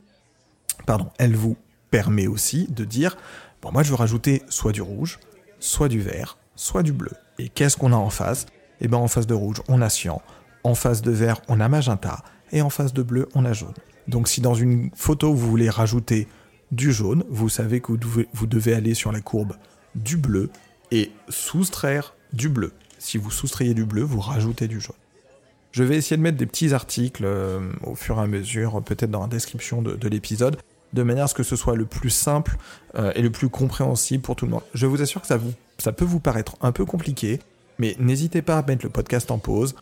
[0.86, 1.58] pardon, elle vous
[1.90, 3.18] permet aussi de dire,
[3.64, 5.20] bon moi je veux rajouter soit du rouge,
[5.60, 7.12] soit du vert, soit du bleu.
[7.40, 8.46] Et qu'est-ce qu'on a en face?
[8.82, 10.22] Eh bien en face de rouge, on a cyan,
[10.64, 13.74] en face de vert, on a magenta, et en face de bleu, on a jaune.
[14.08, 16.28] Donc si dans une photo vous voulez rajouter
[16.72, 17.94] du jaune, vous savez que
[18.34, 19.54] vous devez aller sur la courbe
[19.96, 20.50] du bleu
[20.92, 22.74] et soustraire du bleu.
[23.00, 24.96] Si vous soustrayez du bleu, vous rajoutez du jaune.
[25.74, 29.10] Je vais essayer de mettre des petits articles euh, au fur et à mesure, peut-être
[29.10, 30.58] dans la description de, l'épisode,
[30.94, 32.58] de manière à ce que ce soit le plus simple
[32.96, 34.62] euh, et le plus compréhensible pour tout le monde.
[34.74, 35.54] Je vous assure que ça, vous,
[35.92, 37.40] peut vous paraître un peu compliqué,
[37.80, 39.76] mais n'hésitez pas à mettre le podcast en pause,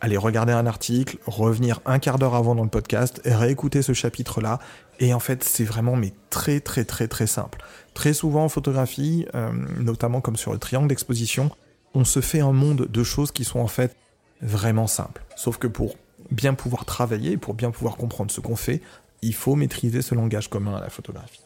[0.00, 4.58] aller regarder un article, revenir un quart d'heure avant dans le podcast, réécouter ce chapitre-là.
[4.98, 7.62] Et en fait, c'est vraiment très très très très simple.
[7.94, 11.50] Très souvent en photographie, euh, notamment comme sur le triangle d'exposition,
[11.94, 13.96] on se fait un monde de choses qui sont en fait
[14.42, 15.24] vraiment simples.
[15.36, 15.96] Sauf que pour
[16.30, 18.80] bien pouvoir travailler, pour bien pouvoir comprendre ce qu'on fait,
[19.22, 21.44] il faut maîtriser ce langage commun à la photographie.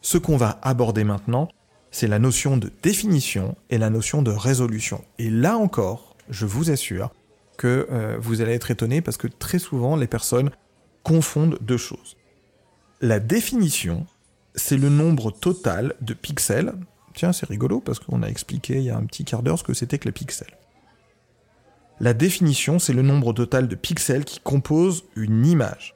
[0.00, 1.48] Ce qu'on va aborder maintenant,
[1.90, 5.04] c'est la notion de définition et la notion de résolution.
[5.18, 7.10] Et là encore, je vous assure
[7.56, 10.50] que euh, vous allez être étonné parce que très souvent les personnes
[11.04, 12.16] confondent deux choses.
[13.00, 14.06] La définition,
[14.54, 16.74] c'est le nombre total de pixels.
[17.14, 19.64] Tiens, c'est rigolo parce qu'on a expliqué il y a un petit quart d'heure ce
[19.64, 20.56] que c'était que les pixels.
[22.00, 25.94] La définition, c'est le nombre total de pixels qui composent une image.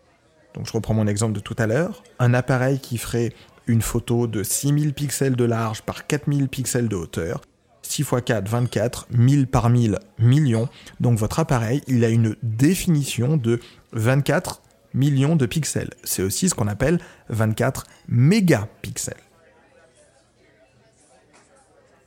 [0.55, 2.03] Donc je reprends mon exemple de tout à l'heure.
[2.19, 3.33] Un appareil qui ferait
[3.67, 7.41] une photo de 6000 pixels de large par 4000 pixels de hauteur.
[7.83, 10.69] 6 x 4, 24, 1000 par 1000, millions.
[11.01, 13.61] Donc votre appareil, il a une définition de
[13.93, 14.63] 24
[14.95, 15.91] millions de pixels.
[16.05, 16.99] C'est aussi ce qu'on appelle
[17.29, 19.17] 24 mégapixels.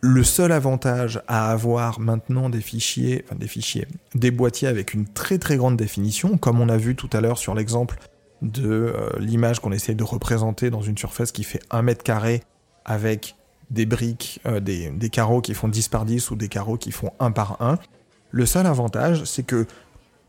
[0.03, 5.05] Le seul avantage à avoir maintenant des fichiers, enfin des fichiers, des boîtiers avec une
[5.05, 7.99] très très grande définition, comme on a vu tout à l'heure sur l'exemple
[8.41, 12.41] de euh, l'image qu'on essaie de représenter dans une surface qui fait 1 mètre carré
[12.83, 13.35] avec
[13.69, 16.91] des briques, euh, des, des, carreaux qui font 10 par 10 ou des carreaux qui
[16.91, 17.77] font 1 par 1.
[18.31, 19.67] Le seul avantage, c'est que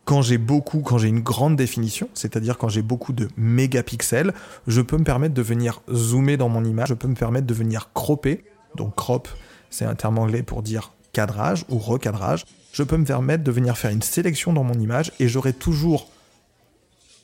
[0.05, 4.35] quand j'ai beaucoup, quand j'ai une grande définition, c'est-à-dire quand j'ai beaucoup de mégapixels,
[4.67, 7.55] je peux me permettre de venir zoomer dans mon image, je peux me permettre de
[7.55, 8.45] venir cropper,
[8.77, 9.29] donc crop,
[9.73, 13.77] c'est un terme anglais pour dire cadrage ou recadrage, je peux me permettre de venir
[13.77, 16.09] faire une sélection dans mon image et j'aurai toujours,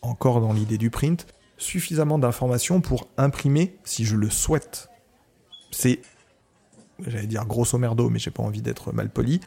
[0.03, 1.27] encore dans l'idée du print,
[1.59, 4.89] suffisamment d'informations pour imprimer si je le souhaite.
[5.71, 6.01] C'est,
[7.07, 9.41] j'allais dire grosso merdo, mais j'ai pas envie d'être mal poli.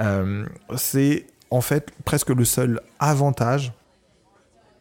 [0.00, 3.72] Euh, c'est en fait presque le seul avantage,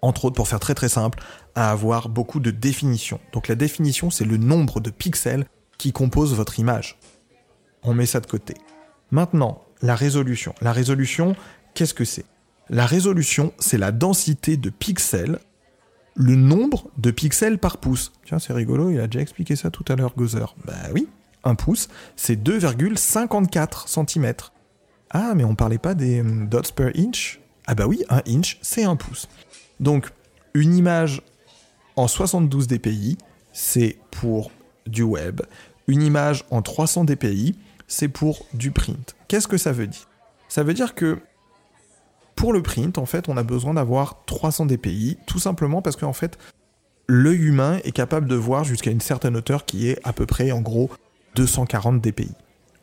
[0.01, 1.19] entre autres pour faire très très simple,
[1.55, 3.19] à avoir beaucoup de définition.
[3.33, 5.45] Donc la définition, c'est le nombre de pixels
[5.77, 6.97] qui composent votre image
[7.87, 8.53] on met ça de côté.
[9.11, 10.53] Maintenant, la résolution.
[10.61, 11.35] La résolution,
[11.73, 12.25] qu'est-ce que c'est?
[12.69, 15.39] La résolution, c'est la densité de pixels,
[16.15, 18.11] le nombre de pixels par pouce.
[18.25, 20.53] Tiens, c'est rigolo, il a déjà expliqué ça tout à l'heure, Gozer.
[20.65, 21.07] Bah oui,
[21.45, 21.87] un pouce,
[22.17, 24.33] c'est 2,54 cm.
[25.09, 27.39] Ah, mais on parlait pas des hum, dots per inch?
[27.67, 29.29] Ah bah oui, un inch, c'est un pouce.
[29.79, 30.09] Donc,
[30.53, 31.21] une image
[31.95, 33.17] en 72 dpi,
[33.53, 34.51] c'est pour
[34.85, 35.41] du web.
[35.87, 37.55] Une image en 300 dpi,
[37.87, 39.15] c'est pour du print.
[39.27, 40.07] Qu'est-ce que ça veut dire?
[40.49, 41.19] Ça veut dire que
[42.35, 46.13] pour le print, en fait, on a besoin d'avoir 300 dpi, tout simplement parce qu'en
[46.13, 46.37] fait,
[47.07, 50.51] l'œil humain est capable de voir jusqu'à une certaine hauteur qui est à peu près,
[50.51, 50.89] en gros,
[51.35, 52.29] 240 dpi.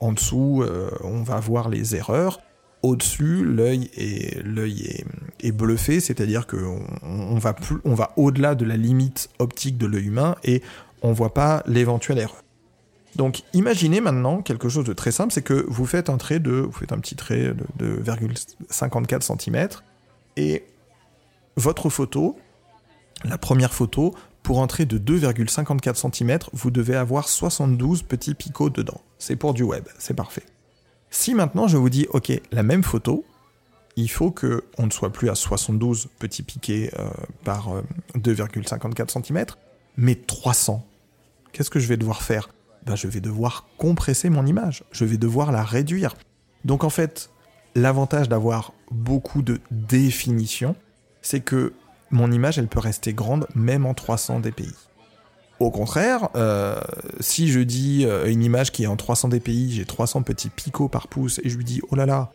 [0.00, 2.40] En dessous, euh, on va voir les erreurs.
[2.82, 7.54] Au-dessus, l'œil est, bluffé, c'est-à-dire qu'on on va,
[7.84, 10.62] va au-delà de la limite optique de l'œil humain et
[11.00, 12.43] on voit pas l'éventuelle erreur.
[13.16, 16.52] Donc imaginez maintenant quelque chose de très simple, c'est que vous faites un trait de,
[16.52, 19.68] vous faites un petit trait de, 2,54 cm
[20.36, 20.64] et
[21.56, 22.36] votre photo,
[23.24, 28.70] la première photo, pour un trait de 2,54 cm, vous devez avoir 72 petits picots
[28.70, 29.00] dedans.
[29.18, 30.44] C'est pour du web, c'est parfait.
[31.10, 33.24] Si maintenant je vous dis, ok, la même photo,
[33.96, 37.08] il faut que on ne soit plus à 72 petits piquets euh,
[37.44, 37.70] par
[38.16, 39.46] 2,54 euh, cm,
[39.96, 40.84] mais 300.
[41.52, 42.48] Qu'est-ce que je vais devoir faire?
[42.86, 46.14] Ben, je vais devoir compresser mon image, je vais devoir la réduire.
[46.64, 47.30] Donc en fait,
[47.74, 50.76] l'avantage d'avoir beaucoup de définition,
[51.22, 51.72] c'est que
[52.10, 54.72] mon image, elle peut rester grande même en 300 dpi.
[55.60, 56.80] Au contraire, euh,
[57.20, 60.88] si je dis euh, une image qui est en 300 dpi, j'ai 300 petits picots
[60.88, 62.32] par pouce, et je lui dis, oh là là,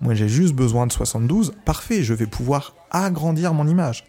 [0.00, 4.04] moi j'ai juste besoin de 72, parfait, je vais pouvoir agrandir mon image.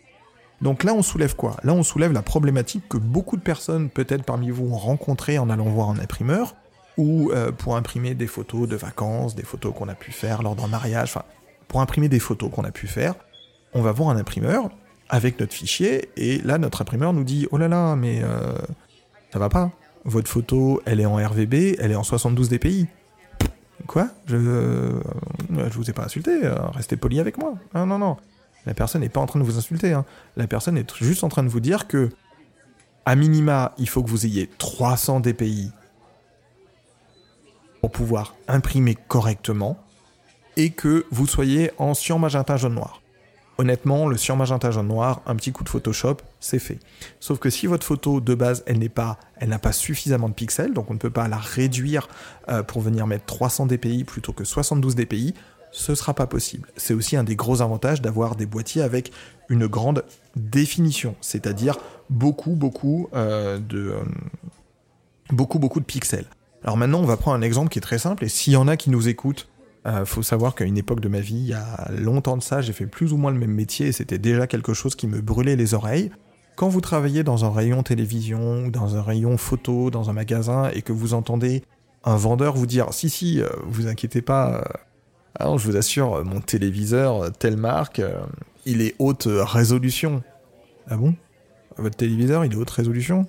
[0.62, 1.56] Donc là, on soulève quoi?
[1.64, 5.50] Là, on soulève la problématique que beaucoup de personnes, peut-être parmi vous, ont rencontrée en
[5.50, 6.56] allant voir un imprimeur,
[6.98, 10.56] ou euh, pour imprimer des photos de vacances, des photos qu'on a pu faire lors
[10.56, 11.24] d'un mariage, enfin,
[11.70, 13.16] pour imprimer des photos qu'on a pu faire,
[13.74, 14.70] on va voir un imprimeur
[15.08, 18.54] avec notre fichier, et là, notre imprimeur nous dit, oh là là, mais euh,
[19.32, 19.72] ça va pas.
[20.04, 22.88] Votre photo, elle est en RVB, elle est en 72 dpi.
[23.88, 24.10] Quoi?
[24.28, 25.00] Je, euh,
[25.50, 26.38] je vous ai pas insulté,
[26.74, 27.54] restez poli avec moi.
[27.74, 28.18] Non, non, non.
[28.66, 29.94] La personne n'est pas en train de vous insulter.
[29.94, 30.06] Hein.
[30.36, 32.10] La personne est juste en train de vous dire que,
[33.06, 35.72] à minima, il faut que vous ayez 300 dpi
[37.82, 39.78] pour pouvoir imprimer correctement
[40.58, 43.02] et que vous soyez en cyan magenta jaune noir.
[43.58, 46.80] Honnêtement, le cyan magenta jaune noir, un petit coup de Photoshop, c'est fait.
[47.20, 50.94] Sauf que si votre photo de base, elle n'a pas suffisamment de pixels, donc on
[50.94, 52.08] ne peut pas la réduire
[52.50, 55.34] euh, pour venir mettre 300 dpi plutôt que 72 dpi,
[55.72, 56.70] ce sera pas possible.
[56.78, 59.12] C'est aussi un des gros avantages d'avoir des boîtiers avec
[59.50, 60.04] une grande
[60.36, 61.78] définition, c'est-à-dire
[62.10, 64.04] beaucoup, beaucoup euh, de euh,
[65.32, 66.26] beaucoup, beaucoup de pixels.
[66.64, 68.68] Alors maintenant, on va prendre un exemple qui est très simple, et s'il y en
[68.68, 69.48] a qui nous écoutent,
[69.86, 72.62] euh, faut savoir qu'à une époque de ma vie, il y a longtemps de ça,
[72.62, 75.22] j'ai fait plus ou moins le même métier, et c'était déjà quelque chose qui me
[75.22, 76.12] brûlait les oreilles.
[76.58, 80.82] Quand vous travaillez dans un rayon télévision, dans un rayon photo, dans un magasin, et
[80.82, 81.64] que vous entendez
[82.04, 84.66] un vendeur vous dire si si, vous inquiétez pas,
[85.36, 88.02] alors, je vous assure, mon téléviseur, telle marque,
[88.66, 90.24] il est haute résolution.
[90.90, 91.16] Ah bon?
[91.78, 93.28] Votre téléviseur, il est haute résolution?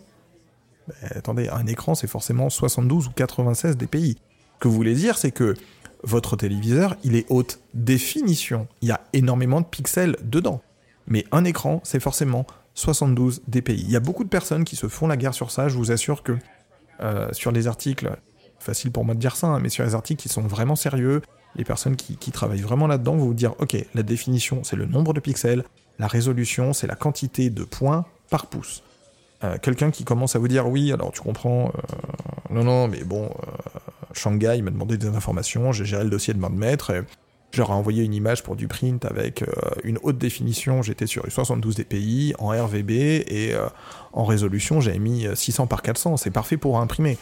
[1.02, 4.18] Attendez, un écran, c'est forcément 72 ou 96 dpi.
[4.54, 5.54] Ce que vous voulez dire, c'est que
[6.02, 8.66] votre téléviseur, il est haute définition.
[8.80, 10.62] Il y a énormément de pixels dedans.
[11.06, 13.74] Mais un écran, c'est forcément 72 dpi.
[13.74, 15.68] Il y a beaucoup de personnes qui se font la guerre sur ça.
[15.68, 16.36] Je vous assure que
[17.00, 18.10] euh, sur les articles,
[18.58, 21.22] facile pour moi de dire ça, hein, mais sur les articles qui sont vraiment sérieux,
[21.56, 25.12] les personnes qui, travaillent vraiment là-dedans vont vous dire, ok, la définition, c'est le nombre
[25.12, 25.64] de pixels,
[25.98, 28.82] la résolution, c'est la quantité de points par pouce.
[29.42, 33.02] Euh, quelqu'un qui commence à vous dire, oui, alors tu comprends, euh, non, non, mais
[33.04, 33.30] bon,
[34.12, 37.02] Shanghai m'a demandé des informations, j'ai géré le dossier de main de maître, et
[37.52, 39.46] J'aurais envoyé une image pour du print avec euh,
[39.82, 43.66] une haute définition, j'étais sur 72 dpi, en RVB, et euh,
[44.12, 47.18] en résolution, j'avais mis 600 par 400, c'est parfait pour imprimer.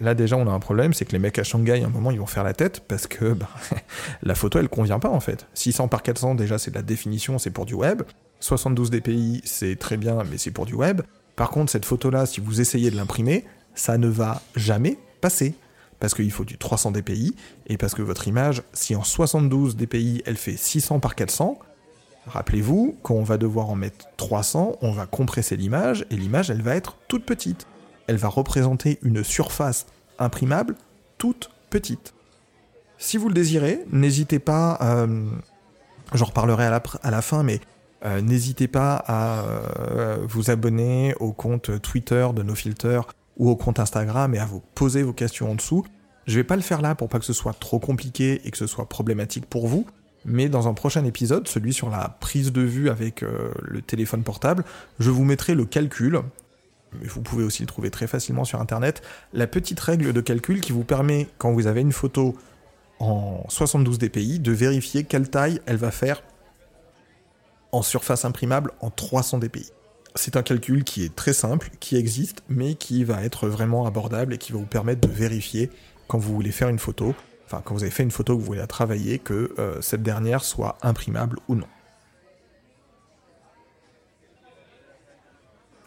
[0.00, 2.10] Là déjà on a un problème, c'est que les mecs à Shanghai, à un moment,
[2.10, 3.48] ils vont faire la tête, parce que bah,
[4.22, 5.46] la photo, elle convient pas en fait.
[5.54, 8.02] 600 par 400, déjà c'est de la définition, c'est pour du web.
[8.40, 11.02] 72 dpi, c'est très bien, mais c'est pour du web.
[11.36, 13.44] Par contre, cette photo-là, si vous essayez de l'imprimer,
[13.74, 15.54] ça ne va jamais passer
[16.02, 17.36] parce qu'il faut du 300 dpi,
[17.68, 21.60] et parce que votre image, si en 72 dpi elle fait 600 par 400,
[22.26, 26.60] rappelez-vous, quand on va devoir en mettre 300, on va compresser l'image, et l'image elle
[26.60, 27.68] va être toute petite.
[28.06, 29.86] Elle va représenter une surface
[30.18, 30.76] imprimable
[31.18, 32.14] toute petite.
[32.98, 35.26] Si vous le désirez, n'hésitez pas, euh,
[36.14, 37.60] j'en reparlerai à la, fin, mais
[38.04, 43.06] euh, n'hésitez pas à euh, vous abonner au compte Twitter de nos filters
[43.38, 45.84] ou au compte Instagram et à vous poser vos questions en dessous.
[46.26, 48.58] Je vais pas le faire là pour pas que ce soit trop compliqué et que
[48.58, 49.86] ce soit problématique pour vous,
[50.24, 54.22] mais dans un prochain épisode, celui sur la prise de vue avec euh, le téléphone
[54.22, 54.64] portable,
[54.98, 56.20] je vous mettrai le calcul,
[57.00, 59.02] mais vous pouvez aussi le trouver très facilement sur internet,
[59.32, 62.36] la petite règle de calcul qui vous permet, quand vous avez une photo
[62.98, 66.22] en 72 dpi, de vérifier quelle taille elle va faire
[67.72, 69.72] en surface imprimable en 300 dpi.
[70.14, 74.34] C'est un calcul qui est très simple, qui existe, mais qui va être vraiment abordable
[74.34, 75.70] et qui va vous permettre de vérifier
[76.06, 77.14] quand vous voulez faire une photo,
[77.46, 80.02] enfin quand vous avez fait une photo que vous voulez la travailler, que euh, cette
[80.02, 81.66] dernière soit imprimable ou non.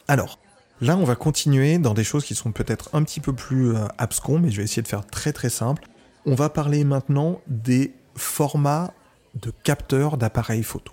[0.07, 0.39] Alors,
[0.81, 3.85] là on va continuer dans des choses qui sont peut-être un petit peu plus euh,
[3.97, 5.87] abscons, mais je vais essayer de faire très très simple.
[6.25, 8.93] On va parler maintenant des formats
[9.35, 10.91] de capteurs d'appareils photo.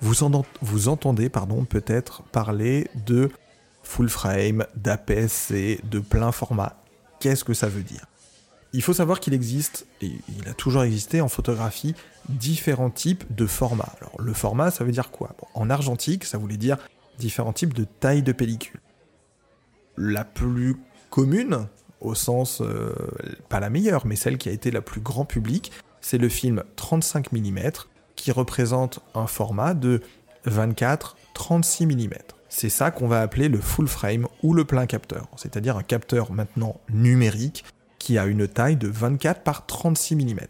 [0.00, 3.30] Vous, entendez pardon, peut-être parler de
[3.82, 6.76] full frame, d'APS-C, de plein format.
[7.18, 8.06] Qu'est-ce que ça veut dire?
[8.72, 11.94] Il faut savoir qu'il existe, et il a toujours existé en photographie,
[12.28, 13.92] différents types de formats.
[14.00, 15.34] Alors le format, ça veut dire quoi?
[15.54, 16.78] En argentique, ça voulait dire
[17.18, 18.80] différents types de tailles de pellicule.
[20.02, 20.76] La plus
[21.10, 21.66] commune,
[22.00, 22.94] au sens, euh,
[23.50, 26.64] pas la meilleure, mais celle qui a été la plus grand public, c'est le film
[26.76, 27.58] 35 mm
[28.16, 30.00] qui représente un format de
[30.46, 32.14] 24-36 mm.
[32.48, 36.32] C'est ça qu'on va appeler le full frame ou le plein capteur, c'est-à-dire un capteur
[36.32, 37.66] maintenant numérique
[37.98, 40.40] qui a une taille de 24 par 36 mm.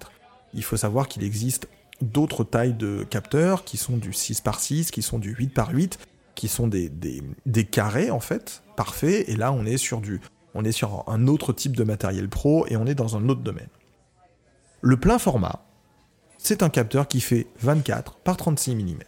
[0.55, 1.69] Il faut savoir qu'il existe
[2.01, 5.71] d'autres tailles de capteurs qui sont du 6 par 6, qui sont du 8 par
[5.71, 5.99] 8,
[6.35, 6.91] qui sont des,
[7.71, 10.21] carrés en fait, parfaits, et là on est sur du
[10.55, 13.43] on est sur un autre type de matériel pro et on est dans un autre
[13.43, 13.69] domaine.
[14.81, 15.65] Le plein format,
[16.39, 18.99] c'est un capteur qui fait 24 par 36 mm.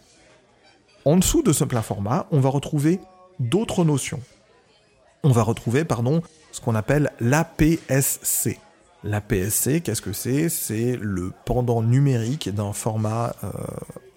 [1.05, 3.01] En dessous de ce plein format, on va retrouver
[3.39, 4.21] d'autres notions.
[5.23, 6.21] On va retrouver, pardon,
[6.51, 8.59] ce qu'on appelle l'APS-C.
[9.03, 10.47] L'APS-C, qu'est-ce que c'est?
[10.47, 13.49] C'est le pendant numérique d'un format euh,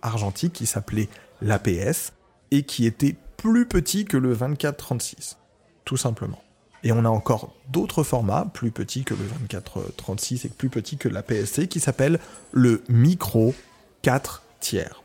[0.03, 1.09] argentique qui s'appelait
[1.43, 2.13] l'APS
[2.51, 5.37] et qui était plus petit que le 24-36,
[5.85, 6.43] tout simplement.
[6.83, 11.09] Et on a encore d'autres formats, plus petits que le 2436 et plus petits que
[11.09, 12.21] la PSC, qui s'appelle
[12.53, 13.55] le micro
[14.03, 15.03] 4 tiers.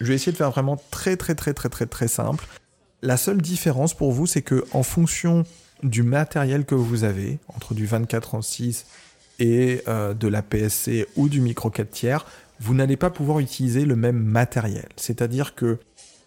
[0.00, 2.46] Je vais essayer de faire vraiment très très très très très très simple.
[3.02, 5.44] La seule différence pour vous, c'est que en fonction
[5.82, 8.86] du matériel que vous avez, entre du 2436
[9.38, 12.26] et euh, de la PSC ou du micro 4 tiers,
[12.60, 14.88] vous n'allez pas pouvoir utiliser le même matériel.
[14.96, 15.78] C'est-à-dire que,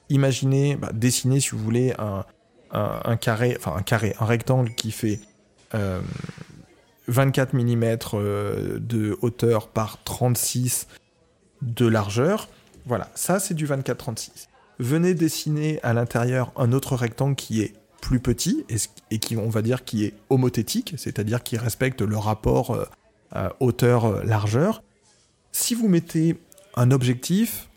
[0.10, 5.20] imaginez, bah, dessiner si vous voulez un, carré, enfin un carré, un rectangle qui fait
[7.08, 10.88] 24 euh, mm euh, de hauteur par 36
[11.62, 12.50] de largeur.
[12.86, 14.48] Voilà, ça c'est du 24-36.
[14.80, 18.66] Venez dessiner à l'intérieur un autre rectangle qui est plus petit
[19.10, 22.88] et, qui, on va dire, qui est homothétique, c'est-à-dire qui respecte le rapport
[23.36, 24.84] euh, hauteur-largeur.
[25.52, 26.40] Si vous mettez
[26.76, 27.70] un objectif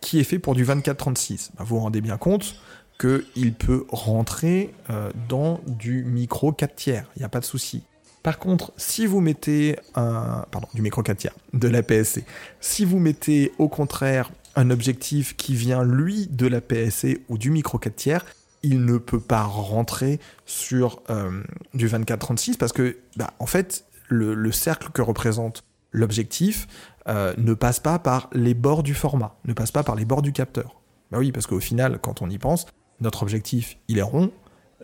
[0.00, 2.56] qui est fait pour du 24-36, bah, vous vous rendez bien compte
[2.98, 7.82] qu'il peut rentrer euh, dans du micro 4 tiers, il n'y a pas de souci.
[8.22, 10.44] Par contre, si vous mettez un...
[10.50, 12.24] Pardon, du micro 4 tiers, de la PSC.
[12.60, 17.50] Si vous mettez au contraire un objectif qui vient, lui, de la PSC ou du
[17.50, 18.24] micro 4 tiers,
[18.62, 24.52] il ne peut pas rentrer sur euh, du 24-36 parce que, bah, en fait, le,
[24.52, 26.66] cercle que représente l'objectif
[27.08, 30.22] euh, ne passe pas par les bords du format, ne passe pas par les bords
[30.22, 30.80] du capteur.
[31.10, 32.66] Bah oui, parce qu'au final, quand on y pense,
[33.00, 34.30] notre objectif, il est rond,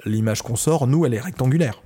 [0.05, 1.83] l'image qu'on sort, nous, elle est rectangulaire.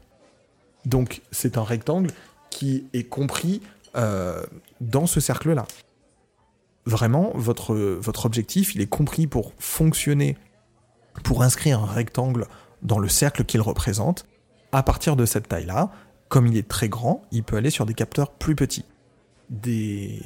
[0.84, 2.10] Donc c'est un rectangle
[2.50, 3.60] qui est compris
[3.96, 4.44] euh,
[4.80, 5.66] dans ce cercle-là.
[6.86, 10.38] Vraiment, votre, votre objectif, il est compris pour fonctionner,
[11.24, 12.46] pour inscrire un rectangle
[12.82, 14.26] dans le cercle qu'il représente.
[14.72, 15.90] À partir de cette taille-là,
[16.28, 18.84] comme il est très grand, il peut aller sur des capteurs plus petits.
[19.50, 20.20] Des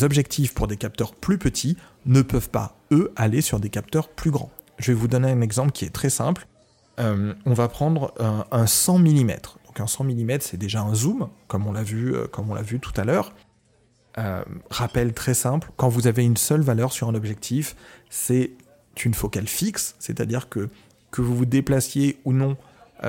[0.00, 1.76] objectifs pour des capteurs plus petits
[2.06, 4.50] ne peuvent pas, eux, aller sur des capteurs plus grands.
[4.78, 6.46] Je vais vous donner un exemple qui est très simple.
[7.00, 8.14] Euh, on va prendre
[8.50, 9.26] un, 100 mm.
[9.66, 12.26] Donc un 100 mm, c'est déjà un zoom, comme on l'a vu, euh,
[12.80, 13.34] tout à l'heure.
[14.18, 17.76] Euh, rappel très simple, quand vous avez une seule valeur sur un objectif,
[18.10, 18.52] c'est
[19.04, 20.68] une focale fixe, c'est-à-dire que
[21.10, 22.56] que vous vous déplaciez ou non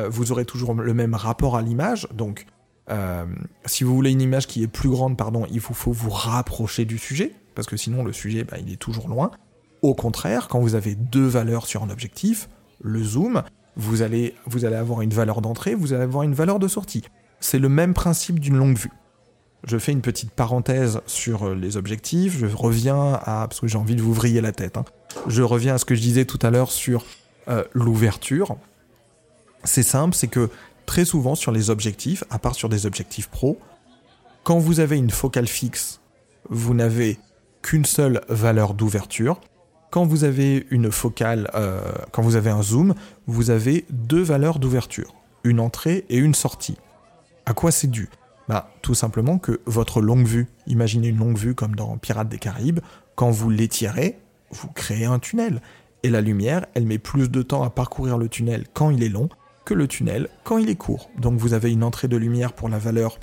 [0.10, 2.08] vous aurez toujours le même rapport à l'image.
[2.12, 2.48] Donc,
[2.90, 3.26] euh,
[3.66, 6.86] si vous voulez une image qui est plus grande, pardon, il faut, faut vous rapprocher
[6.86, 9.32] du sujet, parce que sinon le sujet, bah, il est toujours loin.
[9.82, 12.50] Au contraire, quand vous avez deux valeurs sur un objectif,
[12.82, 13.44] le zoom,
[13.76, 17.04] vous allez, vous allez avoir une valeur d'entrée, vous allez avoir une valeur de sortie.
[17.40, 18.92] C'est le même principe d'une longue vue.
[19.66, 23.48] Je fais une petite parenthèse sur euh, les objectifs, je reviens à...
[23.48, 24.78] parce que j'ai envie de vous vriller la tête.
[24.78, 24.86] Hein.
[25.28, 27.06] Je reviens à ce que je disais tout à l'heure sur
[27.74, 28.56] l'ouverture
[29.64, 30.50] c'est simple, c'est que
[30.86, 33.60] très souvent sur les objectifs, à part sur des objectifs pro,
[34.44, 36.02] quand vous avez une focale fixe,
[36.50, 37.20] vous n'avez
[37.62, 39.40] qu'une seule valeur d'ouverture.
[39.90, 41.82] Quand vous avez une focale, euh,
[42.12, 42.94] quand vous avez un zoom,
[43.28, 46.78] vous avez deux valeurs d'ouverture, une entrée et une sortie.
[47.46, 48.10] À quoi c'est dû?
[48.50, 52.40] Bah, Tout simplement que votre longue vue, imaginez une longue vue comme dans Pirates des
[52.40, 52.80] Caraïbes,
[53.16, 54.20] quand vous l'étirez,
[54.52, 55.62] vous créez un tunnel.
[56.02, 59.10] Et la lumière, elle met plus de temps à parcourir le tunnel quand il est
[59.10, 59.30] long
[59.66, 61.10] que le tunnel quand il est court.
[61.18, 63.20] Donc vous avez une entrée de lumière pour la valeur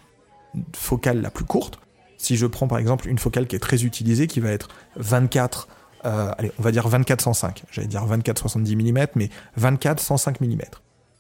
[0.75, 1.79] focale la plus courte.
[2.17, 5.69] Si je prends par exemple une focale qui est très utilisée, qui va être 24,
[6.05, 10.61] euh, allez, on va dire 24-105, j'allais dire 24-70 mm, mais 24-105 mm.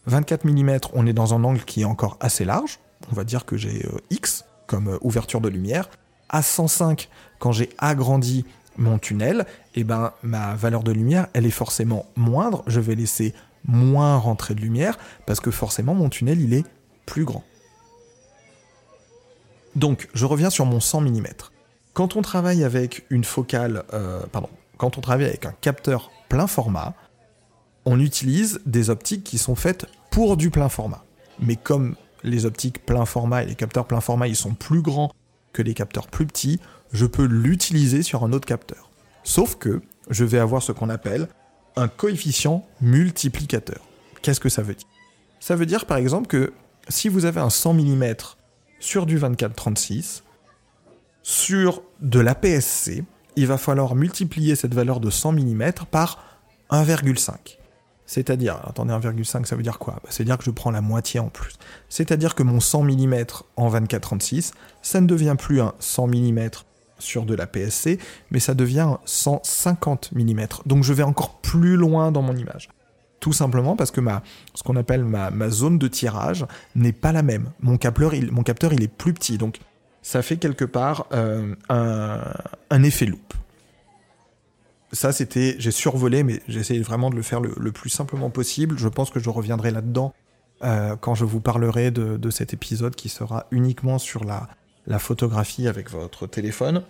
[0.07, 2.81] 24 mm, on est dans un angle qui est encore assez large,
[3.11, 5.89] on va dire que j'ai euh, X comme euh, ouverture de lumière.
[6.29, 8.45] À 105, quand j'ai agrandi
[8.77, 13.35] mon tunnel, eh ben ma valeur de lumière, elle est forcément moindre, je vais laisser
[13.67, 16.65] moins rentrée de lumière, parce que forcément mon tunnel il est
[17.07, 17.45] plus grand.
[19.77, 21.27] Donc je reviens sur mon 100 mm.
[21.93, 26.47] Quand on travaille avec une focale, euh, pardon, quand on travaille avec un capteur plein
[26.47, 26.95] format,
[27.85, 31.05] on utilise des optiques qui sont faites pour du plein format.
[31.41, 35.11] Mais comme les optiques plein format et les capteurs plein format ils sont plus grands
[35.53, 36.61] que les capteurs plus petits,
[36.93, 38.91] je peux l'utiliser sur un autre capteur.
[39.25, 41.29] Sauf que je vais avoir ce qu'on appelle
[41.77, 43.81] un coefficient multiplicateur.
[44.23, 44.87] Qu'est-ce que ça veut dire?
[45.39, 46.53] Ça veut dire par exemple que
[46.89, 48.15] si vous avez un 100 mm
[48.79, 50.23] sur du 24-36,
[51.23, 53.05] sur de l'APS-C,
[53.37, 56.25] il va falloir multiplier cette valeur de 100 mm par
[56.71, 57.59] 1,5.
[58.07, 59.95] C'est-à-dire, attendez, 1,5 ça veut dire quoi?
[60.03, 61.55] Bah, C'est-à-dire que je prends la moitié en plus.
[61.89, 63.25] C'est-à-dire que mon 100 mm
[63.57, 64.53] en 24-36,
[64.83, 66.49] ça ne devient plus un 100 mm
[67.01, 67.99] sur de la PSC,
[68.31, 70.41] mais ça devient 150 mm.
[70.67, 72.69] Donc je vais encore plus loin dans mon image.
[73.21, 74.23] Tout simplement parce que ma,
[74.55, 77.51] ce qu'on appelle ma, zone de tirage n'est pas la même.
[77.61, 79.37] Mon capteur, il, mon capteur, il est plus petit.
[79.37, 79.59] Donc
[80.01, 83.35] ça fait quelque part euh, un, effet loop.
[84.93, 88.79] Ça, c'était, j'ai survolé, mais j'essaie vraiment de le faire le, plus simplement possible.
[88.79, 90.15] Je pense que je reviendrai là-dedans
[90.65, 94.49] euh, quand je vous parlerai de, de, cet épisode qui sera uniquement sur la,
[94.91, 96.83] la photographie avec votre téléphone.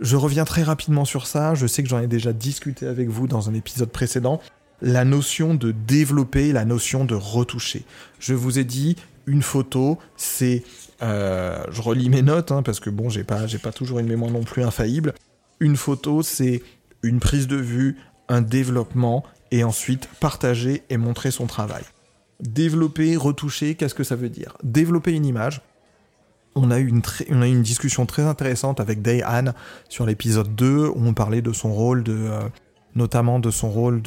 [0.00, 3.28] Je reviens très rapidement sur ça, je sais que j'en ai déjà discuté avec vous
[3.28, 4.40] dans un épisode précédent,
[4.80, 7.84] la notion de développer, la notion de retoucher.
[8.18, 8.96] Je vous ai dit,
[9.26, 10.64] une photo, c'est...
[11.02, 14.32] Euh, je relis mes notes, hein, parce que bon, j'ai pas, pas toujours une mémoire
[14.32, 15.14] non plus infaillible.
[15.60, 16.62] Une photo, c'est
[17.04, 17.96] une prise de vue,
[18.28, 21.84] un développement, et ensuite partager et montrer son travail.
[22.40, 24.56] Développer, retoucher, qu'est-ce que ça veut dire?
[24.64, 25.62] Développer une image,
[26.54, 29.52] on a, eu une on a une discussion très intéressante avec Day Han
[29.88, 32.40] sur l'épisode 2 où on parlait de son rôle de euh,
[32.94, 34.02] notamment de son rôle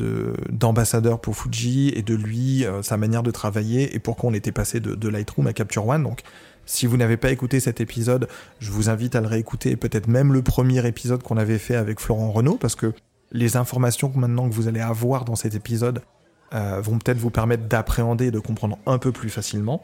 [0.50, 4.52] d'ambassadeur pour Fuji et de lui, euh, sa manière de travailler et pourquoi on était
[4.52, 6.04] passé de, Lightroom à Capture One.
[6.04, 6.22] Donc
[6.66, 8.28] si vous n'avez pas écouté cet épisode,
[8.60, 12.00] je vous invite à le réécouter, peut-être même le premier épisode qu'on avait fait avec
[12.00, 12.94] Florent Renault, parce que
[13.32, 16.02] les informations maintenant que vous allez avoir dans cet épisode
[16.54, 19.84] euh, vont peut-être vous permettre d'appréhender et de comprendre un peu plus facilement.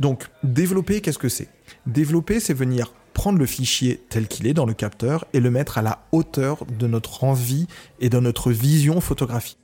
[0.00, 1.48] Donc, développer, qu'est-ce que c'est?
[1.86, 5.76] Développer, c'est venir prendre le fichier tel qu'il est dans le capteur et le mettre
[5.76, 7.66] à la hauteur de notre envie
[8.00, 9.58] et de notre vision photographique.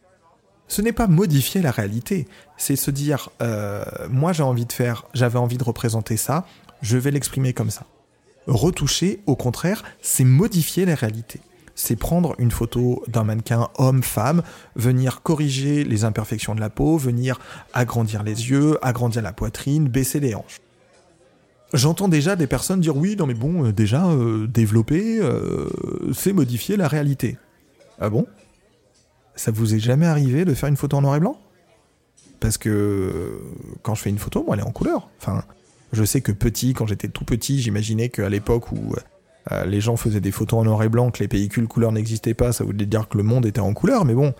[0.68, 5.06] Ce n'est pas modifier la réalité, c'est se dire euh, moi j'ai envie de faire,
[5.14, 6.44] j'avais envie de représenter ça,
[6.82, 7.86] je vais l'exprimer comme ça.
[8.46, 11.40] Retoucher, au contraire, c'est modifier la réalité.
[11.76, 14.42] C'est prendre une photo d'un mannequin homme-femme,
[14.74, 17.38] venir corriger les imperfections de la peau, venir
[17.74, 20.60] agrandir les yeux, agrandir la poitrine, baisser les hanches.
[21.74, 25.68] J'entends déjà des personnes dire oui, non mais bon, euh, déjà, euh, développer, euh,
[26.14, 27.36] c'est modifier la réalité.
[28.00, 28.26] Ah bon?
[29.34, 31.38] Ça vous est jamais arrivé de faire une photo en noir et blanc?
[32.40, 33.38] Parce que
[33.82, 35.10] quand je fais une photo, moi, elle est en couleur.
[35.20, 35.44] Enfin,
[35.92, 38.94] je sais que petit, quand j'étais tout petit, j'imaginais qu'à l'époque où
[39.66, 42.52] les gens faisaient des photos en noir et blanc, que les pellicules couleur n'existaient pas,
[42.52, 44.34] ça voulait dire que le monde était en couleur, mais bon,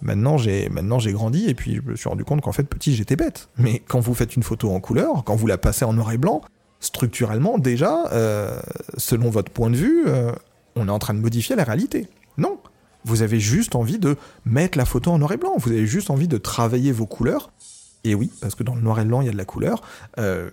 [0.00, 2.94] Maintenant, j'ai maintenant j'ai grandi et puis je me suis rendu compte qu'en fait petit
[2.94, 3.48] j'étais bête.
[3.58, 6.18] Mais quand vous faites une photo en couleur, quand vous la passez en noir et
[6.18, 6.42] blanc,
[6.80, 8.60] structurellement, déjà, euh,
[8.96, 10.32] selon votre point de vue, euh,
[10.76, 12.06] on est en train de modifier la réalité.
[12.36, 12.58] Non.
[13.04, 15.54] Vous avez juste envie de mettre la photo en noir et blanc.
[15.58, 17.50] Vous avez juste envie de travailler vos couleurs.
[18.04, 19.82] Et oui, parce que dans le noir et blanc, il y a de la couleur.
[20.18, 20.50] Euh,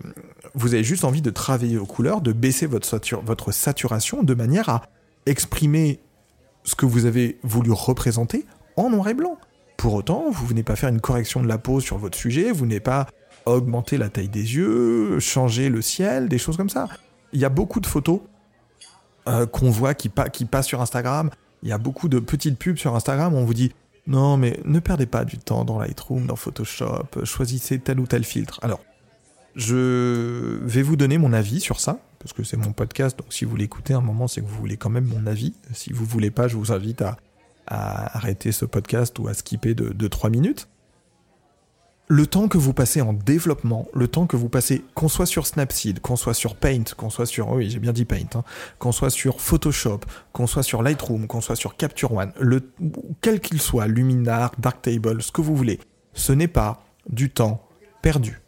[0.54, 4.68] vous avez juste envie de travailler vos couleurs, de baisser votre, votre saturation de manière
[4.68, 4.82] à
[5.26, 6.00] exprimer
[6.64, 8.46] ce que vous avez voulu représenter
[8.76, 9.38] en noir et blanc.
[9.76, 12.66] Pour autant, vous venez pas faire une correction de la peau sur votre sujet, vous
[12.66, 13.06] n'êtes pas
[13.44, 16.88] augmenter la taille des yeux, changer le ciel, des choses comme ça.
[17.32, 18.20] Il y a beaucoup de photos
[19.28, 21.30] euh, qu'on voit qui, qui passent sur Instagram.
[21.62, 23.72] Il y a beaucoup de petites pubs sur Instagram où on vous dit
[24.06, 28.24] non mais ne perdez pas du temps dans Lightroom, dans Photoshop, choisissez tel ou tel
[28.24, 28.58] filtre.
[28.62, 28.80] Alors,
[29.54, 33.44] je vais vous donner mon avis sur ça, parce que c'est mon podcast, donc si
[33.44, 35.54] vous l'écoutez un moment, c'est que vous voulez quand même mon avis.
[35.72, 37.16] Si vous voulez pas, je vous invite à,
[37.68, 40.68] arrêter ce podcast ou à skipper de, de 3 minutes
[42.08, 45.46] le temps que vous passez en développement, le temps que vous passez, qu'on soit sur
[45.46, 48.44] Snapseed, qu'on soit sur Paint, qu'on soit sur, oui, j'ai bien dit Paint, hein,
[48.78, 50.00] qu'on soit sur Photoshop,
[50.32, 52.32] qu'on soit sur Lightroom, qu'on soit sur Capture One,
[53.20, 55.80] quel qu'il soit, Luminar, Darktable, ce que vous voulez,
[56.12, 57.66] ce n'est pas du temps
[58.02, 58.40] perdu.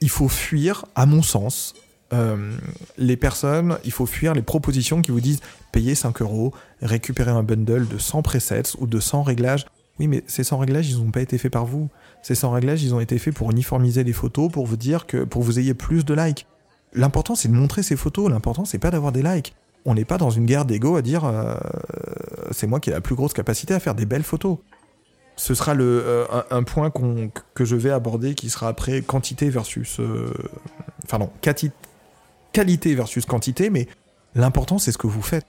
[0.00, 1.74] Il faut fuir, à mon sens,
[2.12, 2.52] euh,
[2.98, 5.40] les personnes, il faut fuir les propositions qui vous disent
[5.72, 6.52] payer 5 euros,
[6.82, 9.64] récupérer un bundle de 100 presets ou de 100 réglages.
[10.00, 11.88] Oui, mais ces 100 réglages, ils n'ont pas été faits par vous.
[12.24, 15.24] Ces 100 réglages, ils ont été faits pour uniformiser les photos, pour vous dire que,
[15.24, 16.46] pour vous ayez plus de likes.
[16.94, 18.30] L'important, c'est de montrer ces photos.
[18.30, 19.54] L'important, c'est pas d'avoir des likes.
[19.84, 21.54] On n'est pas dans une guerre d'ego à dire euh,
[22.50, 24.56] c'est moi qui ai la plus grosse capacité à faire des belles photos.
[25.36, 26.90] Ce sera le, euh, un, point
[27.52, 30.00] que je vais aborder qui sera après quantité versus.
[30.00, 30.32] Euh,
[31.04, 33.86] enfin, non, qualité versus quantité, mais
[34.34, 35.44] l'important, c'est ce que vous faites.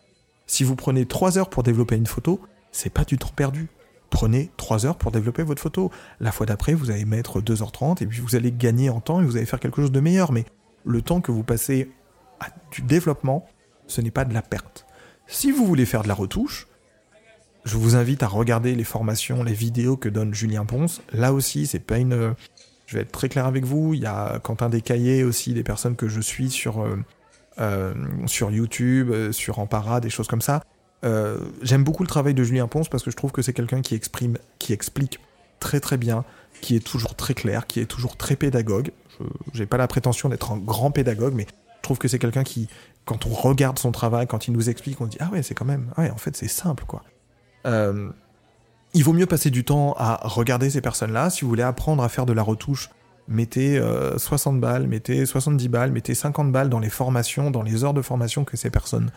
[0.45, 2.41] Si vous prenez 3 heures pour développer une photo,
[2.73, 3.69] c'est pas du temps perdu
[4.10, 5.91] prenez 3 heures pour développer votre photo.
[6.19, 9.26] La fois d'après, vous allez mettre 2h30 et puis vous allez gagner en temps et
[9.26, 10.32] vous allez faire quelque chose de meilleur.
[10.32, 10.45] Mais
[10.86, 11.91] le temps que vous passez
[12.40, 13.48] à du développement,
[13.88, 14.86] ce n'est pas de la perte.
[15.27, 16.68] Si vous voulez faire de la retouche,
[17.65, 21.02] je vous invite à regarder les formations, les vidéos que donne Julien Ponce.
[21.11, 22.36] Là aussi, c'est pas une.
[22.86, 23.95] Je vais être très clair avec vous.
[23.95, 26.98] Il y a Quentin Descaillés aussi, des personnes que je suis sur, euh,
[27.60, 27.94] euh,
[28.27, 30.64] sur YouTube, euh, sur Ampara, des choses comme ça.
[31.06, 33.82] Euh, j'aime beaucoup le travail de Julien Ponce parce que je trouve que c'est quelqu'un
[33.82, 35.19] qui exprime, qui explique
[35.60, 36.26] très très bien,
[36.61, 38.91] qui est toujours très clair, qui est toujours très pédagogue.
[39.53, 42.44] Je n'ai pas la prétention d'être un grand pédagogue, mais je trouve que c'est quelqu'un
[42.44, 42.68] qui,
[43.06, 45.65] quand on regarde son travail, quand il nous explique, on dit ah ouais c'est quand
[45.65, 47.03] même, ouais en fait c'est simple quoi.
[47.65, 48.10] Euh,
[48.94, 51.30] il vaut mieux passer du temps à regarder ces personnes-là.
[51.30, 52.90] Si vous voulez apprendre à faire de la retouche,
[53.27, 53.82] mettez
[54.18, 57.94] 60 euh, balles, mettez 70 balles, mettez 50 balles dans les formations, dans les heures
[57.94, 59.11] de formation que ces personnes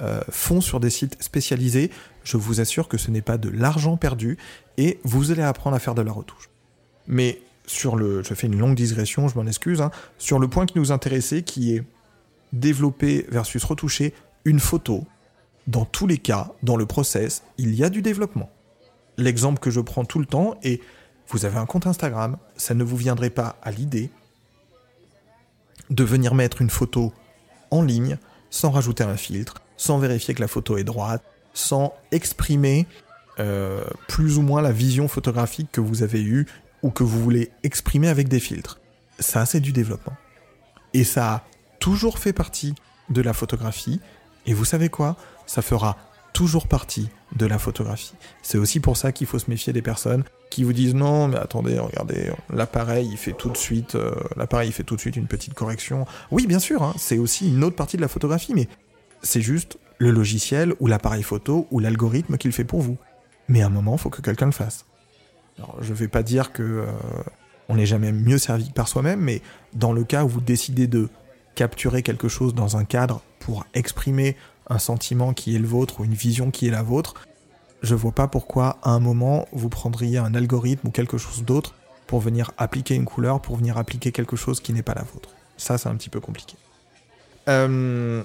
[0.00, 1.90] euh, font sur des sites spécialisés.
[2.24, 4.38] Je vous assure que ce n'est pas de l'argent perdu
[4.76, 6.50] et vous allez apprendre à faire de la retouche.
[7.06, 10.66] Mais sur le, je fais une longue digression, je m'en excuse, hein, sur le point
[10.66, 11.84] qui nous intéressait, qui est
[12.52, 14.14] développer versus retoucher
[14.44, 15.04] une photo.
[15.66, 18.50] Dans tous les cas, dans le process, il y a du développement.
[19.16, 20.80] L'exemple que je prends tout le temps est,
[21.28, 24.10] vous avez un compte Instagram, ça ne vous viendrait pas à l'idée
[25.90, 27.12] de venir mettre une photo
[27.70, 28.18] en ligne
[28.50, 31.22] sans rajouter un filtre, sans vérifier que la photo est droite,
[31.52, 32.86] sans exprimer
[33.38, 36.46] euh, plus ou moins la vision photographique que vous avez eue
[36.82, 38.78] ou que vous voulez exprimer avec des filtres.
[39.18, 40.16] Ça, c'est du développement.
[40.92, 41.44] Et ça a
[41.80, 42.74] toujours fait partie
[43.08, 44.00] de la photographie.
[44.46, 45.16] Et vous savez quoi?
[45.46, 45.96] Ça fera
[46.32, 48.14] toujours partie de la photographie.
[48.42, 51.38] C'est aussi pour ça qu'il faut se méfier des personnes qui vous disent non, mais
[51.38, 55.16] attendez, regardez, l'appareil il fait tout de suite, euh, l'appareil il fait tout de suite
[55.16, 56.06] une petite correction.
[56.30, 58.68] Oui, bien sûr, hein, c'est aussi une autre partie de la photographie, mais
[59.24, 62.96] c'est juste le logiciel ou l'appareil photo ou l'algorithme qui le fait pour vous.
[63.48, 64.84] Mais à un moment, il faut que quelqu'un le fasse.
[65.58, 66.86] Alors, je vais pas dire que euh,
[67.68, 69.40] On n'est jamais mieux servi que par soi-même, mais
[69.72, 71.08] dans le cas où vous décidez de
[71.54, 74.36] capturer quelque chose dans un cadre pour exprimer
[74.68, 77.14] un sentiment qui est le vôtre ou une vision qui est la vôtre,
[77.82, 81.74] je vois pas pourquoi à un moment vous prendriez un algorithme ou quelque chose d'autre
[82.06, 85.30] pour venir appliquer une couleur, pour venir appliquer quelque chose qui n'est pas la vôtre.
[85.56, 86.56] Ça, c'est un petit peu compliqué.
[87.48, 88.22] Euh,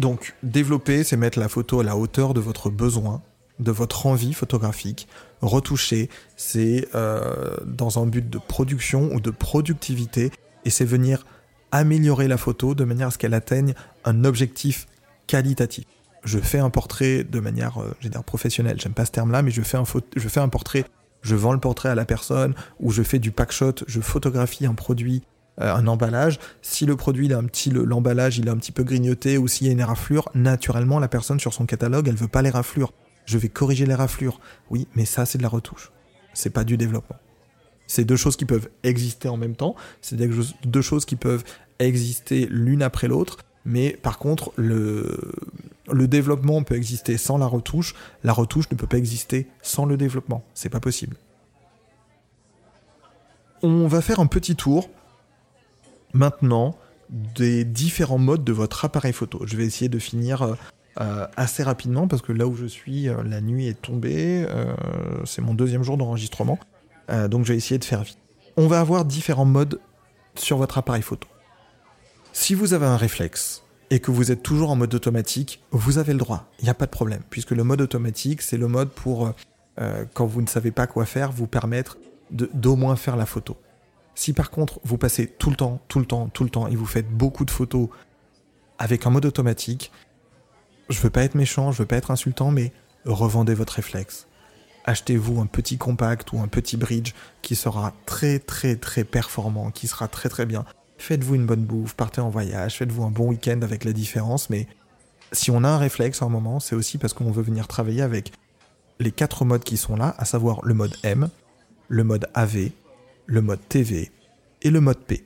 [0.00, 3.22] donc, développer, c'est mettre la photo à la hauteur de votre besoin,
[3.58, 5.06] de votre envie photographique.
[5.42, 10.32] Retoucher, c'est euh, dans un but de production ou de productivité,
[10.64, 11.26] et c'est venir
[11.70, 13.74] améliorer la photo de manière à ce qu'elle atteigne
[14.04, 14.86] un objectif
[15.26, 15.84] qualitatif.
[16.24, 19.50] Je fais un portrait de manière, euh, je dire professionnelle, j'aime pas ce terme-là, mais
[19.50, 19.84] je fais, un
[20.16, 20.84] je fais un portrait,
[21.22, 24.74] je vends le portrait à la personne, ou je fais du packshot, je photographie un
[24.74, 25.22] produit,
[25.58, 26.38] un emballage.
[26.62, 29.48] Si le produit, il a un petit, l'emballage, il est un petit peu grignoté, ou
[29.48, 32.50] s'il y a une raflure, naturellement, la personne sur son catalogue, elle veut pas les
[32.50, 32.92] raflures.
[33.26, 34.40] Je vais corriger les raflures.
[34.70, 35.92] Oui, mais ça, c'est de la retouche.
[36.32, 37.16] C'est pas du développement.
[37.86, 41.42] C'est deux choses qui peuvent exister en même temps, c'est deux choses qui peuvent
[41.80, 45.18] exister l'une après l'autre, mais par contre, le,
[45.90, 49.96] le développement peut exister sans la retouche, la retouche ne peut pas exister sans le
[49.96, 50.44] développement.
[50.54, 51.16] C'est pas possible.
[53.62, 54.88] On va faire un petit tour
[56.12, 56.76] maintenant
[57.10, 59.42] des différents modes de votre appareil photo.
[59.44, 60.54] Je vais essayer de finir euh,
[61.00, 64.46] euh, assez rapidement parce que là où je suis, euh, la nuit est tombée.
[65.24, 66.58] c'est mon deuxième jour d'enregistrement.
[67.28, 68.18] donc je vais essayer de faire vite.
[68.56, 69.80] On va avoir différents modes
[70.34, 71.26] sur votre appareil photo.
[72.32, 76.12] Si vous avez un réflexe et que vous êtes toujours en mode automatique, vous avez
[76.12, 78.90] le droit, il n'y a pas de problème, puisque le mode automatique, c'est le mode
[78.90, 79.32] pour,
[80.14, 81.98] quand vous ne savez pas quoi faire, vous permettre
[82.30, 83.56] d'au moins faire la photo.
[84.14, 86.76] Si par contre vous passez tout le temps, tout le temps, tout le temps, et
[86.76, 87.88] vous faites beaucoup de photos
[88.78, 89.92] avec un mode automatique,
[90.88, 92.72] je veux pas être méchant, je veux pas être insultant, mais
[93.04, 94.26] revendez votre réflexe.
[94.84, 97.12] Achetez-vous un petit compact ou un petit bridge
[97.42, 100.64] qui sera très très très performant, qui sera très très bien
[101.00, 104.68] faites-vous une bonne bouffe, partez en voyage, faites-vous un bon week-end avec la différence, mais
[105.32, 108.02] si on a un réflexe à un moment, c'est aussi parce qu'on veut venir travailler
[108.02, 108.32] avec
[108.98, 111.30] les quatre modes qui sont là, à savoir le mode M,
[111.88, 112.70] le mode AV,
[113.30, 114.10] le mode TV
[114.62, 115.24] et le mode P.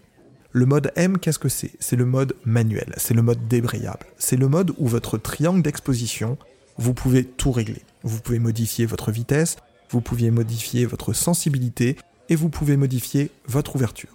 [0.53, 1.71] Le mode M, qu'est-ce que c'est?
[1.81, 4.05] C'est le mode manuel, c'est le mode débrayable.
[4.19, 6.37] C'est le mode où votre triangle d'exposition,
[6.77, 7.81] vous pouvez tout régler.
[8.03, 9.57] Vous pouvez modifier votre vitesse,
[9.89, 11.97] vous pouvez modifier votre sensibilité
[12.29, 14.11] et vous pouvez modifier votre ouverture.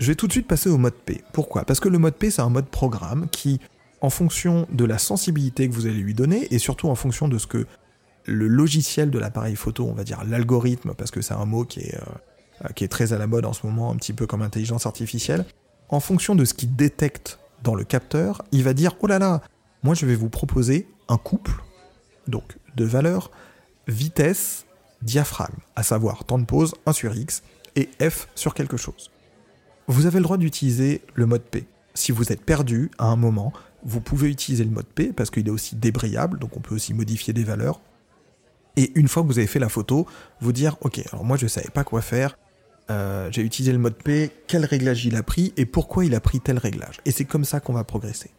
[0.00, 1.22] Je vais tout de suite passer au mode P.
[1.32, 1.64] Pourquoi?
[1.64, 3.60] Parce que le mode P, c'est un mode programme qui,
[4.00, 7.38] en fonction de la sensibilité que vous allez lui donner, et surtout en fonction de
[7.38, 7.64] ce que
[8.26, 11.80] le logiciel de l'appareil photo, on va dire l'algorithme, parce que c'est un mot qui
[11.80, 14.42] est, euh, qui est très à la mode en ce moment, un petit peu comme
[14.42, 15.44] intelligence artificielle,
[15.88, 19.42] en fonction de ce qu'il détecte dans le capteur, il va dire, oh là là,
[19.82, 21.52] moi je vais vous proposer un couple,
[22.28, 23.30] donc de valeurs,
[23.88, 24.64] vitesse,
[25.02, 27.42] diaphragme, à savoir temps de pause 1 sur X
[27.76, 29.10] et F sur quelque chose
[29.86, 31.66] vous avez le droit d'utiliser le mode P.
[31.94, 33.52] Si vous êtes perdu à un moment,
[33.84, 36.94] vous pouvez utiliser le mode P parce qu'il est aussi débrayable, donc on peut aussi
[36.94, 37.80] modifier des valeurs.
[38.76, 40.06] Et une fois que vous avez fait la photo,
[40.40, 42.36] vous dire ok, alors moi je ne savais pas quoi faire,
[42.90, 46.20] euh, j'ai utilisé le mode P, quel réglage il a pris et pourquoi il a
[46.20, 47.00] pris tel réglage?
[47.04, 48.30] Et c'est comme ça qu'on va progresser.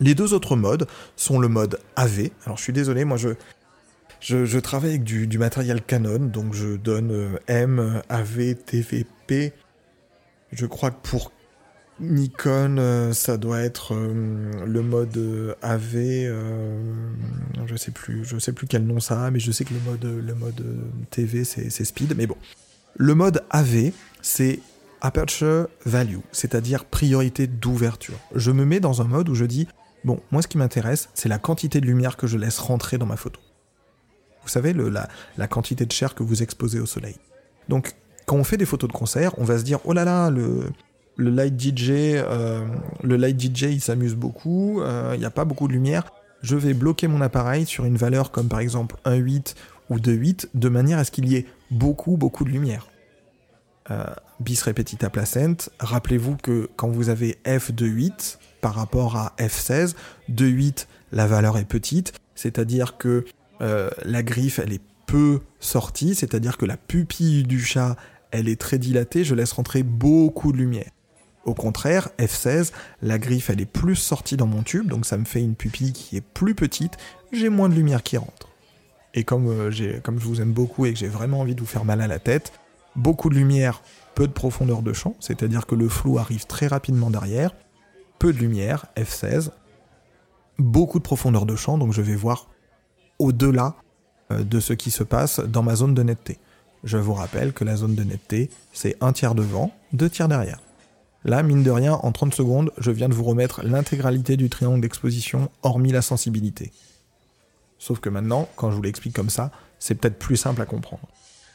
[0.00, 0.86] Les deux autres modes
[1.16, 2.30] sont le mode AV.
[2.44, 7.38] Alors je suis désolé, moi je, travaille avec du, matériel Canon, donc je donne euh,
[7.46, 9.52] M, AV, TV, P.
[10.52, 11.32] Je crois que pour
[12.00, 16.32] Nikon, euh, ça doit être euh, le mode euh, AV.
[17.66, 19.80] je sais plus, je sais plus quel nom ça a, mais je sais que le
[19.80, 20.64] mode, le mode
[21.10, 22.16] TV c'est Speed.
[22.16, 22.36] Mais bon,
[22.96, 23.92] le mode AV,
[24.22, 24.60] c'est
[25.00, 28.18] Aperture Value, c'est-à-dire priorité d'ouverture.
[28.34, 29.68] Je me mets dans un mode où je dis
[30.02, 33.06] bon, moi ce qui m'intéresse, c'est la quantité de lumière que je laisse rentrer dans
[33.06, 33.40] ma photo.
[34.42, 35.08] Vous savez, le, la,
[35.38, 37.16] la quantité de chair que vous exposez au soleil.
[37.68, 37.94] Donc
[38.26, 40.70] quand on fait des photos de concert, on va se dire oh là là, le,
[41.16, 42.64] le light DJ, euh,
[43.02, 46.04] le light DJ, il s'amuse beaucoup, euh, il n'y a pas beaucoup de lumière.
[46.42, 49.54] Je vais bloquer mon appareil sur une valeur comme par exemple 1.8
[49.90, 52.88] ou 2.8 de manière à ce qu'il y ait beaucoup beaucoup de lumière.
[53.90, 54.04] Euh,
[54.40, 59.94] bis repetita placent, rappelez-vous que quand vous avez f 2.8 par rapport à f16,
[60.30, 63.24] 2.8 la valeur est petite, c'est-à-dire que
[63.60, 67.96] la griffe elle est peu sortie, c'est-à-dire que la pupille du chat
[68.30, 70.90] elle est très dilatée, je laisse rentrer beaucoup de lumière.
[71.44, 72.72] Au contraire, F16,
[73.02, 75.92] la griffe elle est plus sortie dans mon tube, donc ça me fait une pupille
[75.92, 76.96] qui est plus petite,
[77.32, 78.48] j'ai moins de lumière qui rentre.
[79.12, 81.66] Et comme, euh, comme je vous aime beaucoup et que j'ai vraiment envie de vous
[81.66, 82.52] faire mal à la tête,
[82.96, 83.82] beaucoup de lumière,
[84.14, 87.54] peu de profondeur de champ, c'est-à-dire que le flou arrive très rapidement derrière,
[88.18, 89.50] peu de lumière, F16,
[90.58, 92.48] beaucoup de profondeur de champ, donc je vais voir
[93.18, 93.76] au-delà
[94.32, 96.38] euh, de ce qui se passe dans ma zone de netteté.
[96.84, 100.60] Je vous rappelle que la zone de netteté, c'est un tiers devant, deux tiers derrière.
[101.24, 104.80] Là, mine de rien, en 30 secondes, je viens de vous remettre l'intégralité du triangle
[104.80, 106.70] d'exposition, hormis la sensibilité.
[107.78, 111.08] Sauf que maintenant, quand je vous l'explique comme ça, c'est peut-être plus simple à comprendre.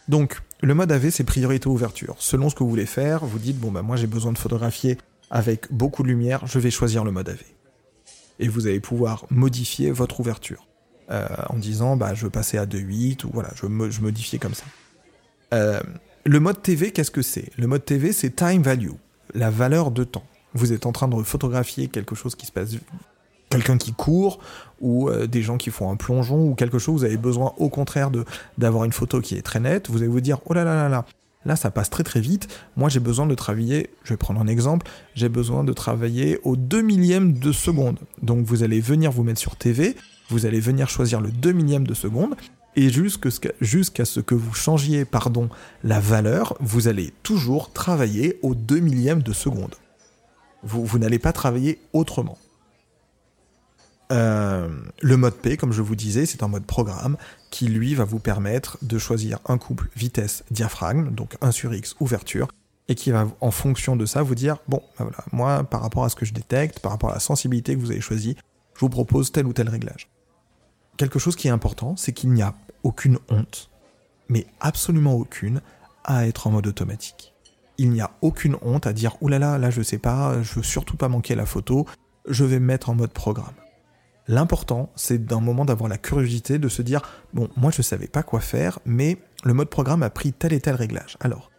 [0.08, 2.16] Donc, le mode AV, c'est priorité ouverture.
[2.18, 4.98] Selon ce que vous voulez faire, vous dites, bon, bah, moi j'ai besoin de photographier
[5.30, 7.44] avec beaucoup de lumière, je vais choisir le mode AV.
[8.40, 10.68] Et vous allez pouvoir modifier votre ouverture.
[11.12, 14.54] Euh, en disant, bah, je veux passer à 2.8, ou voilà, je, je modifie comme
[14.54, 14.66] ça.
[15.54, 15.80] Euh,
[16.26, 17.52] le mode TV, qu'est-ce que c'est?
[17.58, 18.92] Le mode TV, c'est time value,
[19.34, 20.24] la valeur de temps.
[20.54, 22.72] Vous êtes en train de photographier quelque chose qui se passe,
[23.50, 24.40] quelqu'un qui court,
[24.80, 27.70] ou euh, des gens qui font un plongeon, ou quelque chose, vous avez besoin au
[27.70, 28.12] contraire
[28.58, 30.90] d'avoir une photo qui est très nette, vous allez vous dire, oh là là là
[30.90, 31.06] là,
[31.46, 32.48] là ça passe très très vite,
[32.78, 36.56] moi j'ai besoin de travailler, je vais prendre un exemple, j'ai besoin de travailler au
[36.56, 38.00] 2 millième de seconde.
[38.22, 39.96] Donc vous allez venir vous mettre sur TV,
[40.30, 42.36] vous allez venir choisir le 2 millième de seconde,
[42.76, 45.50] et jusqu'à ce que vous changiez pardon,
[45.84, 49.76] la valeur, vous allez toujours travailler au 2 millième de seconde.
[50.64, 52.38] Vous, n'allez pas travailler autrement.
[54.12, 54.68] Euh,
[55.02, 57.16] le mode P, comme je vous disais, c'est un mode programme
[57.50, 62.48] qui, lui, va vous permettre de choisir un couple vitesse-diaphragme, donc 1 sur X, ouverture,
[62.88, 66.04] et qui va, en fonction de ça, vous dire, bon, ben voilà, moi, par rapport
[66.04, 68.36] à ce que je détecte, par rapport à la sensibilité que vous avez choisie,
[68.76, 70.10] je vous propose tel ou tel réglage.
[71.00, 72.54] Quelque chose qui est important, c'est qu'il n'y a
[72.84, 73.70] aucune honte,
[74.28, 75.62] mais absolument aucune,
[76.04, 77.34] à être en mode automatique.
[77.78, 80.64] Il n'y a aucune honte à dire, oulala, là, là, je sais pas, je veux
[80.64, 81.86] surtout pas manquer la photo,
[82.28, 83.54] je vais me mettre en mode programme.
[84.28, 87.02] L'important, c'est d'un moment d'avoir la curiosité de se dire
[87.34, 90.60] bon, moi je savais pas quoi faire, mais le mode programme a pris tel et
[90.60, 91.16] tel réglage.
[91.22, 91.50] Alors,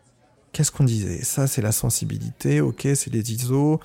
[0.53, 1.25] qu'est-ce qu'on disait?
[1.25, 3.81] Ça c'est la sensibilité, ok, c'est les ISO.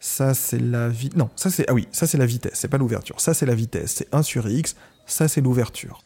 [0.00, 1.18] Ça c'est la vitesse.
[1.18, 3.20] Non, ça c'est ah oui, ça c'est la vitesse, c'est pas l'ouverture.
[3.20, 4.74] Ça c'est la vitesse, c'est 1 sur X.
[5.06, 6.02] Ça c'est l'ouverture.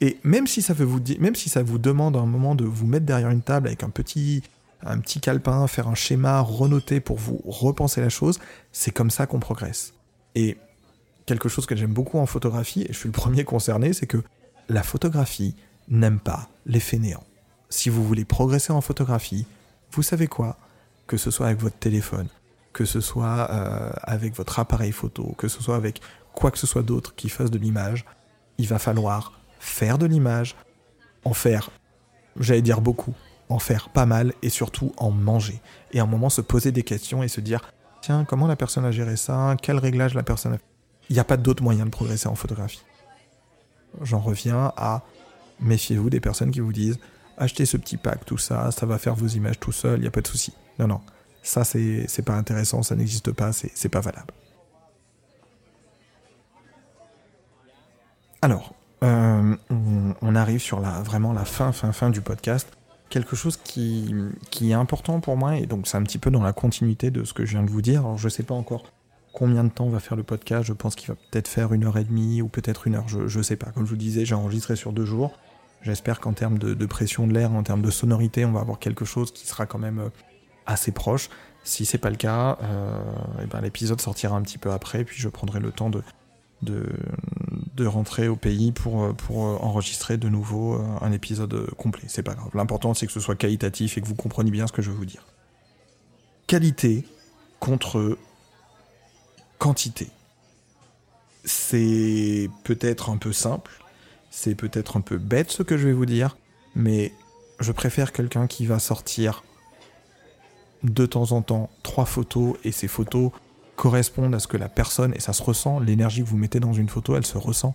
[0.00, 2.86] Et même si ça veut vous même si ça vous demande un moment de vous
[2.86, 4.42] mettre derrière une table avec un petit
[4.82, 8.38] un petit calepin, faire un schéma, renoter pour vous repenser la chose,
[8.72, 9.92] c'est comme ça qu'on progresse.
[10.34, 10.56] Et
[11.26, 14.22] quelque chose que j'aime beaucoup en photographie, et je suis le premier concerné, c'est que
[14.68, 15.54] la photographie
[15.88, 17.24] n'aime pas les fainéants.
[17.68, 19.46] Si vous voulez progresser en photographie,
[19.92, 20.56] vous savez quoi?
[21.06, 22.28] Que ce soit avec votre téléphone,
[22.72, 26.00] que ce soit euh, avec votre appareil photo, que ce soit avec
[26.32, 28.04] quoi que ce soit d'autre qui fasse de l'image,
[28.60, 30.54] il va falloir faire de l'image,
[31.24, 31.70] en faire,
[32.38, 33.14] j'allais dire beaucoup,
[33.48, 35.60] en faire pas mal et surtout en manger.
[35.92, 37.72] Et à un moment se poser des questions et se dire,
[38.02, 39.56] tiens, comment la personne a géré ça?
[39.62, 40.64] Quel réglage la personne a fait?
[41.08, 42.84] Il n'y a pas d'autre moyen de progresser en photographie.
[44.02, 45.02] J'en reviens à
[45.58, 46.98] méfiez-vous des personnes qui vous disent
[47.38, 50.08] achetez ce petit pack, tout ça, ça va faire vos images tout seul, il n'y
[50.08, 50.52] a pas de souci.
[50.78, 51.00] Non, non,
[51.42, 54.32] ça c'est pas intéressant, ça n'existe pas, c'est pas valable.
[58.42, 59.56] Alors, euh,
[60.22, 62.68] on, arrive sur la, vraiment la fin, fin, fin du podcast.
[63.10, 64.14] Quelque chose qui,
[64.62, 67.34] est important pour moi, et donc c'est un petit peu dans la continuité de ce
[67.34, 68.00] que je viens de vous dire.
[68.00, 68.84] Alors, je ne sais pas encore
[69.32, 71.98] Combien de temps va faire le podcast Je pense qu'il va peut-être faire une heure
[71.98, 73.70] et demie ou peut-être une heure, je, ne sais pas.
[73.72, 75.38] Comme je vous disais, j'ai enregistré sur deux jours.
[75.82, 79.04] J'espère qu'en termes de, pression de l'air, en termes de sonorité, on va avoir quelque
[79.04, 80.08] chose qui sera quand même euh,
[80.66, 81.30] assez proche.
[81.62, 83.00] Si c'est pas le cas, euh,
[83.42, 86.02] eh ben, l'épisode sortira un petit peu après, puis je prendrai le temps de,
[86.62, 86.86] de,
[87.86, 92.02] rentrer au pays pour, euh, pour enregistrer de nouveau un épisode complet.
[92.08, 92.50] C'est pas grave.
[92.52, 94.96] L'important, c'est que ce soit qualitatif et que vous compreniez bien ce que je veux
[94.96, 95.24] vous dire.
[96.46, 97.06] Qualité
[97.58, 98.18] contre
[99.58, 100.08] quantité.
[101.44, 103.72] C'est peut-être un peu simple,
[104.30, 106.36] c'est peut-être un peu bête ce que je vais vous dire,
[106.74, 107.12] mais
[107.60, 109.44] je préfère quelqu'un qui va sortir
[110.82, 113.30] de temps en temps trois photos et ces photos
[113.80, 116.74] correspondent à ce que la personne, et ça se ressent, l'énergie que vous mettez dans
[116.74, 117.74] une photo, elle se ressent.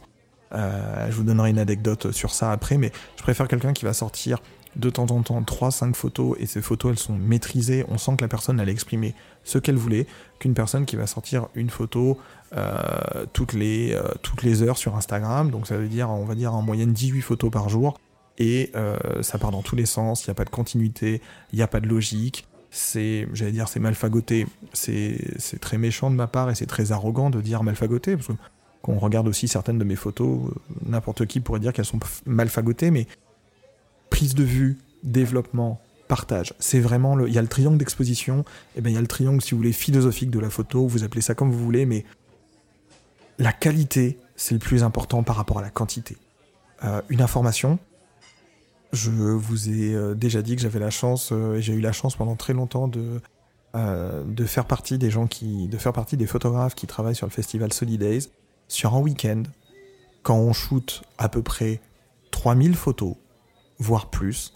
[0.54, 3.94] Euh, je vous donnerai une anecdote sur ça après, mais je préfère quelqu'un qui va
[3.94, 4.40] sortir
[4.76, 8.22] de temps en temps 3-5 photos et ces photos elles sont maîtrisées, on sent que
[8.22, 10.06] la personne allait exprimer ce qu'elle voulait,
[10.38, 12.20] qu'une personne qui va sortir une photo
[12.56, 16.36] euh, toutes, les, euh, toutes les heures sur Instagram, donc ça veut dire on va
[16.36, 18.00] dire en moyenne 18 photos par jour,
[18.38, 18.72] et
[19.22, 21.22] ça part dans tous les sens, il n'y a pas de continuité,
[21.52, 22.46] il n'y a pas de logique,
[22.76, 25.18] c'est, j'allais dire c'est mal fagoté, c'est,
[25.62, 28.34] très méchant de ma part et c'est très arrogant de dire mal fagoté, parce que
[28.82, 30.52] quand on regarde aussi certaines de mes photos,
[30.86, 33.08] n'importe qui pourrait dire qu'elles sont mal fagotées, mais
[34.10, 36.54] prise de vue, développement, partage.
[36.60, 37.30] C'est vraiment le.
[37.30, 38.44] Il y a le triangle d'exposition,
[38.76, 41.06] et bien il y a le triangle, si vous voulez, philosophique de la photo, vous
[41.06, 42.04] appelez ça comme vous voulez, mais
[43.40, 46.18] la qualité, c'est le plus important par rapport à la quantité.
[46.84, 47.80] Euh, une information,
[48.94, 51.92] je vous ai euh, déjà dit que j'avais la chance, euh, et j'ai eu la
[51.92, 53.20] chance pendant très longtemps de,
[53.76, 55.68] de faire partie des gens qui.
[55.68, 58.30] de faire partie des photographes qui travaillent sur le festival Solidays.
[58.68, 59.44] Sur un week-end,
[60.24, 61.82] quand on shoot à peu près
[62.32, 63.16] 3000 photos,
[63.80, 64.54] voire plus,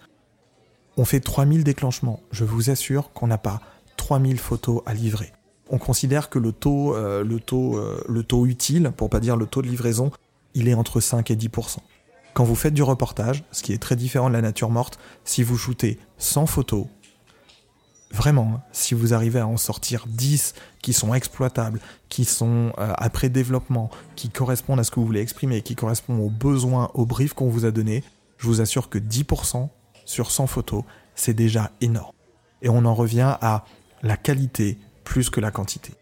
[0.97, 2.21] On fait 3000 déclenchements.
[2.31, 3.61] Je vous assure qu'on n'a pas
[3.95, 5.31] 3000 photos à livrer.
[5.69, 7.23] On considère que euh, euh,
[8.07, 10.11] le taux utile, pour pas dire le taux de livraison,
[10.55, 11.77] il est entre 5 et 10%.
[12.33, 15.43] Quand vous faites du reportage, ce qui est très différent de la nature morte, si
[15.43, 16.85] vous shootez 100 photos,
[18.11, 22.93] vraiment, hein, si vous arrivez à en sortir 10 qui sont exploitables, qui sont euh,
[22.97, 27.05] après développement, qui correspondent à ce que vous voulez exprimer, qui correspondent aux besoins, aux
[27.05, 28.03] briefs qu'on vous a donnés,
[28.37, 29.69] je vous assure que 10%
[30.05, 30.83] sur 100 photos,
[31.15, 32.13] c'est déjà énorme.
[32.61, 33.65] Et on en revient à
[34.01, 35.93] la qualité plus que la quantité.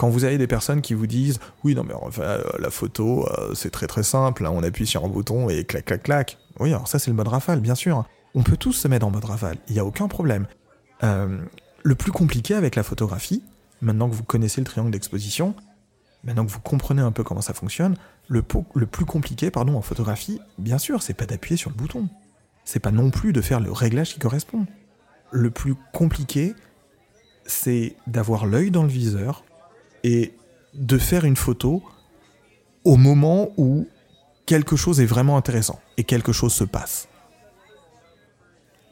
[0.00, 3.52] Quand vous avez des personnes qui vous disent oui non mais enfin, la photo euh,
[3.54, 6.38] c'est très très simple, hein, on appuie sur un bouton et clac clac clac.
[6.58, 8.06] Oui alors ça c'est le mode rafale bien sûr.
[8.34, 10.46] On peut tous se mettre en mode rafale, il n'y a aucun problème.
[11.02, 11.38] Euh,
[11.82, 13.42] le plus compliqué avec la photographie,
[13.82, 15.54] maintenant que vous connaissez le triangle d'exposition,
[16.24, 17.94] maintenant que vous comprenez un peu comment ça fonctionne,
[18.26, 18.42] le,
[18.74, 22.08] le plus compliqué pardon en photographie, bien sûr, c'est pas d'appuyer sur le bouton.
[22.64, 24.66] C'est pas non plus de faire le réglage qui correspond.
[25.30, 26.54] Le plus compliqué,
[27.44, 29.44] c'est d'avoir l'œil dans le viseur
[30.04, 30.32] et
[30.74, 31.82] de faire une photo
[32.84, 33.86] au moment où
[34.46, 37.08] quelque chose est vraiment intéressant et quelque chose se passe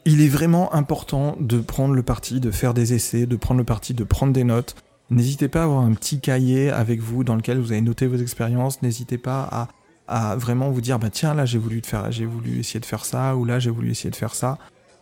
[0.05, 3.63] il est vraiment important de prendre le parti de faire des essais, de prendre le
[3.65, 4.75] parti de prendre des notes.
[5.09, 8.17] N'hésitez pas à avoir un petit cahier avec vous dans lequel vous avez noté vos
[8.17, 8.81] expériences.
[8.81, 9.67] N'hésitez pas
[10.07, 13.05] à, vraiment vous dire bah tiens là j'ai voulu faire, j'ai voulu essayer de faire
[13.05, 14.57] ça ou là j'ai voulu essayer de faire ça.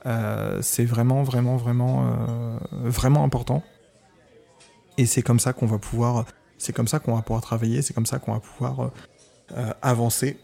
[0.06, 3.64] Euh, c'est vraiment vraiment vraiment euh, vraiment important.
[4.98, 6.26] Et c'est comme ça qu'on va pouvoir,
[6.58, 8.92] c'est comme ça qu'on va pouvoir travailler, c'est comme ça qu'on va pouvoir
[9.56, 10.38] euh, avancer.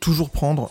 [0.00, 0.68] Toujours prendre,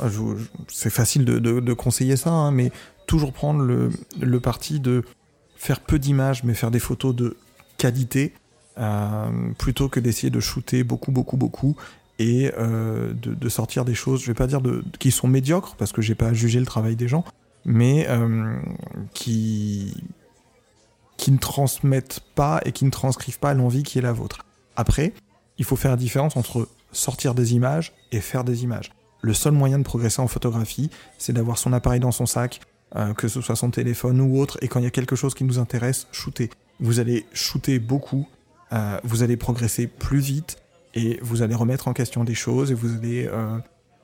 [0.68, 2.72] c'est facile de, conseiller ça, hein, mais
[3.08, 5.04] toujours prendre le, parti de
[5.56, 7.38] faire peu d'images, mais faire des photos de
[7.78, 8.34] qualité,
[8.78, 11.78] euh, plutôt que d'essayer de shooter beaucoup, beaucoup, beaucoup,
[12.20, 15.92] et euh, de, sortir des choses, je vais pas dire de, qui sont médiocres, parce
[15.92, 17.24] que j'ai pas à juger le travail des gens,
[17.66, 18.60] mais euh,
[19.14, 20.04] qui,
[21.18, 24.46] qui ne transmettent pas et qui ne transcrivent pas l'envie qui est la vôtre.
[24.76, 25.14] Après,
[25.58, 29.54] il faut faire la différence entre sortir des images et faire des images le seul
[29.54, 32.60] moyen de progresser en photographie, c'est d'avoir son appareil dans son sac,
[32.96, 35.34] euh, que ce soit son téléphone ou autre, et quand il y a quelque chose
[35.34, 36.50] qui nous intéresse, shooter.
[36.80, 38.28] Vous allez shooter beaucoup,
[38.74, 40.58] euh, vous allez progresser plus vite,
[40.94, 43.30] et vous allez remettre en question des choses, et vous allez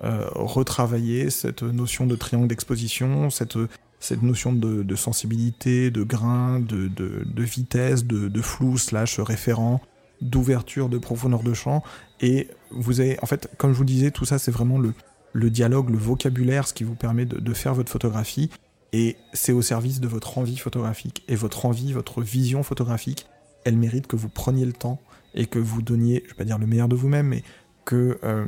[0.02, 3.58] retravailler cette notion de triangle d'exposition, cette,
[4.00, 9.82] cette notion de, sensibilité, de grain, de, de vitesse, de, flou slash référent,
[10.22, 11.84] d'ouverture, de profondeur de champ,
[12.22, 14.94] et vous avez, en fait, comme je vous disais, tout ça c'est vraiment le,
[15.34, 18.50] le dialogue, le vocabulaire, ce qui vous permet de, faire votre photographie.
[18.94, 21.24] Et c'est au service de votre envie photographique.
[21.28, 23.28] Et votre envie, votre vision photographique,
[23.64, 25.00] elle mérite que vous preniez le temps
[25.36, 27.44] et que vous donniez, je vais pas dire le meilleur de vous-même, mais
[27.86, 28.46] que euh,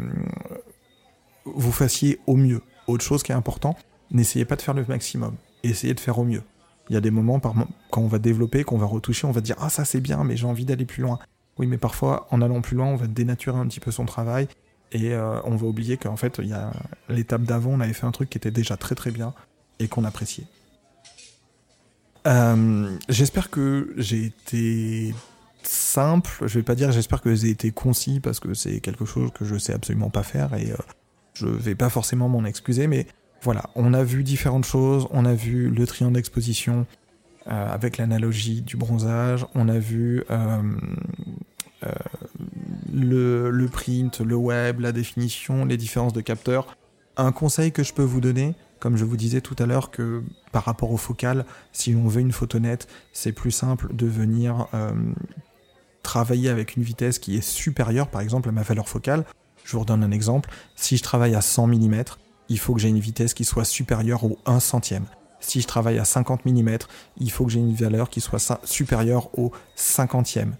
[1.55, 2.61] vous fassiez au mieux.
[2.87, 3.75] Autre chose qui est important,
[4.11, 5.35] n'essayez pas de faire le maximum.
[5.63, 6.43] Essayez de faire au mieux.
[6.89, 9.55] Il y a des moments, quand on va développer, qu'on va retoucher, on va dire
[9.59, 11.19] Ah, ça c'est bien, mais j'ai envie d'aller plus loin.
[11.57, 14.47] Oui, mais parfois, en allant plus loin, on va dénaturer un petit peu son travail
[14.91, 16.71] et euh, on va oublier qu'en fait, il y a
[17.09, 19.33] l'étape d'avant, on avait fait un truc qui était déjà très très bien
[19.77, 20.45] et qu'on appréciait.
[22.27, 25.13] Euh, j'espère que j'ai été
[25.63, 26.31] simple.
[26.41, 29.45] Je vais pas dire j'espère que j'ai été concis parce que c'est quelque chose que
[29.45, 30.77] je sais absolument pas faire et euh,
[31.39, 32.87] je vais pas forcément m'en excuser.
[32.87, 33.07] Mais
[33.41, 35.07] voilà, on a vu différentes choses.
[35.11, 36.85] On a vu le triangle d'exposition
[37.45, 39.45] avec l'analogie du bronzage.
[39.55, 40.23] On a vu
[42.93, 46.75] le, print, le web, la définition, les différences de capteurs.
[47.17, 50.23] Un conseil que je peux vous donner, comme je vous disais tout à l'heure que
[50.51, 54.67] par rapport au focal, si on veut une photo nette, c'est plus simple de venir
[54.73, 54.91] euh,
[56.03, 59.25] travailler avec une vitesse qui est supérieure par exemple à ma valeur focale.
[59.69, 60.49] Je vous redonne un exemple.
[60.75, 62.03] Si je travaille à 100 mm,
[62.49, 65.05] il faut que j'ai une vitesse qui soit supérieure au 1 centième.
[65.41, 66.77] Si je travaille à 50 mm,
[67.17, 70.55] il faut que j'ai une valeur qui soit supérieure au cinquantième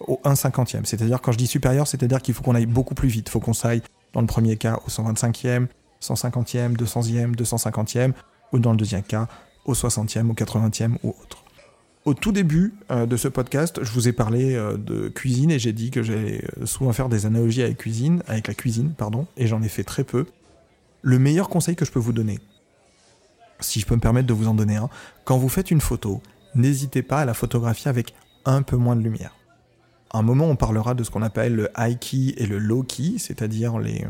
[0.00, 0.84] au 1 cinquantième.
[0.84, 3.28] C'est-à-dire, quand je dis supérieur, c'est-à-dire qu'il faut qu'on aille beaucoup plus vite.
[3.28, 3.82] Il faut qu'on s'aille,
[4.12, 5.66] dans le premier cas, au 125e,
[6.02, 8.12] 150e, 200e, 250e,
[8.52, 9.28] ou dans le deuxième cas,
[9.64, 11.44] au 60e, au 80e ou autre.
[12.04, 15.58] Au tout début euh, de ce podcast, je vous ai parlé euh, de cuisine et
[15.58, 19.26] j'ai dit que j'allais euh, souvent faire des analogies avec cuisine, avec la cuisine, pardon,
[19.36, 20.26] et j'en ai fait très peu.
[21.02, 22.38] Le meilleur conseil que je peux vous donner,
[23.60, 24.88] si je peux me permettre de vous en donner un,
[25.24, 26.22] quand vous faites une photo,
[26.54, 28.14] n'hésitez pas à la photographier avec
[28.44, 29.34] un peu moins de lumière
[30.12, 33.14] un moment, on parlera de ce qu'on appelle le high key et le low key,
[33.18, 34.06] c'est-à-dire les,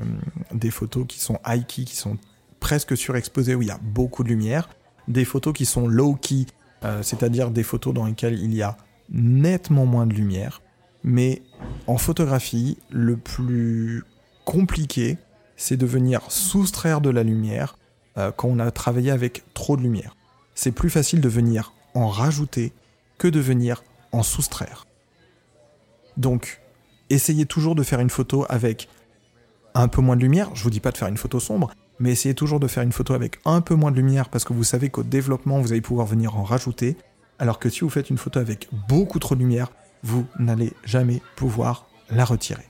[0.52, 2.16] des photos qui sont high key, qui sont
[2.60, 4.68] presque surexposées, où il y a beaucoup de lumière,
[5.08, 6.46] des photos qui sont low key,
[6.84, 8.76] euh, c'est-à-dire des photos dans lesquelles il y a
[9.10, 10.62] nettement moins de lumière.
[11.04, 11.42] Mais
[11.86, 14.04] en photographie, le plus
[14.44, 15.18] compliqué,
[15.56, 17.76] c'est de venir soustraire de la lumière
[18.16, 20.16] euh, quand on a travaillé avec trop de lumière.
[20.54, 22.72] C'est plus facile de venir en rajouter
[23.18, 23.82] que de venir
[24.12, 24.86] en soustraire.
[26.16, 26.60] Donc,
[27.10, 28.88] essayez toujours de faire une photo avec
[29.74, 30.50] un peu moins de lumière.
[30.54, 31.70] Je vous dis pas de faire une photo sombre,
[32.00, 34.52] mais essayez toujours de faire une photo avec un peu moins de lumière parce que
[34.52, 36.96] vous savez qu'au développement, vous allez pouvoir venir en rajouter.
[37.38, 39.70] Alors que si vous faites une photo avec beaucoup trop de lumière,
[40.02, 42.64] vous n'allez jamais pouvoir la retirer.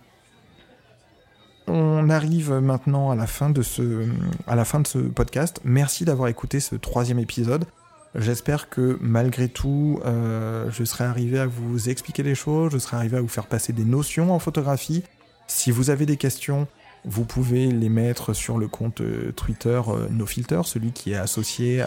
[1.66, 4.06] On arrive maintenant à la fin de ce,
[4.46, 5.60] à la fin de ce podcast.
[5.64, 7.66] Merci d'avoir écouté ce troisième épisode.
[8.14, 12.96] J'espère que malgré tout, euh, je serai arrivé à vous expliquer les choses, je serai
[12.96, 15.04] arrivé à vous faire passer des notions en photographie.
[15.46, 16.66] Si vous avez des questions,
[17.04, 21.84] vous pouvez les mettre sur le compte euh, Twitter euh, NoFilter, celui qui est associé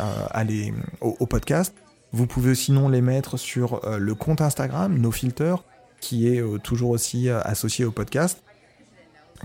[1.02, 1.76] au, podcast.
[2.14, 5.56] Vous pouvez sinon les mettre sur le compte Instagram NoFilter,
[6.02, 8.44] qui est toujours aussi associé au podcast.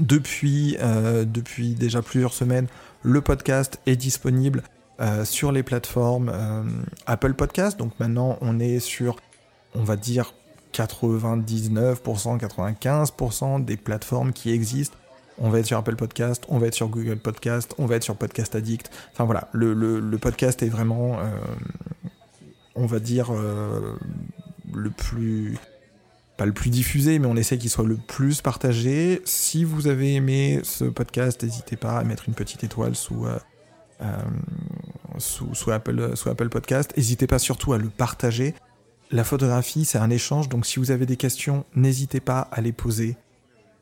[0.01, 2.67] Depuis, depuis déjà plusieurs semaines,
[3.03, 4.65] le podcast est disponible
[4.99, 6.63] euh, sur les plateformes euh,
[7.07, 7.79] Apple Podcast.
[7.79, 9.17] Donc maintenant, on est sur,
[9.75, 10.33] on va dire,
[10.73, 14.97] 99%, 95% des plateformes qui existent.
[15.39, 18.05] On va être sur Apple Podcast, on va être sur Google Podcast, on va être
[18.05, 18.91] sur Podcast Addict.
[19.13, 21.25] Enfin voilà, le, podcast est vraiment, euh,
[22.75, 23.33] on va dire,
[24.73, 25.59] le plus
[26.37, 29.23] pas le plus diffusé, mais on essaie qu'il soit le plus partagé.
[29.25, 34.07] Si vous avez aimé ce podcast, n'hésitez pas à mettre une petite étoile sous, euh,
[35.19, 36.93] sous, Apple, sous Apple Podcast.
[36.97, 38.55] N'hésitez pas surtout à le partager.
[39.11, 42.73] La photographie, c'est un échange, donc si vous avez des questions, n'hésitez pas à les
[42.73, 43.17] poser.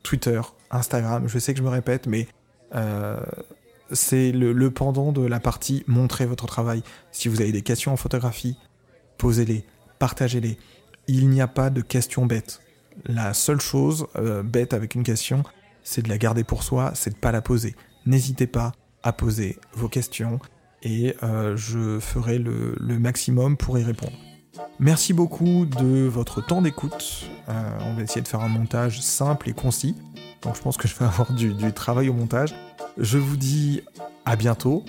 [0.03, 0.39] Twitter,
[0.75, 2.27] Instagram, je sais que je me répète, mais
[2.75, 3.19] euh,
[3.91, 6.83] c'est le, pendant de la partie montrer votre travail.
[7.11, 8.57] Si vous avez des questions en photographie,
[9.17, 9.65] posez-les,
[9.99, 10.57] partagez-les.
[11.07, 12.61] Il n'y a pas de questions bêtes.
[13.05, 15.43] La seule chose euh, bête avec une question,
[15.83, 17.75] c'est de la garder pour soi, c'est de pas la poser.
[18.05, 18.71] N'hésitez pas
[19.03, 20.39] à poser vos questions
[20.81, 24.17] et euh, je ferai le, maximum pour y répondre.
[24.79, 27.25] Merci beaucoup de votre temps d'écoute.
[27.49, 29.95] Euh, on va essayer de faire un montage simple et concis.
[30.41, 32.55] Donc je pense que je vais avoir du, travail au montage.
[32.97, 33.81] Je vous dis
[34.25, 34.83] à bientôt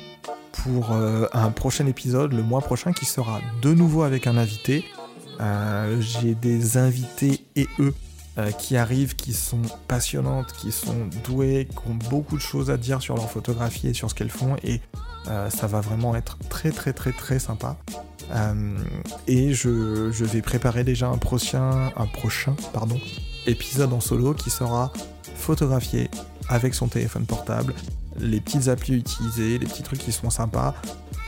[0.52, 4.84] pour euh, un prochain épisode le mois prochain qui sera de nouveau avec un invité.
[6.00, 7.92] J'ai des invités et eux
[8.38, 12.76] euh, qui arrivent, qui sont passionnantes, qui sont douées, qui ont beaucoup de choses à
[12.76, 14.56] dire sur leur photographie et sur ce qu'elles font,
[15.28, 17.76] euh, ça va vraiment être très très très très sympa.
[18.32, 18.76] Euh,
[19.26, 19.68] et je,
[20.24, 22.56] vais préparer déjà un prochain, un prochain
[23.46, 24.92] épisode en solo qui sera
[25.36, 26.10] photographié
[26.48, 27.74] avec son téléphone portable,
[28.18, 30.74] les petites applis utilisées, les petits trucs qui sont sympas,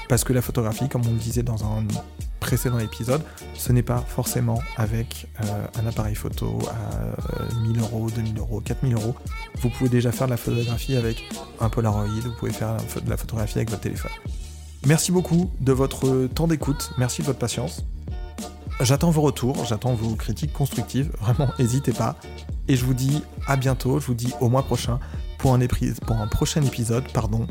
[0.09, 1.85] parce que la photographie, comme on le disait dans un
[2.41, 3.23] précédent épisode,
[3.55, 8.95] ce n'est pas forcément avec euh, un appareil photo à 1000 euros, 2000 euros, 4000
[8.95, 9.15] euros.
[9.61, 11.25] Vous pouvez déjà faire de la photographie avec
[11.61, 14.11] un Polaroid, vous pouvez faire de la photographie avec votre téléphone.
[14.87, 17.85] Merci beaucoup de votre temps d'écoute, merci de votre patience.
[18.81, 22.17] J'attends vos retours, j'attends vos critiques constructives, vraiment n'hésitez pas.
[22.69, 25.01] Et je vous dis à bientôt, je vous dis au mois prochain
[25.39, 25.59] pour un,
[26.07, 27.47] pour un prochain épisode pardon,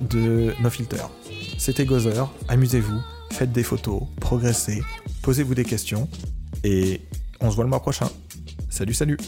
[0.00, 1.04] de No Filter.
[1.56, 3.00] C'était Gozer, amusez-vous,
[3.30, 4.82] faites des photos, progressez,
[5.22, 6.08] posez-vous des questions,
[6.64, 7.00] et
[7.40, 8.08] on se voit le mois prochain.
[8.70, 9.18] Salut, salut